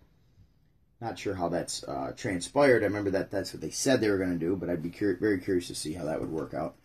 Not 1.01 1.19
sure 1.19 1.35
how 1.35 1.49
that's 1.49 1.83
uh, 1.83 2.13
transpired. 2.15 2.81
I 2.81 2.87
remember 2.87 3.11
that 3.11 3.29
that's 3.29 3.53
what 3.53 3.61
they 3.61 3.69
said 3.69 4.01
they 4.01 4.09
were 4.09 4.17
going 4.17 4.31
to 4.31 4.45
do, 4.45 4.55
but 4.55 4.69
I'd 4.69 4.81
be 4.81 4.89
cur- 4.89 5.17
very 5.19 5.39
curious 5.39 5.67
to 5.67 5.75
see 5.75 5.93
how 5.93 6.05
that 6.05 6.19
would 6.19 6.31
work 6.31 6.53
out. 6.53 6.75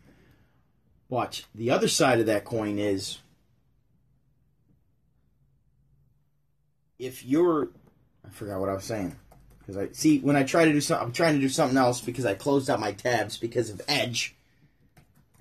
Watch. 1.08 1.44
The 1.54 1.70
other 1.70 1.88
side 1.88 2.20
of 2.20 2.26
that 2.26 2.44
coin 2.44 2.78
is 2.78 3.18
if 6.98 7.24
you're, 7.24 7.70
I 8.24 8.28
forgot 8.30 8.60
what 8.60 8.68
I 8.68 8.74
was 8.74 8.84
saying 8.84 9.16
because 9.60 9.76
I 9.76 9.88
see 9.92 10.18
when 10.18 10.36
I 10.36 10.42
try 10.42 10.64
to 10.64 10.72
do 10.72 10.80
something, 10.80 11.06
I'm 11.06 11.12
trying 11.12 11.34
to 11.34 11.40
do 11.40 11.48
something 11.48 11.78
else 11.78 12.00
because 12.00 12.26
I 12.26 12.34
closed 12.34 12.68
out 12.68 12.80
my 12.80 12.92
tabs 12.92 13.38
because 13.38 13.70
of 13.70 13.80
Edge 13.88 14.36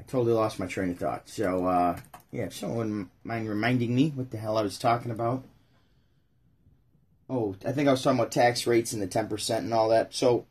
totally 0.04 0.34
lost 0.34 0.60
my 0.60 0.68
train 0.68 0.92
of 0.92 1.00
thought. 1.00 1.30
So, 1.30 1.66
uh, 1.66 2.00
yeah, 2.32 2.46
if 2.46 2.56
someone 2.56 2.78
wouldn't 2.78 3.10
mind 3.24 3.50
reminding 3.50 3.94
me 3.94 4.12
what 4.16 4.32
the 4.32 4.38
hell 4.38 4.58
I 4.58 4.62
was 4.62 4.78
talking 4.78 5.12
about. 5.12 5.44
Oh, 7.30 7.56
I 7.66 7.72
think 7.72 7.88
I 7.88 7.92
was 7.92 8.02
talking 8.02 8.20
about 8.20 8.32
tax 8.32 8.66
rates 8.66 8.94
and 8.94 9.02
the 9.02 9.08
10% 9.08 9.58
and 9.58 9.74
all 9.74 9.90
that. 9.90 10.14
So, 10.14 10.46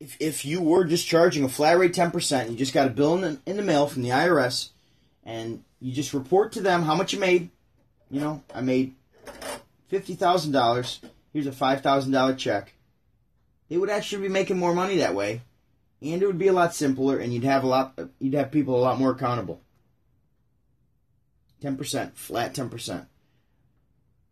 if, 0.00 0.16
if 0.20 0.44
you 0.44 0.60
were 0.60 0.84
just 0.84 1.06
charging 1.06 1.44
a 1.44 1.48
flat 1.48 1.78
rate 1.78 1.94
10%, 1.94 2.50
you 2.50 2.56
just 2.56 2.74
got 2.74 2.88
a 2.88 2.90
bill 2.90 3.14
in 3.14 3.20
the, 3.20 3.38
in 3.46 3.56
the 3.56 3.62
mail 3.62 3.86
from 3.86 4.02
the 4.02 4.10
IRS, 4.10 4.70
and 5.24 5.62
you 5.80 5.92
just 5.92 6.12
report 6.12 6.52
to 6.52 6.60
them 6.60 6.82
how 6.82 6.94
much 6.94 7.12
you 7.12 7.20
made. 7.20 7.50
You 8.10 8.20
know, 8.20 8.42
I 8.54 8.60
made 8.60 8.94
$50,000. 9.90 10.98
Here's 11.32 11.46
a 11.46 11.50
$5,000 11.50 12.36
check. 12.36 12.74
They 13.70 13.78
would 13.78 13.88
actually 13.88 14.22
be 14.22 14.28
making 14.28 14.58
more 14.58 14.74
money 14.74 14.98
that 14.98 15.14
way 15.14 15.40
and 16.02 16.22
it 16.22 16.26
would 16.26 16.38
be 16.38 16.48
a 16.48 16.52
lot 16.52 16.74
simpler, 16.74 17.18
and 17.18 17.32
you'd 17.32 17.44
have 17.44 17.62
a 17.62 17.66
lot, 17.66 17.98
you'd 18.18 18.34
have 18.34 18.50
people 18.50 18.76
a 18.76 18.80
lot 18.80 18.98
more 18.98 19.12
accountable. 19.12 19.60
Ten 21.60 21.76
percent, 21.76 22.16
flat 22.16 22.54
ten 22.54 22.68
percent, 22.68 23.06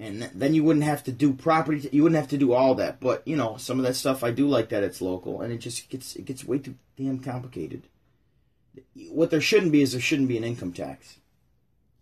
and 0.01 0.23
then 0.35 0.53
you 0.53 0.65
wouldn't 0.65 0.85
have 0.85 1.05
to 1.05 1.13
do 1.13 1.33
property. 1.33 1.89
You 1.93 2.03
wouldn't 2.03 2.21
have 2.21 2.31
to 2.31 2.39
do 2.39 2.53
all 2.53 2.75
that, 2.75 2.99
but 3.01 3.23
you 3.27 3.37
know 3.37 3.57
some 3.57 3.79
of 3.79 3.85
that 3.85 3.95
stuff 3.95 4.25
I 4.25 4.33
do 4.33 4.49
like 4.49 4.71
that 4.71 4.83
it's 4.83 5.01
local, 5.01 5.41
and 5.41 5.53
it 5.53 5.59
just 5.59 5.89
gets 5.89 6.17
it 6.17 6.25
gets 6.25 6.45
way 6.45 6.59
too 6.59 6.75
damn 6.97 7.21
complicated. 7.21 7.85
What 9.11 9.31
there 9.31 9.41
shouldn't 9.41 9.73
be 9.73 9.83
is 9.83 9.93
there 9.93 10.01
shouldn't 10.01 10.29
be 10.29 10.37
an 10.37 10.45
income 10.45 10.73
tax. 10.73 11.19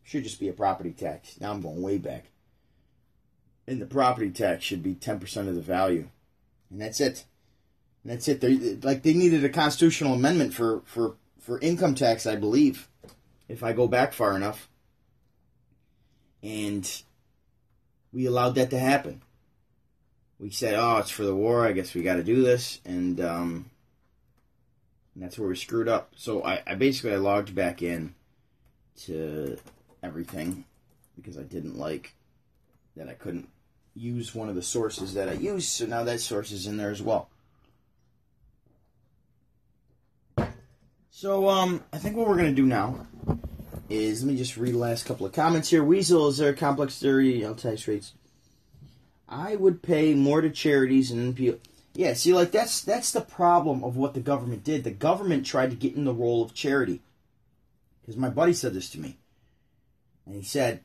It 0.05 0.11
should 0.11 0.25
just 0.25 0.41
be 0.41 0.49
a 0.49 0.55
property 0.55 0.93
tax. 0.93 1.39
Now 1.41 1.53
I'm 1.53 1.61
going 1.61 1.83
way 1.83 1.99
back. 1.99 2.27
And 3.67 3.83
the 3.83 3.87
property 3.87 4.31
tax 4.31 4.65
should 4.65 4.83
be 4.83 4.95
ten 4.95 5.21
percent 5.21 5.49
of 5.49 5.55
the 5.55 5.61
value, 5.61 6.09
and 6.71 6.81
that's 6.81 7.01
it. 7.01 7.27
And 8.09 8.17
that's 8.17 8.27
it. 8.27 8.41
They 8.41 8.57
like 8.77 9.03
they 9.03 9.13
needed 9.13 9.45
a 9.45 9.51
constitutional 9.51 10.15
amendment 10.15 10.55
for 10.55 10.81
for 10.87 11.17
for 11.39 11.61
income 11.61 11.95
tax, 11.95 12.25
I 12.25 12.37
believe, 12.37 12.89
if 13.49 13.63
I 13.63 13.75
go 13.75 13.87
back 13.87 14.15
far 14.15 14.35
enough. 14.35 14.71
And 16.43 16.91
we 18.11 18.25
allowed 18.25 18.55
that 18.55 18.71
to 18.71 18.79
happen. 18.79 19.21
We 20.39 20.49
said, 20.49 20.73
"Oh, 20.73 20.97
it's 20.97 21.11
for 21.11 21.25
the 21.25 21.35
war. 21.35 21.67
I 21.67 21.73
guess 21.73 21.93
we 21.93 22.01
got 22.01 22.15
to 22.15 22.25
do 22.25 22.43
this," 22.43 22.81
and 22.87 23.21
um, 23.21 23.71
and 25.15 25.23
that's 25.23 25.39
where 25.39 25.51
we 25.51 25.57
screwed 25.57 25.89
up. 25.89 26.15
So 26.17 26.43
I, 26.43 26.63
I 26.67 26.77
basically 26.77 27.13
I 27.13 27.17
logged 27.17 27.55
back 27.55 27.83
in 27.83 28.15
to 29.03 29.59
everything 30.03 30.65
because 31.15 31.37
I 31.37 31.43
didn't 31.43 31.77
like 31.77 32.15
that 32.97 33.07
I 33.07 33.13
couldn't 33.13 33.51
use 33.95 34.35
one 34.35 34.49
of 34.49 34.55
the 34.55 34.63
sources 34.63 35.13
that 35.13 35.29
I 35.29 35.33
used. 35.33 35.69
So 35.69 35.85
now 35.85 36.05
that 36.05 36.23
source 36.23 36.53
is 36.53 36.67
in 36.67 36.79
there 36.79 36.91
as 36.91 37.03
well. 37.03 37.29
So, 41.21 41.49
um, 41.49 41.83
I 41.93 41.99
think 41.99 42.17
what 42.17 42.29
we're 42.29 42.37
going 42.37 42.55
to 42.55 42.63
do 42.63 42.65
now 42.65 43.09
is 43.89 44.23
let 44.23 44.31
me 44.31 44.39
just 44.39 44.57
read 44.57 44.75
the 44.75 44.79
last 44.79 45.05
couple 45.05 45.27
of 45.27 45.33
comments 45.33 45.69
here. 45.69 45.83
Weasel, 45.83 46.29
is 46.29 46.39
there 46.39 46.51
a 46.51 46.55
complex 46.55 47.01
theory? 47.01 47.41
Know, 47.41 47.55
tax 47.55 47.89
rates. 47.89 48.13
I 49.29 49.57
would 49.57 49.83
pay 49.83 50.15
more 50.15 50.41
to 50.41 50.49
charities 50.49 51.11
and 51.11 51.35
people. 51.35 51.59
Yeah, 51.93 52.13
see, 52.13 52.33
like 52.33 52.53
that's 52.53 52.83
that's 52.83 53.11
the 53.11 53.21
problem 53.21 53.83
of 53.83 53.97
what 53.97 54.15
the 54.15 54.21
government 54.21 54.63
did. 54.63 54.85
The 54.85 54.93
government 54.93 55.45
tried 55.45 55.71
to 55.71 55.77
get 55.77 55.97
in 55.97 56.05
the 56.05 56.15
role 56.15 56.41
of 56.41 56.55
charity. 56.55 57.01
Because 58.01 58.17
my 58.17 58.29
buddy 58.29 58.53
said 58.53 58.73
this 58.73 58.89
to 58.91 59.01
me, 59.01 59.17
and 60.25 60.37
he 60.37 60.45
said, 60.45 60.83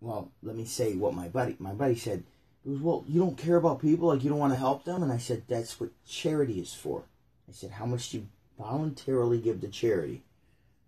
"Well, 0.00 0.32
let 0.42 0.56
me 0.56 0.64
say 0.64 0.96
what 0.96 1.14
my 1.14 1.28
buddy 1.28 1.54
my 1.60 1.72
buddy 1.72 1.94
said. 1.94 2.24
He 2.64 2.70
goes, 2.72 2.80
well, 2.80 3.04
you 3.06 3.20
don't 3.20 3.38
care 3.38 3.58
about 3.58 3.80
people, 3.80 4.08
like 4.08 4.24
you 4.24 4.30
don't 4.30 4.40
want 4.40 4.54
to 4.54 4.58
help 4.58 4.84
them." 4.84 5.04
And 5.04 5.12
I 5.12 5.18
said, 5.18 5.44
"That's 5.46 5.78
what 5.78 5.90
charity 6.04 6.58
is 6.58 6.74
for." 6.74 7.04
I 7.48 7.52
said, 7.52 7.70
"How 7.70 7.86
much 7.86 8.10
do 8.10 8.16
you 8.16 8.26
voluntarily 8.64 9.38
give 9.38 9.60
to 9.60 9.68
charity. 9.68 10.22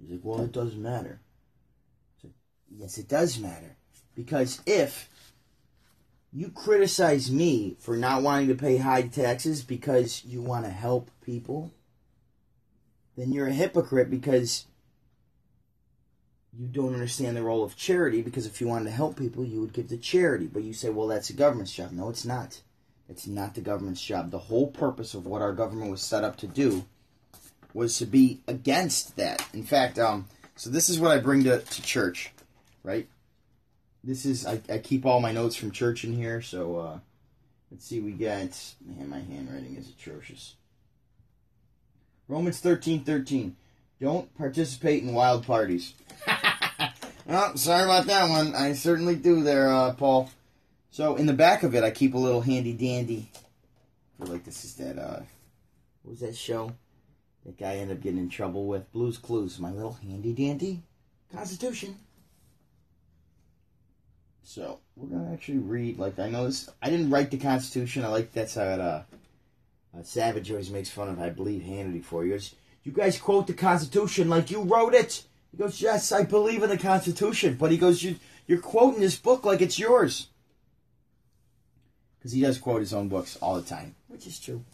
He's 0.00 0.10
like, 0.10 0.20
well, 0.22 0.40
it 0.42 0.52
doesn't 0.52 0.82
matter. 0.82 1.20
Yes, 2.70 2.98
it 2.98 3.08
does 3.08 3.38
matter. 3.38 3.76
Because 4.14 4.60
if 4.66 5.08
you 6.32 6.48
criticize 6.48 7.30
me 7.30 7.76
for 7.78 7.96
not 7.96 8.22
wanting 8.22 8.48
to 8.48 8.54
pay 8.54 8.78
high 8.78 9.02
taxes 9.02 9.62
because 9.62 10.24
you 10.24 10.42
want 10.42 10.64
to 10.64 10.70
help 10.70 11.10
people, 11.24 11.72
then 13.16 13.32
you're 13.32 13.48
a 13.48 13.52
hypocrite 13.52 14.10
because 14.10 14.66
you 16.58 16.66
don't 16.66 16.94
understand 16.94 17.36
the 17.36 17.42
role 17.42 17.62
of 17.62 17.76
charity 17.76 18.22
because 18.22 18.46
if 18.46 18.60
you 18.60 18.66
wanted 18.66 18.86
to 18.86 18.90
help 18.90 19.16
people, 19.16 19.44
you 19.44 19.60
would 19.60 19.72
give 19.72 19.88
to 19.88 19.98
charity. 19.98 20.46
But 20.46 20.64
you 20.64 20.72
say, 20.72 20.88
well, 20.88 21.08
that's 21.08 21.28
the 21.28 21.34
government's 21.34 21.74
job. 21.74 21.92
No, 21.92 22.08
it's 22.08 22.24
not. 22.24 22.62
It's 23.08 23.26
not 23.26 23.54
the 23.54 23.60
government's 23.60 24.02
job. 24.02 24.30
The 24.30 24.38
whole 24.38 24.66
purpose 24.66 25.14
of 25.14 25.26
what 25.26 25.42
our 25.42 25.52
government 25.52 25.90
was 25.90 26.02
set 26.02 26.24
up 26.24 26.36
to 26.38 26.46
do 26.46 26.84
was 27.76 27.98
to 27.98 28.06
be 28.06 28.40
against 28.48 29.16
that. 29.16 29.46
In 29.52 29.62
fact, 29.62 29.98
um, 29.98 30.26
so 30.56 30.70
this 30.70 30.88
is 30.88 30.98
what 30.98 31.10
I 31.10 31.18
bring 31.18 31.44
to, 31.44 31.60
to 31.60 31.82
church, 31.82 32.32
right? 32.82 33.06
This 34.02 34.24
is 34.24 34.46
I, 34.46 34.60
I 34.70 34.78
keep 34.78 35.04
all 35.04 35.20
my 35.20 35.30
notes 35.30 35.56
from 35.56 35.70
church 35.70 36.02
in 36.02 36.14
here. 36.14 36.40
So 36.40 36.76
uh, 36.76 36.98
let's 37.70 37.84
see, 37.84 38.00
we 38.00 38.12
got 38.12 38.58
man, 38.84 39.10
my 39.10 39.20
handwriting 39.20 39.76
is 39.76 39.90
atrocious. 39.90 40.54
Romans 42.28 42.60
thirteen 42.60 43.04
thirteen. 43.04 43.56
Don't 44.00 44.34
participate 44.36 45.02
in 45.02 45.12
wild 45.12 45.46
parties. 45.46 45.94
oh, 47.28 47.52
sorry 47.56 47.84
about 47.84 48.06
that 48.06 48.28
one. 48.28 48.54
I 48.54 48.72
certainly 48.72 49.16
do 49.16 49.42
there, 49.42 49.72
uh, 49.72 49.92
Paul. 49.92 50.30
So 50.90 51.16
in 51.16 51.26
the 51.26 51.32
back 51.32 51.62
of 51.62 51.74
it, 51.74 51.84
I 51.84 51.90
keep 51.90 52.14
a 52.14 52.18
little 52.18 52.40
handy 52.40 52.72
dandy. 52.72 53.30
I 53.34 54.24
feel 54.24 54.32
like 54.32 54.44
this 54.44 54.64
is 54.64 54.74
that. 54.76 54.98
Uh, 54.98 55.20
what 56.02 56.12
was 56.12 56.20
that 56.20 56.36
show? 56.36 56.72
That 57.46 57.56
guy 57.56 57.76
ended 57.76 57.98
up 57.98 58.02
getting 58.02 58.18
in 58.18 58.28
trouble 58.28 58.66
with. 58.66 58.92
Blues 58.92 59.18
Clues, 59.18 59.60
my 59.60 59.70
little 59.70 59.96
handy 60.02 60.32
dandy 60.32 60.82
Constitution. 61.32 61.96
So 64.42 64.80
we're 64.96 65.16
gonna 65.16 65.32
actually 65.32 65.58
read. 65.58 65.98
Like 65.98 66.18
I 66.18 66.28
know 66.28 66.46
this, 66.46 66.68
I 66.82 66.90
didn't 66.90 67.10
write 67.10 67.30
the 67.30 67.38
Constitution. 67.38 68.04
I 68.04 68.08
like 68.08 68.32
that's 68.32 68.56
how 68.56 68.64
it, 68.64 68.80
uh, 68.80 69.02
uh, 69.96 70.02
Savage 70.02 70.50
always 70.50 70.70
makes 70.70 70.90
fun 70.90 71.08
of. 71.08 71.20
I 71.20 71.30
believe 71.30 71.62
Hannity 71.62 72.04
for 72.04 72.24
you. 72.24 72.38
You 72.82 72.92
guys 72.92 73.18
quote 73.18 73.46
the 73.46 73.54
Constitution 73.54 74.28
like 74.28 74.50
you 74.50 74.62
wrote 74.62 74.94
it. 74.94 75.22
He 75.50 75.56
goes, 75.56 75.80
yes, 75.80 76.12
I 76.12 76.22
believe 76.22 76.62
in 76.62 76.70
the 76.70 76.78
Constitution, 76.78 77.54
but 77.54 77.70
he 77.70 77.78
goes, 77.78 78.02
you 78.02 78.16
you're 78.46 78.60
quoting 78.60 79.00
this 79.00 79.16
book 79.16 79.44
like 79.44 79.60
it's 79.60 79.78
yours. 79.78 80.28
Because 82.18 82.32
he 82.32 82.42
does 82.42 82.58
quote 82.58 82.80
his 82.80 82.92
own 82.92 83.08
books 83.08 83.36
all 83.36 83.56
the 83.56 83.62
time, 83.62 83.94
which 84.08 84.26
is 84.26 84.38
true. 84.38 84.64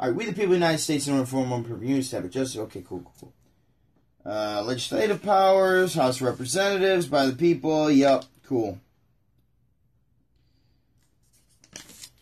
All 0.00 0.06
right, 0.06 0.16
we 0.16 0.24
the 0.24 0.32
people 0.32 0.44
of 0.44 0.50
the 0.50 0.56
United 0.56 0.78
States 0.78 1.06
in 1.06 1.12
order 1.12 1.26
to 1.26 1.30
form 1.30 1.50
one 1.50 1.62
per 1.62 1.76
to 1.76 2.16
have 2.16 2.30
justice. 2.30 2.56
Okay, 2.56 2.82
cool, 2.88 3.00
cool, 3.00 3.12
cool. 3.20 4.32
Uh, 4.32 4.62
legislative 4.62 5.22
powers, 5.22 5.92
House 5.92 6.22
of 6.22 6.26
Representatives 6.26 7.06
by 7.06 7.26
the 7.26 7.34
people. 7.34 7.90
Yep, 7.90 8.24
cool. 8.46 8.80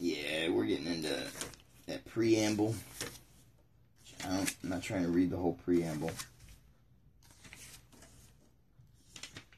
Yeah, 0.01 0.49
we're 0.49 0.65
getting 0.65 0.89
into 0.89 1.17
that 1.87 2.05
preamble. 2.05 2.75
I'm 4.29 4.47
not 4.65 4.83
trying 4.83 5.05
to 5.05 5.11
read 5.11 5.31
the 5.31 5.37
whole 5.37 5.57
preamble. 5.65 6.11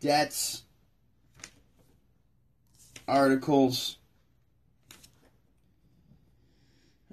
Debts, 0.02 0.64
articles, 3.08 3.96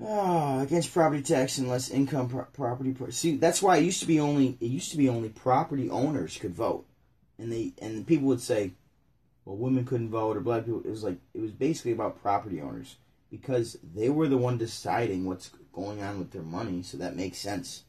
Ah, 0.03 0.59
oh, 0.59 0.61
against 0.61 0.93
property 0.93 1.23
tax 1.23 1.57
unless 1.57 1.89
income 1.89 2.29
pro- 2.29 2.45
property. 2.45 2.91
Pro- 2.91 3.09
See, 3.09 3.37
that's 3.37 3.63
why 3.63 3.77
it 3.77 3.83
used 3.83 4.01
to 4.01 4.05
be 4.07 4.19
only 4.19 4.57
it 4.61 4.67
used 4.67 4.91
to 4.91 4.97
be 4.97 5.09
only 5.09 5.29
property 5.29 5.89
owners 5.89 6.37
could 6.37 6.53
vote, 6.53 6.85
and 7.39 7.51
they 7.51 7.73
and 7.81 8.05
people 8.05 8.27
would 8.27 8.41
say, 8.41 8.73
well, 9.43 9.57
women 9.57 9.85
couldn't 9.85 10.09
vote 10.09 10.37
or 10.37 10.41
black 10.41 10.65
people. 10.65 10.81
It 10.81 10.89
was 10.89 11.03
like 11.03 11.17
it 11.33 11.41
was 11.41 11.51
basically 11.51 11.93
about 11.93 12.21
property 12.21 12.61
owners 12.61 12.97
because 13.31 13.77
they 13.95 14.09
were 14.09 14.27
the 14.27 14.37
one 14.37 14.59
deciding 14.59 15.25
what's 15.25 15.49
going 15.73 16.01
on 16.03 16.19
with 16.19 16.31
their 16.31 16.43
money, 16.43 16.83
so 16.83 16.97
that 16.97 17.15
makes 17.15 17.39
sense. 17.39 17.83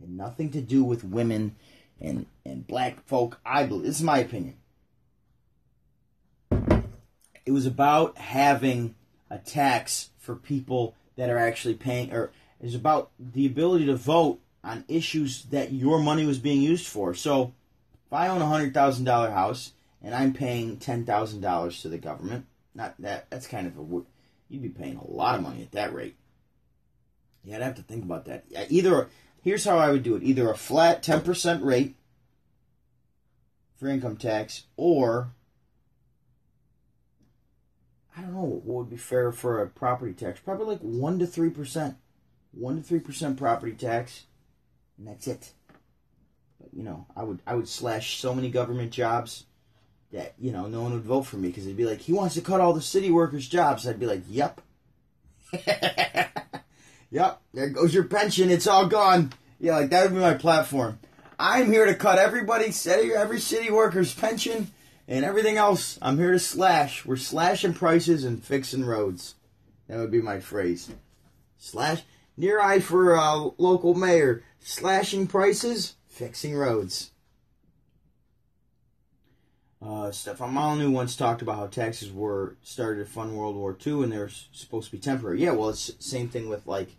Had 0.00 0.08
nothing 0.08 0.50
to 0.52 0.62
do 0.62 0.82
with 0.82 1.04
women 1.04 1.54
and 2.00 2.24
and 2.46 2.66
black 2.66 3.04
folk. 3.04 3.38
I 3.44 3.64
believe 3.66 3.84
this 3.84 3.96
is 3.96 4.02
my 4.02 4.18
opinion. 4.20 4.56
It 7.44 7.52
was 7.52 7.66
about 7.66 8.16
having 8.16 8.94
a 9.28 9.38
tax 9.38 10.10
for 10.18 10.34
people 10.34 10.94
that 11.20 11.28
are 11.28 11.36
actually 11.36 11.74
paying, 11.74 12.10
or 12.14 12.30
is 12.62 12.74
about 12.74 13.10
the 13.18 13.44
ability 13.44 13.84
to 13.84 13.94
vote 13.94 14.40
on 14.64 14.86
issues 14.88 15.42
that 15.50 15.70
your 15.70 15.98
money 15.98 16.24
was 16.24 16.38
being 16.38 16.62
used 16.62 16.86
for. 16.86 17.12
So, 17.12 17.52
if 18.06 18.12
I 18.14 18.28
own 18.28 18.40
a 18.40 18.46
hundred 18.46 18.72
thousand 18.72 19.04
dollar 19.04 19.30
house 19.30 19.74
and 20.02 20.14
I'm 20.14 20.32
paying 20.32 20.78
ten 20.78 21.04
thousand 21.04 21.42
dollars 21.42 21.82
to 21.82 21.90
the 21.90 21.98
government, 21.98 22.46
not 22.74 22.94
that 23.00 23.28
that's 23.28 23.46
kind 23.46 23.66
of 23.66 23.76
a 23.76 24.02
you'd 24.48 24.62
be 24.62 24.70
paying 24.70 24.96
a 24.96 25.10
lot 25.10 25.34
of 25.34 25.42
money 25.42 25.60
at 25.60 25.72
that 25.72 25.92
rate. 25.92 26.16
Yeah, 27.44 27.56
I'd 27.56 27.62
have 27.64 27.74
to 27.74 27.82
think 27.82 28.02
about 28.02 28.24
that. 28.24 28.46
Either 28.70 29.10
here's 29.42 29.66
how 29.66 29.76
I 29.76 29.90
would 29.90 30.02
do 30.02 30.16
it: 30.16 30.22
either 30.22 30.50
a 30.50 30.56
flat 30.56 31.02
ten 31.02 31.20
percent 31.20 31.62
rate 31.62 31.96
for 33.76 33.88
income 33.88 34.16
tax, 34.16 34.62
or 34.78 35.32
I 38.20 38.24
don't 38.24 38.34
know 38.34 38.42
what 38.42 38.64
would 38.64 38.90
be 38.90 38.98
fair 38.98 39.32
for 39.32 39.62
a 39.62 39.66
property 39.66 40.12
tax. 40.12 40.40
Probably 40.40 40.66
like 40.66 40.80
one 40.80 41.18
to 41.20 41.26
three 41.26 41.48
percent, 41.48 41.96
one 42.52 42.76
to 42.76 42.82
three 42.82 43.00
percent 43.00 43.38
property 43.38 43.72
tax, 43.72 44.24
and 44.98 45.08
that's 45.08 45.26
it. 45.26 45.52
But 46.60 46.68
you 46.74 46.82
know, 46.82 47.06
I 47.16 47.24
would 47.24 47.38
I 47.46 47.54
would 47.54 47.66
slash 47.66 48.20
so 48.20 48.34
many 48.34 48.50
government 48.50 48.92
jobs 48.92 49.46
that 50.12 50.34
you 50.38 50.52
know 50.52 50.66
no 50.66 50.82
one 50.82 50.92
would 50.92 51.02
vote 51.02 51.22
for 51.22 51.36
me 51.36 51.48
because 51.48 51.64
they'd 51.64 51.76
be 51.76 51.86
like, 51.86 52.00
he 52.00 52.12
wants 52.12 52.34
to 52.34 52.42
cut 52.42 52.60
all 52.60 52.74
the 52.74 52.82
city 52.82 53.10
workers' 53.10 53.48
jobs. 53.48 53.88
I'd 53.88 53.98
be 53.98 54.04
like, 54.04 54.24
yep, 54.28 54.60
yep. 57.10 57.40
There 57.54 57.70
goes 57.70 57.94
your 57.94 58.04
pension. 58.04 58.50
It's 58.50 58.66
all 58.66 58.86
gone. 58.86 59.32
Yeah, 59.58 59.76
like 59.76 59.90
that 59.90 60.02
would 60.02 60.14
be 60.14 60.20
my 60.20 60.34
platform. 60.34 60.98
I'm 61.38 61.72
here 61.72 61.86
to 61.86 61.94
cut 61.94 62.18
everybody, 62.18 62.70
every 62.86 63.40
city 63.40 63.70
worker's 63.70 64.12
pension 64.12 64.70
and 65.10 65.24
everything 65.24 65.56
else. 65.56 65.98
I'm 66.00 66.16
here 66.16 66.30
to 66.30 66.38
slash. 66.38 67.04
We're 67.04 67.16
slashing 67.16 67.74
prices 67.74 68.24
and 68.24 68.42
fixing 68.42 68.84
roads. 68.84 69.34
That 69.88 69.98
would 69.98 70.12
be 70.12 70.22
my 70.22 70.38
phrase. 70.38 70.88
Slash. 71.58 72.02
Near 72.36 72.60
eye 72.60 72.78
for 72.78 73.14
a 73.14 73.20
uh, 73.20 73.50
local 73.58 73.94
mayor. 73.94 74.44
Slashing 74.60 75.26
prices, 75.26 75.96
fixing 76.06 76.56
roads. 76.56 77.10
Uh, 79.82 80.10
Stefan 80.10 80.52
Molyneux 80.52 80.90
once 80.90 81.16
talked 81.16 81.42
about 81.42 81.56
how 81.56 81.66
taxes 81.66 82.12
were 82.12 82.56
started 82.62 83.04
to 83.04 83.10
fund 83.10 83.36
World 83.36 83.56
War 83.56 83.76
II 83.84 84.04
and 84.04 84.12
they're 84.12 84.28
supposed 84.28 84.90
to 84.90 84.96
be 84.96 85.02
temporary. 85.02 85.42
Yeah, 85.42 85.52
well, 85.52 85.70
it's 85.70 85.90
same 85.98 86.28
thing 86.28 86.48
with 86.50 86.66
like 86.66 86.90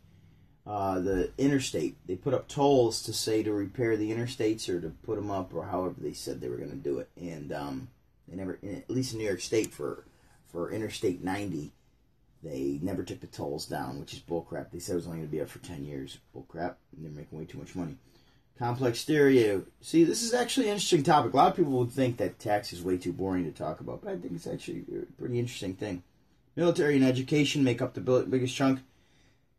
uh, 0.65 0.99
the 0.99 1.31
interstate. 1.37 1.95
They 2.07 2.15
put 2.15 2.33
up 2.33 2.47
tolls 2.47 3.03
to 3.03 3.13
say 3.13 3.43
to 3.43 3.53
repair 3.53 3.95
the 3.97 4.11
interstates 4.11 4.67
or 4.67 4.81
to 4.81 4.89
put 4.89 5.15
them 5.15 5.29
up 5.29 5.53
or 5.53 5.65
however 5.65 5.95
they 5.99 6.13
said 6.13 6.41
they 6.41 6.49
were 6.49 6.57
going 6.57 6.71
to 6.71 6.75
do 6.75 6.97
it. 6.97 7.09
And 7.15 7.53
um, 7.53 7.87
they 8.31 8.37
never, 8.37 8.57
at 8.63 8.89
least 8.89 9.13
in 9.13 9.19
New 9.19 9.25
York 9.25 9.41
State 9.41 9.73
for 9.73 10.05
for 10.51 10.71
Interstate 10.71 11.23
90, 11.23 11.71
they 12.43 12.79
never 12.81 13.03
took 13.03 13.21
the 13.21 13.27
tolls 13.27 13.65
down, 13.65 13.99
which 13.99 14.13
is 14.13 14.19
bullcrap. 14.19 14.71
They 14.71 14.79
said 14.79 14.93
it 14.93 14.95
was 14.97 15.05
only 15.07 15.19
going 15.19 15.29
to 15.29 15.31
be 15.31 15.41
up 15.41 15.49
for 15.49 15.59
10 15.59 15.85
years. 15.85 16.17
Bullcrap. 16.35 16.75
And 16.95 17.05
they're 17.05 17.11
making 17.11 17.37
way 17.37 17.45
too 17.45 17.57
much 17.57 17.75
money. 17.75 17.95
Complex 18.57 18.99
stereo. 18.99 19.63
See, 19.81 20.03
this 20.03 20.21
is 20.21 20.33
actually 20.33 20.67
an 20.67 20.73
interesting 20.73 21.03
topic. 21.03 21.33
A 21.33 21.37
lot 21.37 21.51
of 21.51 21.55
people 21.55 21.71
would 21.73 21.91
think 21.91 22.17
that 22.17 22.39
tax 22.39 22.73
is 22.73 22.83
way 22.83 22.97
too 22.97 23.13
boring 23.13 23.45
to 23.45 23.51
talk 23.51 23.79
about, 23.79 24.01
but 24.03 24.11
I 24.11 24.17
think 24.17 24.33
it's 24.33 24.47
actually 24.47 24.85
a 25.01 25.19
pretty 25.19 25.39
interesting 25.39 25.73
thing. 25.73 26.03
Military 26.55 26.95
and 26.95 27.05
education 27.05 27.63
make 27.63 27.81
up 27.81 27.93
the 27.93 28.01
biggest 28.01 28.55
chunk. 28.55 28.81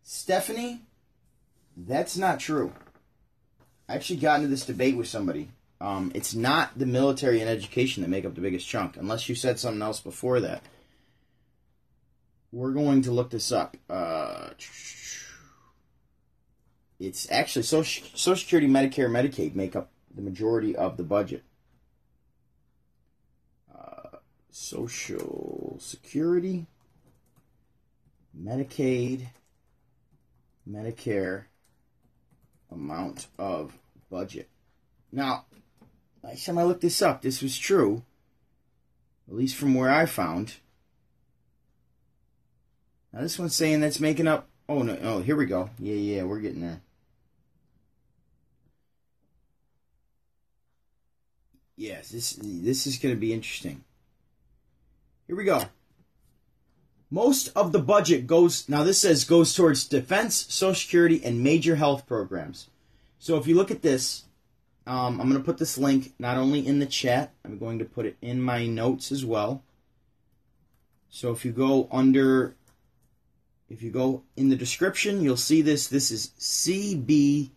Stephanie, 0.02 0.82
that's 1.76 2.16
not 2.16 2.38
true. 2.38 2.72
I 3.88 3.94
actually 3.94 4.20
got 4.20 4.36
into 4.36 4.48
this 4.48 4.66
debate 4.66 4.96
with 4.96 5.08
somebody. 5.08 5.48
Um, 5.82 6.12
it's 6.14 6.32
not 6.32 6.78
the 6.78 6.86
military 6.86 7.40
and 7.40 7.50
education 7.50 8.04
that 8.04 8.08
make 8.08 8.24
up 8.24 8.36
the 8.36 8.40
biggest 8.40 8.68
chunk, 8.68 8.96
unless 8.96 9.28
you 9.28 9.34
said 9.34 9.58
something 9.58 9.82
else 9.82 9.98
before 9.98 10.38
that. 10.38 10.62
We're 12.52 12.70
going 12.70 13.02
to 13.02 13.10
look 13.10 13.30
this 13.30 13.50
up. 13.50 13.76
Uh, 13.90 14.50
it's 17.00 17.28
actually 17.32 17.64
Social, 17.64 18.06
Social 18.14 18.36
Security, 18.36 18.68
Medicare, 18.68 19.10
Medicaid 19.10 19.56
make 19.56 19.74
up 19.74 19.90
the 20.14 20.22
majority 20.22 20.76
of 20.76 20.96
the 20.96 21.02
budget. 21.02 21.42
Uh, 23.76 24.18
Social 24.52 25.78
Security, 25.80 26.66
Medicaid, 28.40 29.30
Medicare 30.70 31.46
amount 32.70 33.26
of 33.36 33.76
budget. 34.08 34.48
Now, 35.10 35.46
last 36.22 36.46
time 36.46 36.58
I 36.58 36.64
looked 36.64 36.82
this 36.82 37.02
up, 37.02 37.22
this 37.22 37.42
was 37.42 37.58
true, 37.58 38.02
at 39.28 39.34
least 39.34 39.56
from 39.56 39.74
where 39.74 39.90
I 39.90 40.06
found. 40.06 40.54
Now, 43.12 43.20
this 43.20 43.38
one's 43.38 43.54
saying 43.54 43.80
that's 43.80 44.00
making 44.00 44.26
up. 44.26 44.48
Oh, 44.68 44.82
no, 44.82 44.98
oh, 45.02 45.20
here 45.20 45.36
we 45.36 45.46
go. 45.46 45.70
Yeah, 45.78 45.94
yeah, 45.94 46.22
we're 46.22 46.40
getting 46.40 46.62
there. 46.62 46.80
Yes, 51.76 52.10
this 52.10 52.38
this 52.40 52.86
is 52.86 52.98
going 52.98 53.14
to 53.14 53.20
be 53.20 53.32
interesting. 53.32 53.82
Here 55.26 55.36
we 55.36 55.44
go. 55.44 55.64
Most 57.10 57.48
of 57.56 57.72
the 57.72 57.78
budget 57.78 58.26
goes 58.26 58.68
now. 58.68 58.84
This 58.84 59.00
says 59.00 59.24
goes 59.24 59.54
towards 59.54 59.86
defense, 59.86 60.46
Social 60.48 60.74
Security, 60.74 61.22
and 61.24 61.42
major 61.42 61.76
health 61.76 62.06
programs. 62.06 62.68
So 63.18 63.36
if 63.36 63.46
you 63.46 63.54
look 63.54 63.70
at 63.70 63.82
this, 63.82 64.24
um, 64.86 65.20
I'm 65.20 65.28
going 65.28 65.40
to 65.40 65.44
put 65.44 65.58
this 65.58 65.78
link 65.78 66.14
not 66.18 66.36
only 66.36 66.66
in 66.66 66.78
the 66.78 66.86
chat. 66.86 67.32
I'm 67.44 67.58
going 67.58 67.78
to 67.78 67.84
put 67.84 68.06
it 68.06 68.16
in 68.20 68.42
my 68.42 68.66
notes 68.66 69.12
as 69.12 69.24
well. 69.24 69.62
So 71.08 71.30
if 71.30 71.44
you 71.44 71.52
go 71.52 71.88
under, 71.92 72.56
if 73.68 73.82
you 73.82 73.90
go 73.90 74.22
in 74.36 74.48
the 74.48 74.56
description, 74.56 75.22
you'll 75.22 75.36
see 75.36 75.62
this. 75.62 75.86
This 75.86 76.10
is 76.10 76.32
CBPP 76.38 77.50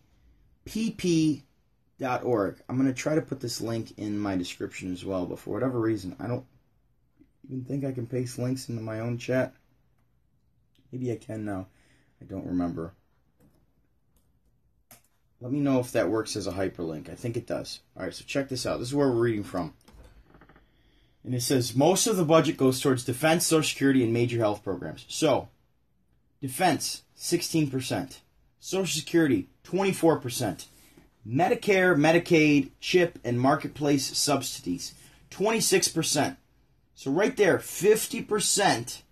org. 2.22 2.60
I'm 2.68 2.76
going 2.76 2.88
to 2.88 2.94
try 2.94 3.14
to 3.14 3.22
put 3.22 3.40
this 3.40 3.60
link 3.60 3.94
in 3.96 4.18
my 4.18 4.36
description 4.36 4.92
as 4.92 5.04
well, 5.04 5.26
but 5.26 5.38
for 5.38 5.50
whatever 5.50 5.80
reason, 5.80 6.14
I 6.20 6.26
don't 6.26 6.44
even 7.48 7.64
think 7.64 7.84
I 7.84 7.92
can 7.92 8.06
paste 8.06 8.38
links 8.38 8.68
into 8.68 8.82
my 8.82 9.00
own 9.00 9.18
chat. 9.18 9.54
Maybe 10.92 11.10
I 11.10 11.16
can 11.16 11.44
now. 11.44 11.66
I 12.20 12.24
don't 12.24 12.46
remember. 12.46 12.92
Let 15.46 15.52
me 15.52 15.60
know 15.60 15.78
if 15.78 15.92
that 15.92 16.10
works 16.10 16.34
as 16.34 16.48
a 16.48 16.52
hyperlink. 16.54 17.08
I 17.08 17.14
think 17.14 17.36
it 17.36 17.46
does. 17.46 17.78
All 17.96 18.02
right, 18.02 18.12
so 18.12 18.24
check 18.26 18.48
this 18.48 18.66
out. 18.66 18.80
This 18.80 18.88
is 18.88 18.94
where 18.96 19.06
we're 19.06 19.22
reading 19.22 19.44
from. 19.44 19.74
And 21.22 21.36
it 21.36 21.40
says 21.40 21.76
most 21.76 22.08
of 22.08 22.16
the 22.16 22.24
budget 22.24 22.56
goes 22.56 22.80
towards 22.80 23.04
defense, 23.04 23.46
Social 23.46 23.62
Security, 23.62 24.02
and 24.02 24.12
major 24.12 24.38
health 24.38 24.64
programs. 24.64 25.06
So, 25.08 25.48
defense, 26.40 27.02
16%. 27.16 28.16
Social 28.58 28.98
Security, 28.98 29.46
24%. 29.62 30.64
Medicare, 31.24 31.94
Medicaid, 31.96 32.70
CHIP, 32.80 33.20
and 33.22 33.40
marketplace 33.40 34.18
subsidies, 34.18 34.94
26%. 35.30 36.38
So 36.96 37.12
right 37.12 37.36
there, 37.36 37.58
50% 37.58 39.02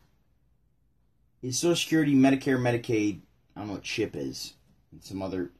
is 1.43 1.59
Social 1.61 1.76
Security, 1.76 2.16
Medicare, 2.16 2.59
Medicaid, 2.59 3.20
I 3.55 3.61
don't 3.61 3.68
know 3.68 3.74
what 3.74 3.85
CHIP 3.85 4.16
is, 4.16 4.55
and 4.91 5.01
some 5.01 5.22
other 5.22 5.53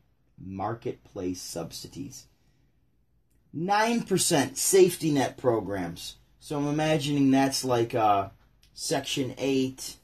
marketplace 0.45 1.41
subsidies. 1.41 2.27
9% 3.57 4.57
safety 4.57 5.11
net 5.11 5.37
programs. 5.37 6.17
So 6.41 6.59
I'm 6.59 6.67
imagining 6.67 7.31
that's 7.31 7.65
like 7.65 7.95
uh, 7.95 8.29
Section 8.75 9.35
8 9.39 9.97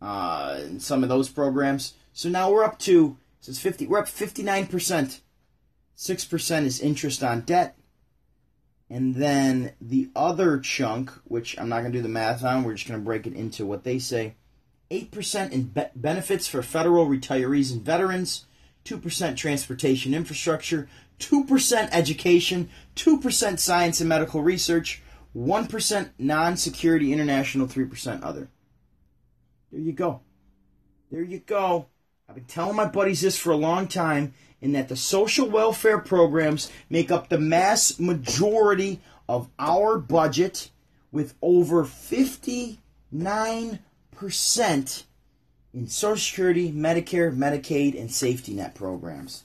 uh, 0.00 0.58
and 0.60 0.82
some 0.82 1.02
of 1.02 1.08
those 1.08 1.28
programs. 1.28 1.94
So 2.12 2.28
now 2.28 2.50
we're 2.50 2.64
up 2.64 2.78
to, 2.80 3.16
says 3.40 3.60
50, 3.60 3.86
we're 3.86 3.98
up 3.98 4.06
59%. 4.06 5.20
6% 5.96 6.64
is 6.64 6.80
interest 6.80 7.22
on 7.22 7.40
debt. 7.42 7.76
And 8.88 9.16
then 9.16 9.72
the 9.80 10.10
other 10.14 10.58
chunk, 10.58 11.10
which 11.24 11.58
I'm 11.58 11.68
not 11.68 11.80
going 11.80 11.92
to 11.92 11.98
do 11.98 12.02
the 12.02 12.08
math 12.08 12.44
on, 12.44 12.64
we're 12.64 12.74
just 12.74 12.88
going 12.88 13.00
to 13.00 13.04
break 13.04 13.26
it 13.26 13.34
into 13.34 13.66
what 13.66 13.84
they 13.84 13.98
say 13.98 14.34
8% 14.90 15.50
in 15.50 15.64
be- 15.64 15.82
benefits 15.94 16.46
for 16.46 16.62
federal 16.62 17.06
retirees 17.06 17.72
and 17.72 17.82
veterans, 17.82 18.44
2% 18.86 19.36
transportation 19.36 20.14
infrastructure, 20.14 20.88
2% 21.18 21.88
education, 21.92 22.68
2% 22.94 23.58
science 23.58 24.00
and 24.00 24.08
medical 24.08 24.42
research, 24.42 25.02
1% 25.36 26.10
non 26.18 26.56
security 26.56 27.12
international, 27.12 27.66
3% 27.66 28.22
other. 28.22 28.48
There 29.72 29.80
you 29.80 29.92
go. 29.92 30.20
There 31.10 31.22
you 31.22 31.40
go. 31.40 31.86
I've 32.28 32.36
been 32.36 32.44
telling 32.44 32.76
my 32.76 32.86
buddies 32.86 33.20
this 33.20 33.38
for 33.38 33.50
a 33.52 33.56
long 33.56 33.88
time, 33.88 34.34
in 34.60 34.72
that 34.72 34.88
the 34.88 34.96
social 34.96 35.48
welfare 35.48 35.98
programs 35.98 36.72
make 36.88 37.10
up 37.10 37.28
the 37.28 37.38
mass 37.38 37.98
majority 37.98 39.00
of 39.28 39.48
our 39.58 39.98
budget 39.98 40.70
with 41.12 41.34
over 41.42 41.84
59% 41.84 42.88
in 45.76 45.86
Social 45.86 46.16
Security, 46.16 46.72
Medicare, 46.72 47.36
Medicaid, 47.36 48.00
and 48.00 48.10
safety 48.10 48.54
net 48.54 48.74
programs. 48.74 49.44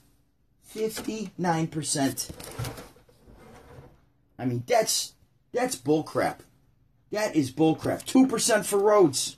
59%. 0.73 2.29
I 4.39 4.45
mean, 4.45 4.63
that's 4.65 5.13
that's 5.51 5.75
bullcrap. 5.75 6.37
That 7.11 7.35
is 7.35 7.51
bullcrap. 7.51 8.05
2% 8.05 8.65
for 8.65 8.79
roads. 8.79 9.35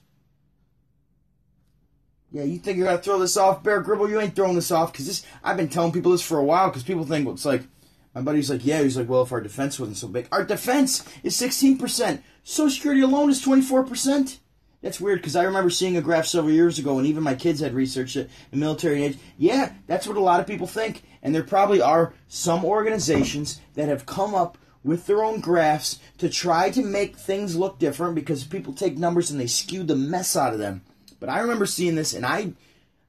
Yeah, 2.32 2.44
you 2.44 2.60
think 2.60 2.78
you're 2.78 2.86
gonna 2.86 3.00
throw 3.00 3.18
this 3.18 3.38
off, 3.38 3.64
Bear 3.64 3.82
Gribble? 3.82 4.10
You 4.10 4.20
ain't 4.20 4.36
throwing 4.36 4.56
this 4.56 4.72
off 4.72 4.92
because 4.92 5.08
this. 5.08 5.26
I've 5.44 5.58
been 5.58 5.70
telling 5.70 5.92
people 5.92 6.12
this 6.12 6.22
for 6.22 6.38
a 6.38 6.44
while 6.44 6.68
because 6.68 6.84
people 6.84 7.06
think 7.06 7.26
well, 7.26 7.34
it's 7.34 7.46
like 7.46 7.64
my 8.14 8.22
buddy's 8.22 8.52
like, 8.52 8.64
yeah, 8.64 8.84
he's 8.84 8.98
like, 8.98 9.10
well, 9.10 9.24
if 9.24 9.32
our 9.32 9.42
defense 9.42 9.80
wasn't 9.80 9.98
so 9.98 10.08
big, 10.08 10.28
our 10.32 10.44
defense 10.44 11.04
is 11.24 11.36
16%. 11.36 12.22
Social 12.44 12.70
Security 12.70 13.02
alone 13.02 13.32
is 13.32 13.44
24%. 13.44 14.38
That's 14.84 15.02
weird 15.02 15.20
because 15.20 15.36
I 15.38 15.44
remember 15.44 15.70
seeing 15.70 15.98
a 15.98 16.02
graph 16.02 16.28
several 16.28 16.54
years 16.54 16.78
ago, 16.78 17.00
and 17.00 17.08
even 17.08 17.24
my 17.24 17.36
kids 17.36 17.62
had 17.62 17.74
researched 17.74 18.18
it. 18.18 18.30
The 18.52 18.58
military 18.58 19.04
age, 19.04 19.18
yeah, 19.38 19.72
that's 19.88 20.06
what 20.06 20.18
a 20.18 20.20
lot 20.20 20.42
of 20.42 20.46
people 20.46 20.68
think, 20.68 21.04
and 21.24 21.34
there 21.34 21.42
probably 21.42 21.82
are 21.82 22.14
some 22.28 22.66
organizations 22.66 23.62
that 23.76 23.88
have 23.88 24.06
come 24.06 24.36
up 24.36 24.58
with 24.84 25.08
their 25.08 25.24
own 25.24 25.40
graphs 25.40 26.00
to 26.18 26.30
try 26.30 26.70
to 26.70 26.84
make 26.84 27.16
things 27.16 27.56
look 27.56 27.80
different 27.80 28.14
because 28.14 28.44
people 28.44 28.74
take 28.74 28.98
numbers 28.98 29.32
and 29.32 29.40
they 29.40 29.48
skew 29.48 29.84
the 29.84 29.96
mess 29.96 30.36
out 30.36 30.52
of 30.52 30.60
them. 30.60 30.82
But 31.22 31.30
I 31.30 31.40
remember 31.40 31.66
seeing 31.66 31.96
this, 31.96 32.14
and 32.14 32.26
I, 32.26 32.52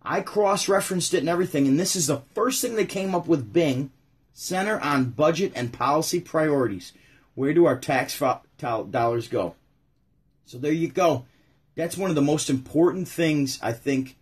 I 0.00 0.20
cross-referenced 0.20 1.12
it 1.12 1.18
and 1.18 1.28
everything, 1.28 1.66
and 1.66 1.78
this 1.78 1.96
is 1.96 2.06
the 2.06 2.22
first 2.34 2.62
thing 2.62 2.76
that 2.76 2.88
came 2.88 3.14
up 3.14 3.26
with 3.26 3.52
Bing. 3.52 3.90
Center 4.36 4.80
on 4.80 5.10
budget 5.10 5.52
and 5.54 5.72
policy 5.72 6.18
priorities. 6.18 6.92
Where 7.36 7.54
do 7.54 7.66
our 7.66 7.78
tax 7.78 8.20
dollars 8.58 9.28
go? 9.28 9.54
So 10.46 10.58
there 10.58 10.72
you 10.72 10.88
go. 10.88 11.24
That's 11.76 11.96
one 11.96 12.10
of 12.10 12.16
the 12.16 12.22
most 12.22 12.50
important 12.50 13.08
things 13.08 13.58
I 13.62 13.72
think, 13.72 14.16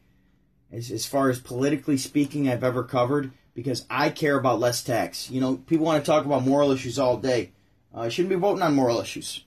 as, 0.71 0.91
as 0.91 1.07
far 1.07 1.29
as 1.31 1.39
politically 1.41 1.97
speaking, 1.97 2.49
I've 2.49 2.65
ever 2.65 2.83
covered 2.83 3.33
because 3.55 3.85
I 3.91 4.11
care 4.11 4.37
about 4.37 4.61
less 4.61 4.83
tax. 4.83 5.31
You 5.31 5.41
know, 5.41 5.57
people 5.57 5.85
want 5.85 6.03
to 6.03 6.11
talk 6.11 6.25
about 6.25 6.45
moral 6.45 6.71
issues 6.71 6.99
all 6.99 7.17
day. 7.19 7.53
I 7.95 8.07
uh, 8.07 8.09
shouldn't 8.09 8.31
be 8.31 8.37
voting 8.37 8.63
on 8.63 8.75
moral 8.75 9.01
issues. 9.01 9.45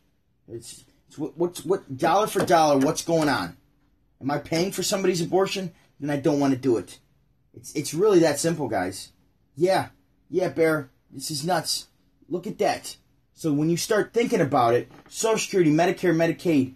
It's, 0.47 0.83
it's 1.07 1.17
what, 1.17 1.35
what's 1.37 1.65
what 1.65 1.97
dollar 1.97 2.27
for 2.27 2.45
dollar. 2.45 2.77
What's 2.77 3.03
going 3.03 3.29
on? 3.29 3.57
Am 4.21 4.29
I 4.29 4.37
paying 4.37 4.71
for 4.71 4.83
somebody's 4.83 5.21
abortion? 5.21 5.73
Then 5.99 6.09
I 6.09 6.17
don't 6.17 6.39
want 6.39 6.53
to 6.53 6.59
do 6.59 6.77
it. 6.77 6.99
It's 7.55 7.73
it's 7.73 7.93
really 7.93 8.19
that 8.19 8.39
simple, 8.39 8.67
guys. 8.67 9.11
Yeah, 9.55 9.89
yeah, 10.29 10.49
Bear. 10.49 10.91
This 11.09 11.31
is 11.31 11.45
nuts. 11.45 11.87
Look 12.27 12.45
at 12.45 12.57
that. 12.59 12.97
So 13.33 13.51
when 13.53 13.69
you 13.69 13.77
start 13.77 14.13
thinking 14.13 14.41
about 14.41 14.73
it, 14.73 14.91
Social 15.09 15.39
Security, 15.39 15.71
Medicare, 15.71 16.15
Medicaid, 16.15 16.73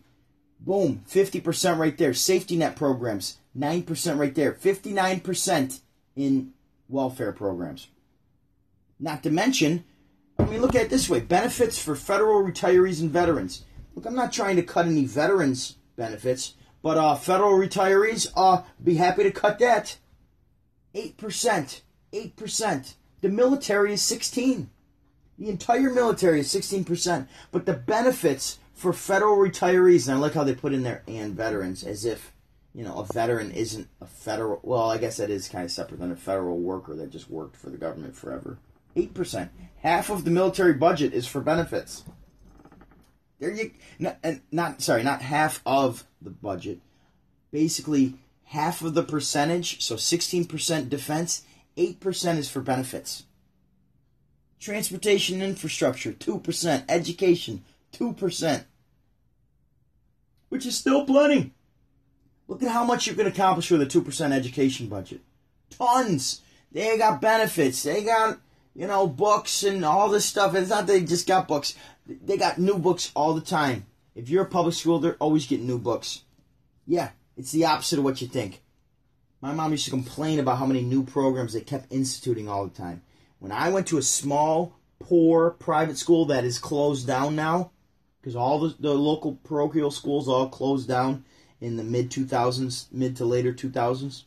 boom, 0.60 1.04
50% 1.10 1.78
right 1.78 1.98
there. 1.98 2.14
Safety 2.14 2.56
net 2.56 2.76
programs, 2.76 3.38
9% 3.58 4.20
right 4.20 4.36
there. 4.36 4.54
59% 4.54 5.80
in 6.16 6.54
welfare 6.88 7.32
programs. 7.32 7.88
Not 9.00 9.24
to 9.24 9.30
mention, 9.30 9.86
I 10.38 10.46
mean, 10.46 10.62
look 10.62 10.76
at 10.76 10.84
it 10.84 10.90
this 10.90 11.10
way 11.10 11.20
benefits 11.20 11.82
for 11.82 11.96
federal 11.96 12.44
retirees 12.44 13.02
and 13.02 13.12
veterans. 13.12 13.64
Look, 13.96 14.06
I'm 14.06 14.16
not 14.16 14.34
trying 14.34 14.56
to 14.58 14.64
cut 14.64 14.86
any 14.86 15.06
veterans' 15.06 15.78
benefits, 15.96 16.56
but 16.82 16.98
uh, 16.98 17.16
federal 17.16 17.52
retirees, 17.52 18.28
uh, 18.36 18.64
be 18.84 18.96
happy 18.96 19.24
to 19.24 19.32
cut 19.32 19.60
that. 19.60 19.98
8%. 20.96 21.82
8%. 22.14 22.94
The 23.22 23.30
military 23.30 23.94
is 23.94 24.02
16. 24.02 24.70
The 25.38 25.50
entire 25.50 25.90
military 25.90 26.40
is 26.40 26.54
16%. 26.54 27.28
But 27.52 27.66
the 27.66 27.74
benefits 27.74 28.60
for 28.80 28.94
federal 28.94 29.36
retirees, 29.36 30.08
and 30.08 30.16
I 30.16 30.20
like 30.22 30.34
how 30.34 30.46
they 30.46 30.56
put 30.56 30.72
in 30.72 30.84
there 30.84 31.04
and 31.06 31.36
veterans, 31.36 31.84
as 31.84 32.06
if, 32.06 32.32
you 32.74 32.86
know, 32.86 32.96
a 33.00 33.14
veteran 33.14 33.52
isn't 33.52 33.90
a 34.00 34.06
federal, 34.06 34.62
well, 34.64 34.90
I 34.90 34.98
guess 34.98 35.18
that 35.18 35.30
is 35.30 35.50
kind 35.50 35.66
of 35.66 35.72
separate 35.72 36.00
than 36.00 36.14
a 36.14 36.16
federal 36.16 36.58
worker 36.58 36.96
that 36.96 37.10
just 37.10 37.30
worked 37.30 37.58
for 37.58 37.70
the 37.70 37.78
government 37.78 38.16
forever. 38.16 38.58
8%. 38.96 39.50
Half 39.82 40.10
of 40.10 40.24
the 40.24 40.32
military 40.32 40.72
budget 40.72 41.14
is 41.14 41.28
for 41.28 41.42
benefits. 41.42 42.06
There 43.40 43.52
you, 43.52 43.72
not, 44.00 44.18
not 44.50 44.82
sorry, 44.82 45.04
not 45.04 45.24
half 45.24 45.62
of 45.66 46.06
the 46.22 46.30
budget. 46.30 46.80
Basically, 47.52 48.14
half 48.46 48.82
of 48.82 48.94
the 48.94 49.04
percentage, 49.04 49.82
so 49.82 49.96
16% 49.96 50.88
defense, 50.88 51.44
8% 51.76 52.38
is 52.38 52.50
for 52.50 52.62
benefits. 52.62 53.26
Transportation 54.58 55.42
infrastructure, 55.42 56.14
2%. 56.14 56.86
Education, 56.88 57.66
2%. 57.92 58.64
Which 60.50 60.66
is 60.66 60.78
still 60.78 61.06
plenty. 61.06 61.54
Look 62.48 62.64
at 62.64 62.72
how 62.72 62.84
much 62.84 63.06
you 63.08 63.14
can 63.14 63.28
accomplish 63.28 63.70
with 63.70 63.82
a 63.82 63.86
2% 63.86 64.32
education 64.32 64.88
budget. 64.88 65.22
Tons. 65.70 66.42
They 66.72 66.98
got 66.98 67.22
benefits. 67.22 67.84
They 67.84 68.04
got, 68.04 68.40
you 68.76 68.88
know, 68.88 69.08
books 69.08 69.64
and 69.64 69.86
all 69.86 70.10
this 70.10 70.26
stuff. 70.26 70.56
It's 70.56 70.70
not 70.70 70.88
they 70.88 71.02
just 71.02 71.28
got 71.28 71.48
books. 71.48 71.76
They 72.08 72.38
got 72.38 72.58
new 72.58 72.78
books 72.80 73.12
all 73.16 73.34
the 73.34 73.42
time. 73.42 73.86
If 74.16 74.30
you're 74.30 74.44
a 74.44 74.50
public 74.50 74.76
school, 74.76 75.00
they're 75.00 75.16
always 75.16 75.46
getting 75.46 75.68
new 75.68 75.78
books. 75.78 76.24
Yeah, 76.88 77.12
it's 77.38 77.52
the 77.52 77.66
opposite 77.66 78.00
of 78.00 78.06
what 78.06 78.22
you 78.22 78.28
think. 78.28 78.62
My 79.42 79.54
mom 79.54 79.72
used 79.72 79.86
to 79.86 79.92
complain 79.92 80.40
about 80.40 80.58
how 80.58 80.66
many 80.66 80.82
new 80.82 81.04
programs 81.04 81.54
they 81.54 81.62
kept 81.62 81.94
instituting 81.94 82.50
all 82.50 82.66
the 82.66 82.76
time. 82.76 83.04
When 83.40 83.52
I 83.52 83.70
went 83.70 83.88
to 83.88 83.98
a 83.98 84.02
small, 84.02 84.74
poor 85.00 85.52
private 85.52 85.98
school 85.98 86.26
that 86.26 86.44
is 86.44 86.60
closed 86.60 87.08
down 87.08 87.36
now, 87.36 87.72
because 88.20 88.36
all 88.36 88.60
the, 88.60 88.76
the 88.80 88.94
local 88.94 89.36
parochial 89.44 89.92
schools 89.92 90.28
all 90.28 90.50
closed 90.50 90.88
down 90.88 91.24
in 91.62 91.78
the 91.78 91.84
mid 91.84 92.10
2000s, 92.10 92.88
mid 92.92 93.16
to 93.18 93.26
later 93.26 93.54
2000s. 93.54 94.24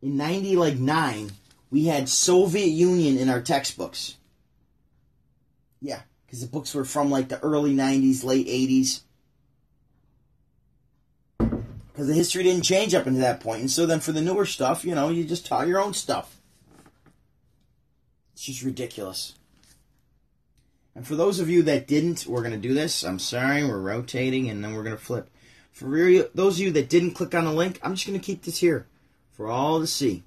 In 0.00 0.16
90 0.16 0.56
like 0.56 0.76
9, 0.76 1.30
we 1.70 1.86
had 1.86 2.08
Soviet 2.08 2.68
Union 2.68 3.18
in 3.18 3.28
our 3.28 3.40
textbooks. 3.40 4.16
Yeah, 5.80 6.00
because 6.26 6.40
the 6.40 6.46
books 6.46 6.74
were 6.74 6.84
from 6.84 7.10
like 7.10 7.28
the 7.28 7.40
early 7.40 7.74
90s, 7.74 8.24
late 8.24 8.46
80s 8.46 9.00
because 11.98 12.06
the 12.06 12.14
history 12.14 12.44
didn't 12.44 12.62
change 12.62 12.94
up 12.94 13.06
until 13.06 13.22
that 13.22 13.40
point. 13.40 13.60
And 13.60 13.68
so 13.68 13.84
then 13.84 13.98
for 13.98 14.12
the 14.12 14.20
newer 14.20 14.46
stuff, 14.46 14.84
you 14.84 14.94
know, 14.94 15.08
you 15.08 15.24
just 15.24 15.44
taught 15.44 15.66
your 15.66 15.80
own 15.80 15.94
stuff. 15.94 16.36
It's 18.34 18.44
just 18.44 18.62
ridiculous. 18.62 19.34
And 20.98 21.06
for 21.06 21.14
those 21.14 21.38
of 21.38 21.48
you 21.48 21.62
that 21.62 21.86
didn't, 21.86 22.26
we're 22.26 22.42
going 22.42 22.60
to 22.60 22.68
do 22.68 22.74
this. 22.74 23.04
I'm 23.04 23.20
sorry, 23.20 23.64
we're 23.64 23.78
rotating 23.78 24.50
and 24.50 24.64
then 24.64 24.74
we're 24.74 24.82
going 24.82 24.96
to 24.96 25.00
flip. 25.00 25.30
For 25.70 26.24
those 26.34 26.58
of 26.58 26.66
you 26.66 26.72
that 26.72 26.88
didn't 26.88 27.12
click 27.12 27.36
on 27.36 27.44
the 27.44 27.52
link, 27.52 27.78
I'm 27.84 27.94
just 27.94 28.04
going 28.04 28.18
to 28.18 28.26
keep 28.26 28.42
this 28.42 28.58
here 28.58 28.88
for 29.30 29.46
all 29.46 29.78
to 29.78 29.86
see. 29.86 30.24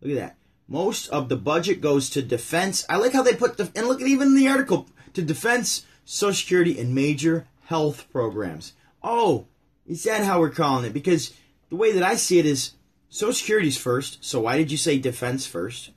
Look 0.00 0.12
at 0.12 0.20
that. 0.20 0.36
Most 0.68 1.08
of 1.08 1.28
the 1.28 1.36
budget 1.36 1.80
goes 1.80 2.08
to 2.10 2.22
defense. 2.22 2.86
I 2.88 2.98
like 2.98 3.14
how 3.14 3.24
they 3.24 3.34
put, 3.34 3.56
the, 3.56 3.72
and 3.74 3.88
look 3.88 4.00
at 4.00 4.06
even 4.06 4.36
the 4.36 4.46
article, 4.46 4.86
to 5.14 5.22
defense, 5.22 5.84
Social 6.04 6.34
Security, 6.34 6.78
and 6.78 6.94
major 6.94 7.48
health 7.64 8.06
programs. 8.12 8.74
Oh, 9.02 9.48
is 9.88 10.04
that 10.04 10.22
how 10.22 10.38
we're 10.38 10.50
calling 10.50 10.84
it? 10.84 10.92
Because 10.92 11.34
the 11.68 11.74
way 11.74 11.90
that 11.90 12.04
I 12.04 12.14
see 12.14 12.38
it 12.38 12.46
is 12.46 12.74
Social 13.08 13.32
Security's 13.32 13.76
first. 13.76 14.24
So 14.24 14.42
why 14.42 14.56
did 14.56 14.70
you 14.70 14.78
say 14.78 14.98
defense 14.98 15.48
first? 15.48 15.90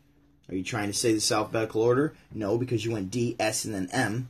Are 0.49 0.55
you 0.55 0.63
trying 0.63 0.87
to 0.87 0.93
say 0.93 1.13
the 1.13 1.35
alphabetical 1.35 1.81
order? 1.81 2.13
No, 2.33 2.57
because 2.57 2.85
you 2.85 2.91
went 2.91 3.11
D, 3.11 3.35
S, 3.39 3.65
and 3.65 3.73
then 3.73 3.89
M. 3.91 4.29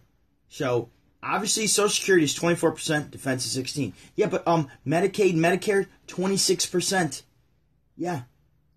So 0.50 0.90
obviously 1.22 1.68
Social 1.68 1.90
Security 1.90 2.26
is 2.26 2.38
24%, 2.38 3.12
defense 3.12 3.46
is 3.46 3.52
16. 3.52 3.94
Yeah, 4.16 4.28
but 4.28 4.48
um 4.48 4.70
Medicaid, 4.86 5.36
Medicare, 5.36 5.88
26%. 6.08 7.24
Yeah. 7.98 8.22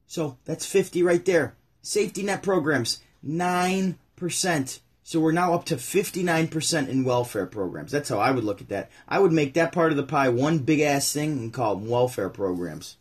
So 0.07 0.39
that's 0.45 0.67
50 0.67 1.03
right 1.03 1.25
there. 1.25 1.55
Safety 1.83 2.23
net 2.23 2.43
programs, 2.43 3.01
9%. 3.25 4.81
So 5.09 5.21
we're 5.21 5.33
now 5.33 5.55
up 5.55 5.65
to 5.65 5.77
59% 5.77 6.89
in 6.89 7.03
welfare 7.03 7.47
programs. 7.47 7.93
That's 7.93 8.11
how 8.11 8.19
I 8.19 8.31
would 8.31 8.45
look 8.45 8.61
at 8.61 8.69
that. 8.69 8.91
I 9.09 9.21
would 9.21 9.33
make 9.33 9.55
that 9.55 9.73
part 9.73 9.91
of 9.91 9.97
the 9.97 10.03
pie 10.03 10.29
one 10.29 10.59
big 10.59 10.81
ass 10.81 11.11
thing 11.11 11.33
and 11.39 11.51
call 11.51 11.77
them 11.77 11.89
welfare 11.89 12.29
programs. 12.29 12.98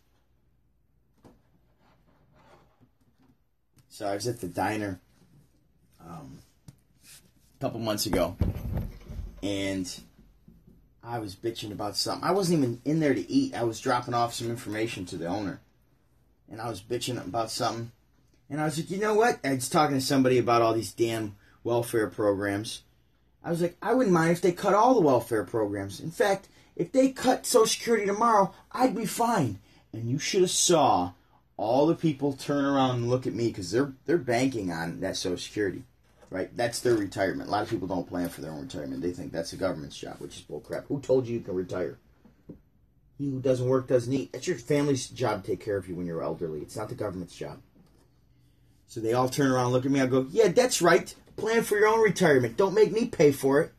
So 3.98 4.06
I 4.06 4.14
was 4.14 4.28
at 4.28 4.40
the 4.40 4.46
diner 4.46 5.00
um, 6.00 6.38
a 7.04 7.60
couple 7.60 7.80
months 7.80 8.06
ago, 8.06 8.36
and 9.42 9.92
I 11.02 11.18
was 11.18 11.34
bitching 11.34 11.72
about 11.72 11.96
something. 11.96 12.22
I 12.22 12.30
wasn't 12.30 12.58
even 12.60 12.80
in 12.84 13.00
there 13.00 13.12
to 13.12 13.28
eat. 13.28 13.56
I 13.56 13.64
was 13.64 13.80
dropping 13.80 14.14
off 14.14 14.34
some 14.34 14.50
information 14.50 15.04
to 15.06 15.16
the 15.16 15.26
owner, 15.26 15.58
and 16.48 16.60
I 16.60 16.68
was 16.68 16.80
bitching 16.80 17.20
about 17.26 17.50
something. 17.50 17.90
And 18.48 18.60
I 18.60 18.66
was 18.66 18.78
like, 18.78 18.88
you 18.88 18.98
know 18.98 19.14
what? 19.14 19.40
I 19.42 19.54
was 19.54 19.68
talking 19.68 19.96
to 19.96 20.00
somebody 20.00 20.38
about 20.38 20.62
all 20.62 20.74
these 20.74 20.92
damn 20.92 21.34
welfare 21.64 22.06
programs. 22.06 22.82
I 23.42 23.50
was 23.50 23.60
like, 23.60 23.76
I 23.82 23.94
wouldn't 23.94 24.14
mind 24.14 24.30
if 24.30 24.40
they 24.40 24.52
cut 24.52 24.74
all 24.74 24.94
the 24.94 25.00
welfare 25.00 25.42
programs. 25.42 25.98
In 25.98 26.12
fact, 26.12 26.46
if 26.76 26.92
they 26.92 27.10
cut 27.10 27.46
Social 27.46 27.66
Security 27.66 28.06
tomorrow, 28.06 28.54
I'd 28.70 28.94
be 28.94 29.06
fine 29.06 29.58
And 29.92 30.08
you 30.08 30.20
should 30.20 30.42
have 30.42 30.52
saw 30.52 31.14
all 31.58 31.86
the 31.86 31.94
people 31.94 32.32
turn 32.32 32.64
around 32.64 32.96
and 32.96 33.10
look 33.10 33.26
at 33.26 33.34
me 33.34 33.48
because 33.48 33.70
they're 33.70 33.92
they're 34.06 34.16
banking 34.16 34.72
on 34.72 35.00
that 35.00 35.16
Social 35.16 35.36
Security, 35.36 35.82
right? 36.30 36.56
That's 36.56 36.80
their 36.80 36.94
retirement. 36.94 37.48
A 37.48 37.52
lot 37.52 37.64
of 37.64 37.68
people 37.68 37.88
don't 37.88 38.08
plan 38.08 38.30
for 38.30 38.40
their 38.40 38.52
own 38.52 38.62
retirement. 38.62 39.02
They 39.02 39.12
think 39.12 39.32
that's 39.32 39.50
the 39.50 39.56
government's 39.56 39.98
job, 39.98 40.16
which 40.20 40.36
is 40.36 40.42
bullcrap. 40.42 40.86
Who 40.86 41.00
told 41.00 41.26
you 41.26 41.34
you 41.34 41.44
can 41.44 41.54
retire? 41.54 41.98
You 43.18 43.32
who 43.32 43.40
doesn't 43.40 43.68
work 43.68 43.88
doesn't 43.88 44.12
eat. 44.12 44.32
That's 44.32 44.46
your 44.46 44.56
family's 44.56 45.08
job 45.08 45.42
to 45.42 45.50
take 45.50 45.60
care 45.60 45.76
of 45.76 45.88
you 45.88 45.96
when 45.96 46.06
you're 46.06 46.22
elderly. 46.22 46.60
It's 46.60 46.76
not 46.76 46.88
the 46.88 46.94
government's 46.94 47.34
job. 47.34 47.58
So 48.86 49.00
they 49.00 49.12
all 49.12 49.28
turn 49.28 49.50
around 49.50 49.66
and 49.66 49.72
look 49.72 49.84
at 49.84 49.90
me. 49.90 50.00
I 50.00 50.06
go, 50.06 50.28
yeah, 50.30 50.48
that's 50.48 50.80
right. 50.80 51.12
Plan 51.36 51.64
for 51.64 51.76
your 51.76 51.88
own 51.88 52.00
retirement. 52.00 52.56
Don't 52.56 52.74
make 52.74 52.92
me 52.92 53.06
pay 53.06 53.32
for 53.32 53.60
it. 53.60 53.72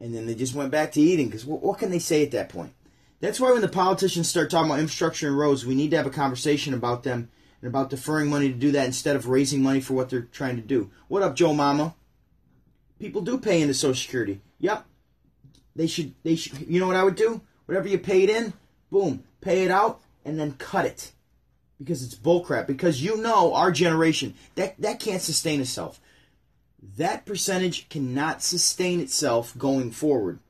And 0.00 0.12
then 0.12 0.26
they 0.26 0.34
just 0.34 0.54
went 0.54 0.72
back 0.72 0.92
to 0.92 1.00
eating 1.00 1.26
because 1.26 1.46
what, 1.46 1.62
what 1.62 1.78
can 1.78 1.90
they 1.90 2.00
say 2.00 2.24
at 2.24 2.32
that 2.32 2.48
point? 2.48 2.73
That's 3.24 3.40
why 3.40 3.52
when 3.52 3.62
the 3.62 3.68
politicians 3.68 4.28
start 4.28 4.50
talking 4.50 4.70
about 4.70 4.80
infrastructure 4.80 5.28
and 5.28 5.38
roads, 5.38 5.64
we 5.64 5.74
need 5.74 5.92
to 5.92 5.96
have 5.96 6.04
a 6.04 6.10
conversation 6.10 6.74
about 6.74 7.04
them 7.04 7.30
and 7.62 7.68
about 7.70 7.88
deferring 7.88 8.28
money 8.28 8.48
to 8.48 8.54
do 8.54 8.72
that 8.72 8.84
instead 8.84 9.16
of 9.16 9.28
raising 9.28 9.62
money 9.62 9.80
for 9.80 9.94
what 9.94 10.10
they're 10.10 10.28
trying 10.30 10.56
to 10.56 10.62
do. 10.62 10.90
What 11.08 11.22
up, 11.22 11.34
Joe 11.34 11.54
Mama? 11.54 11.94
People 12.98 13.22
do 13.22 13.38
pay 13.38 13.62
into 13.62 13.72
Social 13.72 13.94
Security. 13.94 14.42
Yep. 14.60 14.84
They 15.74 15.86
should. 15.86 16.12
They 16.22 16.36
should. 16.36 16.68
You 16.68 16.78
know 16.78 16.86
what 16.86 16.96
I 16.96 17.02
would 17.02 17.14
do? 17.14 17.40
Whatever 17.64 17.88
you 17.88 17.98
paid 17.98 18.28
in, 18.28 18.52
boom, 18.90 19.24
pay 19.40 19.64
it 19.64 19.70
out 19.70 20.02
and 20.26 20.38
then 20.38 20.52
cut 20.58 20.84
it 20.84 21.12
because 21.78 22.02
it's 22.02 22.14
bullcrap. 22.14 22.66
Because 22.66 23.02
you 23.02 23.16
know 23.16 23.54
our 23.54 23.72
generation 23.72 24.34
that 24.56 24.78
that 24.82 25.00
can't 25.00 25.22
sustain 25.22 25.62
itself. 25.62 25.98
That 26.98 27.24
percentage 27.24 27.88
cannot 27.88 28.42
sustain 28.42 29.00
itself 29.00 29.56
going 29.56 29.92
forward. 29.92 30.40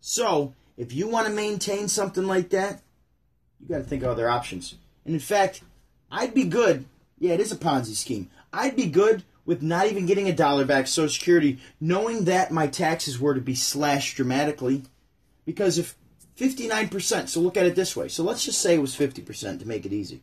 So 0.00 0.52
if 0.76 0.92
you 0.92 1.08
want 1.08 1.26
to 1.26 1.32
maintain 1.32 1.88
something 1.88 2.26
like 2.26 2.50
that, 2.50 2.82
you 3.60 3.68
got 3.68 3.78
to 3.78 3.84
think 3.84 4.02
of 4.02 4.10
other 4.10 4.28
options. 4.28 4.74
And 5.04 5.14
in 5.14 5.20
fact, 5.20 5.62
I'd 6.10 6.34
be 6.34 6.44
good. 6.44 6.84
Yeah, 7.18 7.34
it 7.34 7.40
is 7.40 7.52
a 7.52 7.56
Ponzi 7.56 7.94
scheme. 7.94 8.30
I'd 8.52 8.76
be 8.76 8.86
good 8.86 9.24
with 9.44 9.62
not 9.62 9.86
even 9.86 10.06
getting 10.06 10.28
a 10.28 10.32
dollar 10.32 10.64
back 10.64 10.86
Social 10.86 11.08
Security, 11.08 11.58
knowing 11.80 12.24
that 12.24 12.50
my 12.50 12.66
taxes 12.66 13.20
were 13.20 13.34
to 13.34 13.40
be 13.40 13.54
slashed 13.54 14.16
dramatically. 14.16 14.82
Because 15.44 15.78
if 15.78 15.96
59%, 16.38 17.28
so 17.28 17.40
look 17.40 17.56
at 17.56 17.66
it 17.66 17.76
this 17.76 17.94
way. 17.94 18.08
So 18.08 18.24
let's 18.24 18.44
just 18.44 18.60
say 18.60 18.74
it 18.74 18.80
was 18.80 18.96
50% 18.96 19.60
to 19.60 19.68
make 19.68 19.86
it 19.86 19.92
easy. 19.92 20.22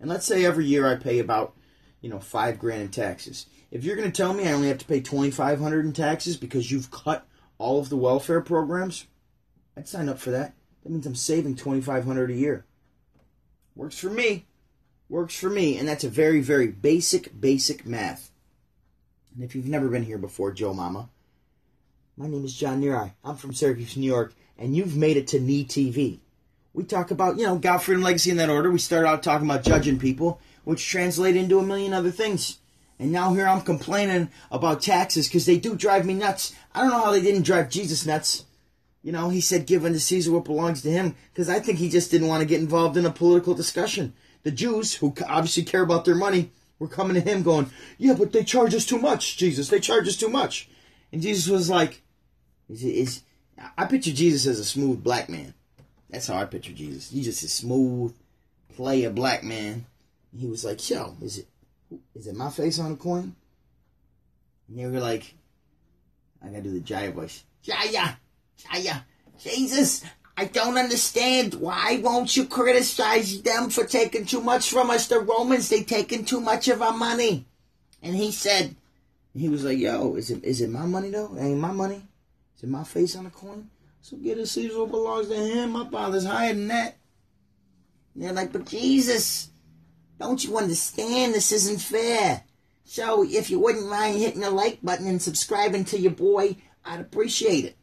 And 0.00 0.08
let's 0.08 0.26
say 0.26 0.44
every 0.44 0.66
year 0.66 0.86
I 0.86 0.96
pay 0.96 1.18
about, 1.18 1.54
you 2.00 2.08
know, 2.08 2.20
five 2.20 2.58
grand 2.58 2.82
in 2.82 2.88
taxes. 2.90 3.46
If 3.70 3.84
you're 3.84 3.96
going 3.96 4.10
to 4.10 4.16
tell 4.16 4.32
me 4.32 4.46
I 4.46 4.52
only 4.52 4.68
have 4.68 4.78
to 4.78 4.86
pay 4.86 5.00
2500 5.00 5.84
in 5.84 5.92
taxes 5.92 6.36
because 6.36 6.70
you've 6.70 6.90
cut 6.90 7.26
all 7.58 7.80
of 7.80 7.88
the 7.88 7.96
welfare 7.96 8.40
programs, 8.40 9.06
I'd 9.78 9.86
sign 9.86 10.08
up 10.08 10.18
for 10.18 10.32
that. 10.32 10.54
That 10.82 10.90
means 10.90 11.06
I'm 11.06 11.14
saving 11.14 11.54
2500 11.54 12.32
a 12.32 12.34
year. 12.34 12.64
Works 13.76 13.96
for 13.96 14.10
me. 14.10 14.46
Works 15.08 15.38
for 15.38 15.48
me. 15.48 15.78
And 15.78 15.86
that's 15.86 16.02
a 16.02 16.08
very, 16.08 16.40
very 16.40 16.66
basic, 16.66 17.40
basic 17.40 17.86
math. 17.86 18.32
And 19.32 19.44
if 19.44 19.54
you've 19.54 19.68
never 19.68 19.86
been 19.86 20.02
here 20.02 20.18
before, 20.18 20.50
Joe 20.50 20.74
Mama, 20.74 21.10
my 22.16 22.26
name 22.26 22.44
is 22.44 22.54
John 22.54 22.82
Neary. 22.82 23.12
I'm 23.22 23.36
from 23.36 23.54
Syracuse, 23.54 23.96
New 23.96 24.04
York, 24.04 24.34
and 24.58 24.76
you've 24.76 24.96
made 24.96 25.16
it 25.16 25.28
to 25.28 25.38
Knee 25.38 25.64
TV. 25.64 26.18
We 26.72 26.82
talk 26.82 27.12
about, 27.12 27.38
you 27.38 27.46
know, 27.46 27.56
God, 27.56 27.78
freedom, 27.78 28.02
legacy 28.02 28.32
in 28.32 28.36
that 28.38 28.50
order. 28.50 28.72
We 28.72 28.80
start 28.80 29.06
out 29.06 29.22
talking 29.22 29.48
about 29.48 29.62
judging 29.62 30.00
people, 30.00 30.40
which 30.64 30.84
translate 30.84 31.36
into 31.36 31.60
a 31.60 31.64
million 31.64 31.92
other 31.94 32.10
things. 32.10 32.58
And 32.98 33.12
now 33.12 33.32
here 33.32 33.46
I'm 33.46 33.60
complaining 33.60 34.30
about 34.50 34.82
taxes 34.82 35.28
because 35.28 35.46
they 35.46 35.56
do 35.56 35.76
drive 35.76 36.04
me 36.04 36.14
nuts. 36.14 36.52
I 36.74 36.80
don't 36.80 36.90
know 36.90 37.04
how 37.04 37.12
they 37.12 37.22
didn't 37.22 37.42
drive 37.42 37.70
Jesus 37.70 38.04
nuts. 38.04 38.44
You 39.08 39.12
know, 39.12 39.30
he 39.30 39.40
said, 39.40 39.64
give 39.64 39.86
unto 39.86 39.98
Caesar 39.98 40.30
what 40.30 40.44
belongs 40.44 40.82
to 40.82 40.90
him 40.90 41.16
because 41.32 41.48
I 41.48 41.60
think 41.60 41.78
he 41.78 41.88
just 41.88 42.10
didn't 42.10 42.28
want 42.28 42.42
to 42.42 42.46
get 42.46 42.60
involved 42.60 42.94
in 42.94 43.06
a 43.06 43.10
political 43.10 43.54
discussion. 43.54 44.12
The 44.42 44.50
Jews, 44.50 44.96
who 44.96 45.14
obviously 45.26 45.62
care 45.62 45.80
about 45.80 46.04
their 46.04 46.14
money, 46.14 46.50
were 46.78 46.88
coming 46.88 47.14
to 47.14 47.22
him 47.22 47.42
going, 47.42 47.70
yeah, 47.96 48.12
but 48.12 48.32
they 48.32 48.44
charge 48.44 48.74
us 48.74 48.84
too 48.84 48.98
much, 48.98 49.38
Jesus. 49.38 49.70
They 49.70 49.80
charge 49.80 50.06
us 50.08 50.16
too 50.18 50.28
much. 50.28 50.68
And 51.10 51.22
Jesus 51.22 51.48
was 51.48 51.70
like, 51.70 52.02
is, 52.68 52.84
is 52.84 53.22
I 53.78 53.86
picture 53.86 54.12
Jesus 54.12 54.44
as 54.44 54.60
a 54.60 54.64
smooth 54.66 55.02
black 55.02 55.30
man. 55.30 55.54
That's 56.10 56.26
how 56.26 56.36
I 56.36 56.44
picture 56.44 56.74
Jesus. 56.74 57.10
He's 57.10 57.24
just 57.24 57.42
a 57.42 57.48
smooth, 57.48 58.14
player 58.76 59.08
black 59.08 59.42
man. 59.42 59.86
And 60.32 60.40
he 60.42 60.48
was 60.48 60.66
like, 60.66 60.86
yo, 60.90 61.16
is 61.22 61.38
it 61.38 61.46
is 62.14 62.26
it 62.26 62.36
my 62.36 62.50
face 62.50 62.78
on 62.78 62.92
a 62.92 62.96
coin? 62.96 63.34
And 64.68 64.78
they 64.78 64.84
were 64.84 65.00
like, 65.00 65.32
I 66.44 66.48
gotta 66.48 66.60
do 66.60 66.72
the 66.72 66.80
Jaya 66.80 67.10
voice. 67.10 67.42
Jaya! 67.62 68.16
Jaya! 68.58 69.04
Jesus! 69.38 70.04
I 70.36 70.44
don't 70.44 70.78
understand. 70.78 71.54
Why 71.54 72.00
won't 72.02 72.36
you 72.36 72.44
criticize 72.44 73.42
them 73.42 73.70
for 73.70 73.84
taking 73.84 74.24
too 74.24 74.40
much 74.40 74.70
from 74.70 74.88
us? 74.90 75.08
The 75.08 75.18
Romans, 75.18 75.68
they 75.68 75.82
taking 75.82 76.24
too 76.24 76.40
much 76.40 76.68
of 76.68 76.80
our 76.80 76.92
money. 76.92 77.46
And 78.02 78.14
he 78.14 78.30
said, 78.30 78.76
he 79.34 79.48
was 79.48 79.64
like, 79.64 79.78
yo, 79.78 80.14
is 80.14 80.30
it 80.30 80.44
is 80.44 80.60
it 80.60 80.70
my 80.70 80.86
money 80.86 81.10
though? 81.10 81.36
Ain't 81.38 81.58
my 81.58 81.72
money. 81.72 82.02
Is 82.56 82.62
it 82.62 82.68
my 82.68 82.84
face 82.84 83.16
on 83.16 83.24
the 83.24 83.30
coin? 83.30 83.68
So 84.00 84.16
get 84.16 84.38
a 84.38 84.46
Caesar 84.46 84.86
belongs 84.86 85.28
to 85.28 85.34
him. 85.34 85.70
My 85.70 85.88
father's 85.88 86.24
higher 86.24 86.54
than 86.54 86.68
that. 86.68 86.96
And 88.14 88.22
they're 88.22 88.32
like, 88.32 88.52
but 88.52 88.66
Jesus, 88.66 89.50
don't 90.18 90.42
you 90.42 90.56
understand? 90.56 91.34
This 91.34 91.52
isn't 91.52 91.80
fair. 91.80 92.44
So 92.84 93.24
if 93.24 93.50
you 93.50 93.58
wouldn't 93.58 93.90
mind 93.90 94.18
hitting 94.18 94.40
the 94.40 94.50
like 94.50 94.80
button 94.82 95.06
and 95.06 95.20
subscribing 95.20 95.84
to 95.86 95.98
your 95.98 96.12
boy, 96.12 96.56
I'd 96.84 97.00
appreciate 97.00 97.64
it. 97.64 97.76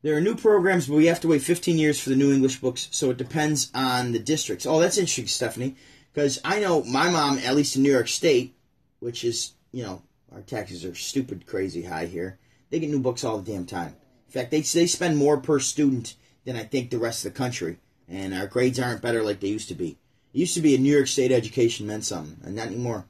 There 0.00 0.16
are 0.16 0.20
new 0.20 0.36
programs, 0.36 0.86
but 0.86 0.94
we 0.94 1.06
have 1.06 1.20
to 1.20 1.28
wait 1.28 1.42
15 1.42 1.76
years 1.76 1.98
for 1.98 2.10
the 2.10 2.16
new 2.16 2.32
English 2.32 2.60
books, 2.60 2.86
so 2.92 3.10
it 3.10 3.16
depends 3.16 3.70
on 3.74 4.12
the 4.12 4.20
districts. 4.20 4.64
Oh, 4.64 4.78
that's 4.78 4.96
interesting, 4.96 5.26
Stephanie, 5.26 5.74
because 6.12 6.40
I 6.44 6.60
know 6.60 6.84
my 6.84 7.10
mom, 7.10 7.38
at 7.38 7.56
least 7.56 7.74
in 7.74 7.82
New 7.82 7.90
York 7.90 8.06
State, 8.06 8.54
which 9.00 9.24
is, 9.24 9.54
you 9.72 9.82
know, 9.82 10.02
our 10.32 10.42
taxes 10.42 10.84
are 10.84 10.94
stupid 10.94 11.46
crazy 11.46 11.82
high 11.82 12.06
here, 12.06 12.38
they 12.70 12.78
get 12.78 12.90
new 12.90 13.00
books 13.00 13.24
all 13.24 13.38
the 13.38 13.52
damn 13.52 13.66
time. 13.66 13.96
In 14.28 14.32
fact, 14.32 14.52
they, 14.52 14.60
they 14.60 14.86
spend 14.86 15.16
more 15.16 15.38
per 15.38 15.58
student 15.58 16.14
than 16.44 16.54
I 16.54 16.62
think 16.62 16.90
the 16.90 16.98
rest 16.98 17.24
of 17.24 17.32
the 17.32 17.38
country, 17.38 17.78
and 18.08 18.32
our 18.32 18.46
grades 18.46 18.78
aren't 18.78 19.02
better 19.02 19.24
like 19.24 19.40
they 19.40 19.48
used 19.48 19.68
to 19.68 19.74
be. 19.74 19.98
It 20.32 20.38
used 20.38 20.54
to 20.54 20.60
be 20.60 20.76
a 20.76 20.78
New 20.78 20.94
York 20.94 21.08
State 21.08 21.32
education 21.32 21.88
meant 21.88 22.04
something, 22.04 22.36
and 22.44 22.54
not 22.54 22.68
anymore. 22.68 23.06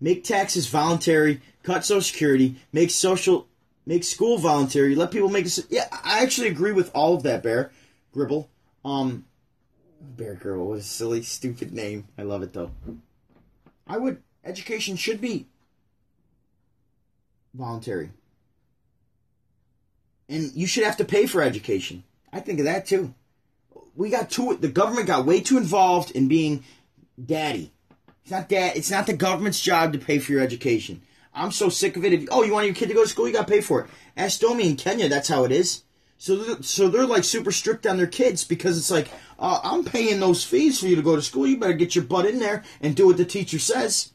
Make 0.00 0.22
taxes 0.22 0.66
voluntary, 0.66 1.40
cut 1.62 1.86
Social 1.86 2.02
Security, 2.02 2.56
make 2.72 2.90
social, 2.90 3.46
make 3.86 4.04
school 4.04 4.38
voluntary, 4.38 4.94
let 4.94 5.10
people 5.10 5.28
make. 5.28 5.46
A, 5.46 5.50
yeah, 5.70 5.86
I 5.90 6.22
actually 6.22 6.48
agree 6.48 6.72
with 6.72 6.90
all 6.94 7.14
of 7.14 7.22
that. 7.24 7.42
Bear 7.42 7.72
Gribble, 8.12 8.48
um, 8.84 9.24
Bear 10.00 10.34
Gribble 10.34 10.66
was 10.66 10.84
a 10.84 10.88
silly, 10.88 11.22
stupid 11.22 11.72
name. 11.72 12.06
I 12.18 12.22
love 12.22 12.42
it 12.42 12.52
though. 12.52 12.70
I 13.86 13.98
would 13.98 14.22
education 14.44 14.96
should 14.96 15.20
be 15.20 15.46
voluntary, 17.52 18.10
and 20.28 20.52
you 20.54 20.66
should 20.66 20.84
have 20.84 20.96
to 20.98 21.04
pay 21.04 21.26
for 21.26 21.42
education. 21.42 22.04
I 22.32 22.40
think 22.40 22.58
of 22.58 22.64
that 22.64 22.86
too 22.86 23.14
we 23.94 24.10
got 24.10 24.30
too 24.30 24.56
the 24.60 24.68
government 24.68 25.06
got 25.06 25.26
way 25.26 25.40
too 25.40 25.56
involved 25.56 26.10
in 26.12 26.28
being 26.28 26.64
daddy. 27.24 27.72
It's 28.22 28.30
not 28.30 28.48
that 28.48 28.76
it's 28.76 28.90
not 28.90 29.06
the 29.06 29.16
government's 29.16 29.60
job 29.60 29.92
to 29.92 29.98
pay 29.98 30.18
for 30.18 30.32
your 30.32 30.40
education. 30.40 31.02
I'm 31.34 31.52
so 31.52 31.68
sick 31.68 31.96
of 31.96 32.04
it. 32.04 32.12
If, 32.12 32.28
oh, 32.30 32.42
you 32.42 32.52
want 32.52 32.66
your 32.66 32.74
kid 32.74 32.88
to 32.88 32.94
go 32.94 33.02
to 33.02 33.08
school, 33.08 33.26
you 33.26 33.34
got 33.34 33.46
to 33.46 33.52
pay 33.52 33.60
for 33.60 33.82
it. 33.82 33.90
Ask 34.16 34.40
Domi 34.40 34.68
in 34.68 34.76
Kenya, 34.76 35.08
that's 35.08 35.28
how 35.28 35.44
it 35.44 35.52
is. 35.52 35.82
So, 36.16 36.36
they're, 36.36 36.62
so 36.62 36.88
they're 36.88 37.06
like 37.06 37.24
super 37.24 37.52
strict 37.52 37.86
on 37.86 37.96
their 37.96 38.06
kids 38.06 38.44
because 38.44 38.78
it's 38.78 38.90
like, 38.90 39.08
uh, 39.38 39.60
I'm 39.62 39.84
paying 39.84 40.20
those 40.20 40.44
fees 40.44 40.80
for 40.80 40.86
you 40.86 40.96
to 40.96 41.02
go 41.02 41.16
to 41.16 41.22
school. 41.22 41.46
You 41.46 41.58
better 41.58 41.72
get 41.72 41.94
your 41.94 42.04
butt 42.04 42.26
in 42.26 42.38
there 42.38 42.62
and 42.80 42.94
do 42.94 43.06
what 43.06 43.16
the 43.16 43.24
teacher 43.24 43.58
says. 43.58 44.12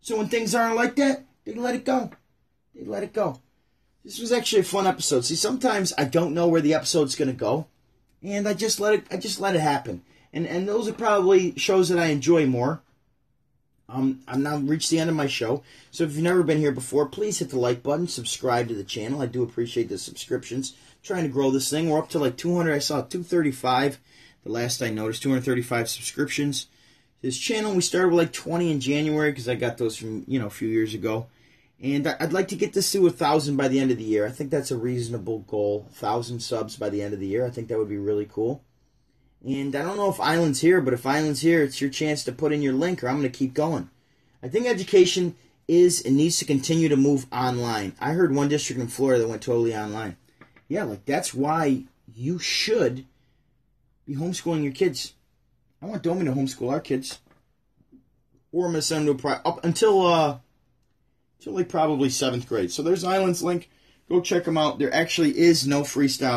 So 0.00 0.16
when 0.16 0.28
things 0.28 0.54
aren't 0.54 0.76
like 0.76 0.96
that, 0.96 1.24
they 1.44 1.54
let 1.54 1.74
it 1.74 1.84
go. 1.84 2.10
They 2.74 2.84
let 2.84 3.02
it 3.02 3.12
go. 3.12 3.40
This 4.04 4.18
was 4.18 4.32
actually 4.32 4.60
a 4.60 4.64
fun 4.64 4.86
episode. 4.86 5.24
See, 5.24 5.34
sometimes 5.34 5.92
I 5.98 6.04
don't 6.04 6.34
know 6.34 6.48
where 6.48 6.60
the 6.60 6.74
episode's 6.74 7.16
going 7.16 7.30
to 7.30 7.34
go 7.36 7.66
and 8.22 8.48
I 8.48 8.54
just 8.54 8.80
let 8.80 8.94
it 8.94 9.04
I 9.10 9.16
just 9.16 9.40
let 9.40 9.54
it 9.54 9.60
happen. 9.60 10.02
And 10.32 10.46
and 10.46 10.68
those 10.68 10.88
are 10.88 10.92
probably 10.92 11.56
shows 11.56 11.88
that 11.88 11.98
I 11.98 12.06
enjoy 12.06 12.46
more. 12.46 12.82
Um, 13.92 14.20
I'm 14.28 14.42
now 14.42 14.58
reached 14.58 14.90
the 14.90 15.00
end 15.00 15.10
of 15.10 15.16
my 15.16 15.26
show. 15.26 15.62
So 15.90 16.04
if 16.04 16.14
you've 16.14 16.22
never 16.22 16.42
been 16.42 16.58
here 16.58 16.72
before, 16.72 17.06
please 17.06 17.38
hit 17.38 17.50
the 17.50 17.58
like 17.58 17.82
button, 17.82 18.06
subscribe 18.06 18.68
to 18.68 18.74
the 18.74 18.84
channel. 18.84 19.20
I 19.20 19.26
do 19.26 19.42
appreciate 19.42 19.88
the 19.88 19.98
subscriptions. 19.98 20.74
I'm 20.90 20.98
trying 21.02 21.24
to 21.24 21.28
grow 21.28 21.50
this 21.50 21.70
thing. 21.70 21.90
We're 21.90 21.98
up 21.98 22.08
to 22.10 22.18
like 22.18 22.36
200. 22.36 22.72
I 22.72 22.78
saw 22.78 23.02
235 23.02 23.98
the 24.44 24.52
last 24.52 24.82
I 24.82 24.90
noticed. 24.90 25.22
235 25.22 25.88
subscriptions. 25.88 26.66
This 27.22 27.36
channel 27.36 27.74
we 27.74 27.82
started 27.82 28.08
with 28.08 28.18
like 28.18 28.32
20 28.32 28.70
in 28.70 28.80
January 28.80 29.30
because 29.30 29.48
I 29.48 29.54
got 29.54 29.78
those 29.78 29.96
from 29.96 30.24
you 30.26 30.38
know 30.38 30.46
a 30.46 30.50
few 30.50 30.68
years 30.68 30.94
ago. 30.94 31.26
And 31.82 32.06
I'd 32.06 32.34
like 32.34 32.48
to 32.48 32.56
get 32.56 32.74
this 32.74 32.92
to 32.92 33.06
a 33.06 33.10
thousand 33.10 33.56
by 33.56 33.68
the 33.68 33.80
end 33.80 33.90
of 33.90 33.96
the 33.96 34.04
year. 34.04 34.26
I 34.26 34.30
think 34.30 34.50
that's 34.50 34.70
a 34.70 34.76
reasonable 34.76 35.40
goal. 35.40 35.88
Thousand 35.92 36.40
subs 36.40 36.76
by 36.76 36.90
the 36.90 37.02
end 37.02 37.14
of 37.14 37.20
the 37.20 37.26
year. 37.26 37.46
I 37.46 37.50
think 37.50 37.68
that 37.68 37.78
would 37.78 37.88
be 37.88 37.96
really 37.96 38.28
cool. 38.30 38.62
And 39.44 39.74
I 39.74 39.82
don't 39.82 39.96
know 39.96 40.10
if 40.10 40.20
Island's 40.20 40.60
here, 40.60 40.80
but 40.80 40.92
if 40.92 41.06
Island's 41.06 41.40
here, 41.40 41.62
it's 41.62 41.80
your 41.80 41.90
chance 41.90 42.24
to 42.24 42.32
put 42.32 42.52
in 42.52 42.62
your 42.62 42.74
link, 42.74 43.02
or 43.02 43.08
I'm 43.08 43.20
going 43.20 43.30
to 43.30 43.38
keep 43.38 43.54
going. 43.54 43.88
I 44.42 44.48
think 44.48 44.66
education 44.66 45.34
is 45.66 46.02
and 46.02 46.16
needs 46.16 46.38
to 46.38 46.44
continue 46.44 46.88
to 46.88 46.96
move 46.96 47.26
online. 47.32 47.94
I 48.00 48.12
heard 48.12 48.34
one 48.34 48.48
district 48.48 48.80
in 48.80 48.88
Florida 48.88 49.22
that 49.22 49.28
went 49.28 49.42
totally 49.42 49.74
online. 49.74 50.16
Yeah, 50.68 50.84
like 50.84 51.04
that's 51.04 51.32
why 51.32 51.84
you 52.14 52.38
should 52.38 53.06
be 54.06 54.16
homeschooling 54.16 54.62
your 54.62 54.72
kids. 54.72 55.14
I 55.80 55.86
want 55.86 56.02
Domi 56.02 56.24
to 56.24 56.32
homeschool 56.32 56.70
our 56.70 56.80
kids. 56.80 57.20
Or 58.52 58.66
I'm 58.66 58.72
gonna 58.72 58.82
send 58.82 59.06
them 59.06 59.16
to 59.16 59.18
a 59.18 59.22
pri- 59.22 59.40
up 59.44 59.64
until 59.64 60.06
uh 60.06 60.38
until 61.38 61.54
like 61.54 61.68
probably 61.68 62.10
seventh 62.10 62.48
grade. 62.48 62.72
So 62.72 62.82
there's 62.82 63.04
Islands 63.04 63.42
link. 63.42 63.70
Go 64.08 64.20
check 64.20 64.44
them 64.44 64.58
out. 64.58 64.78
There 64.80 64.92
actually 64.92 65.38
is 65.38 65.66
no 65.66 65.82
freestyle 65.82 66.28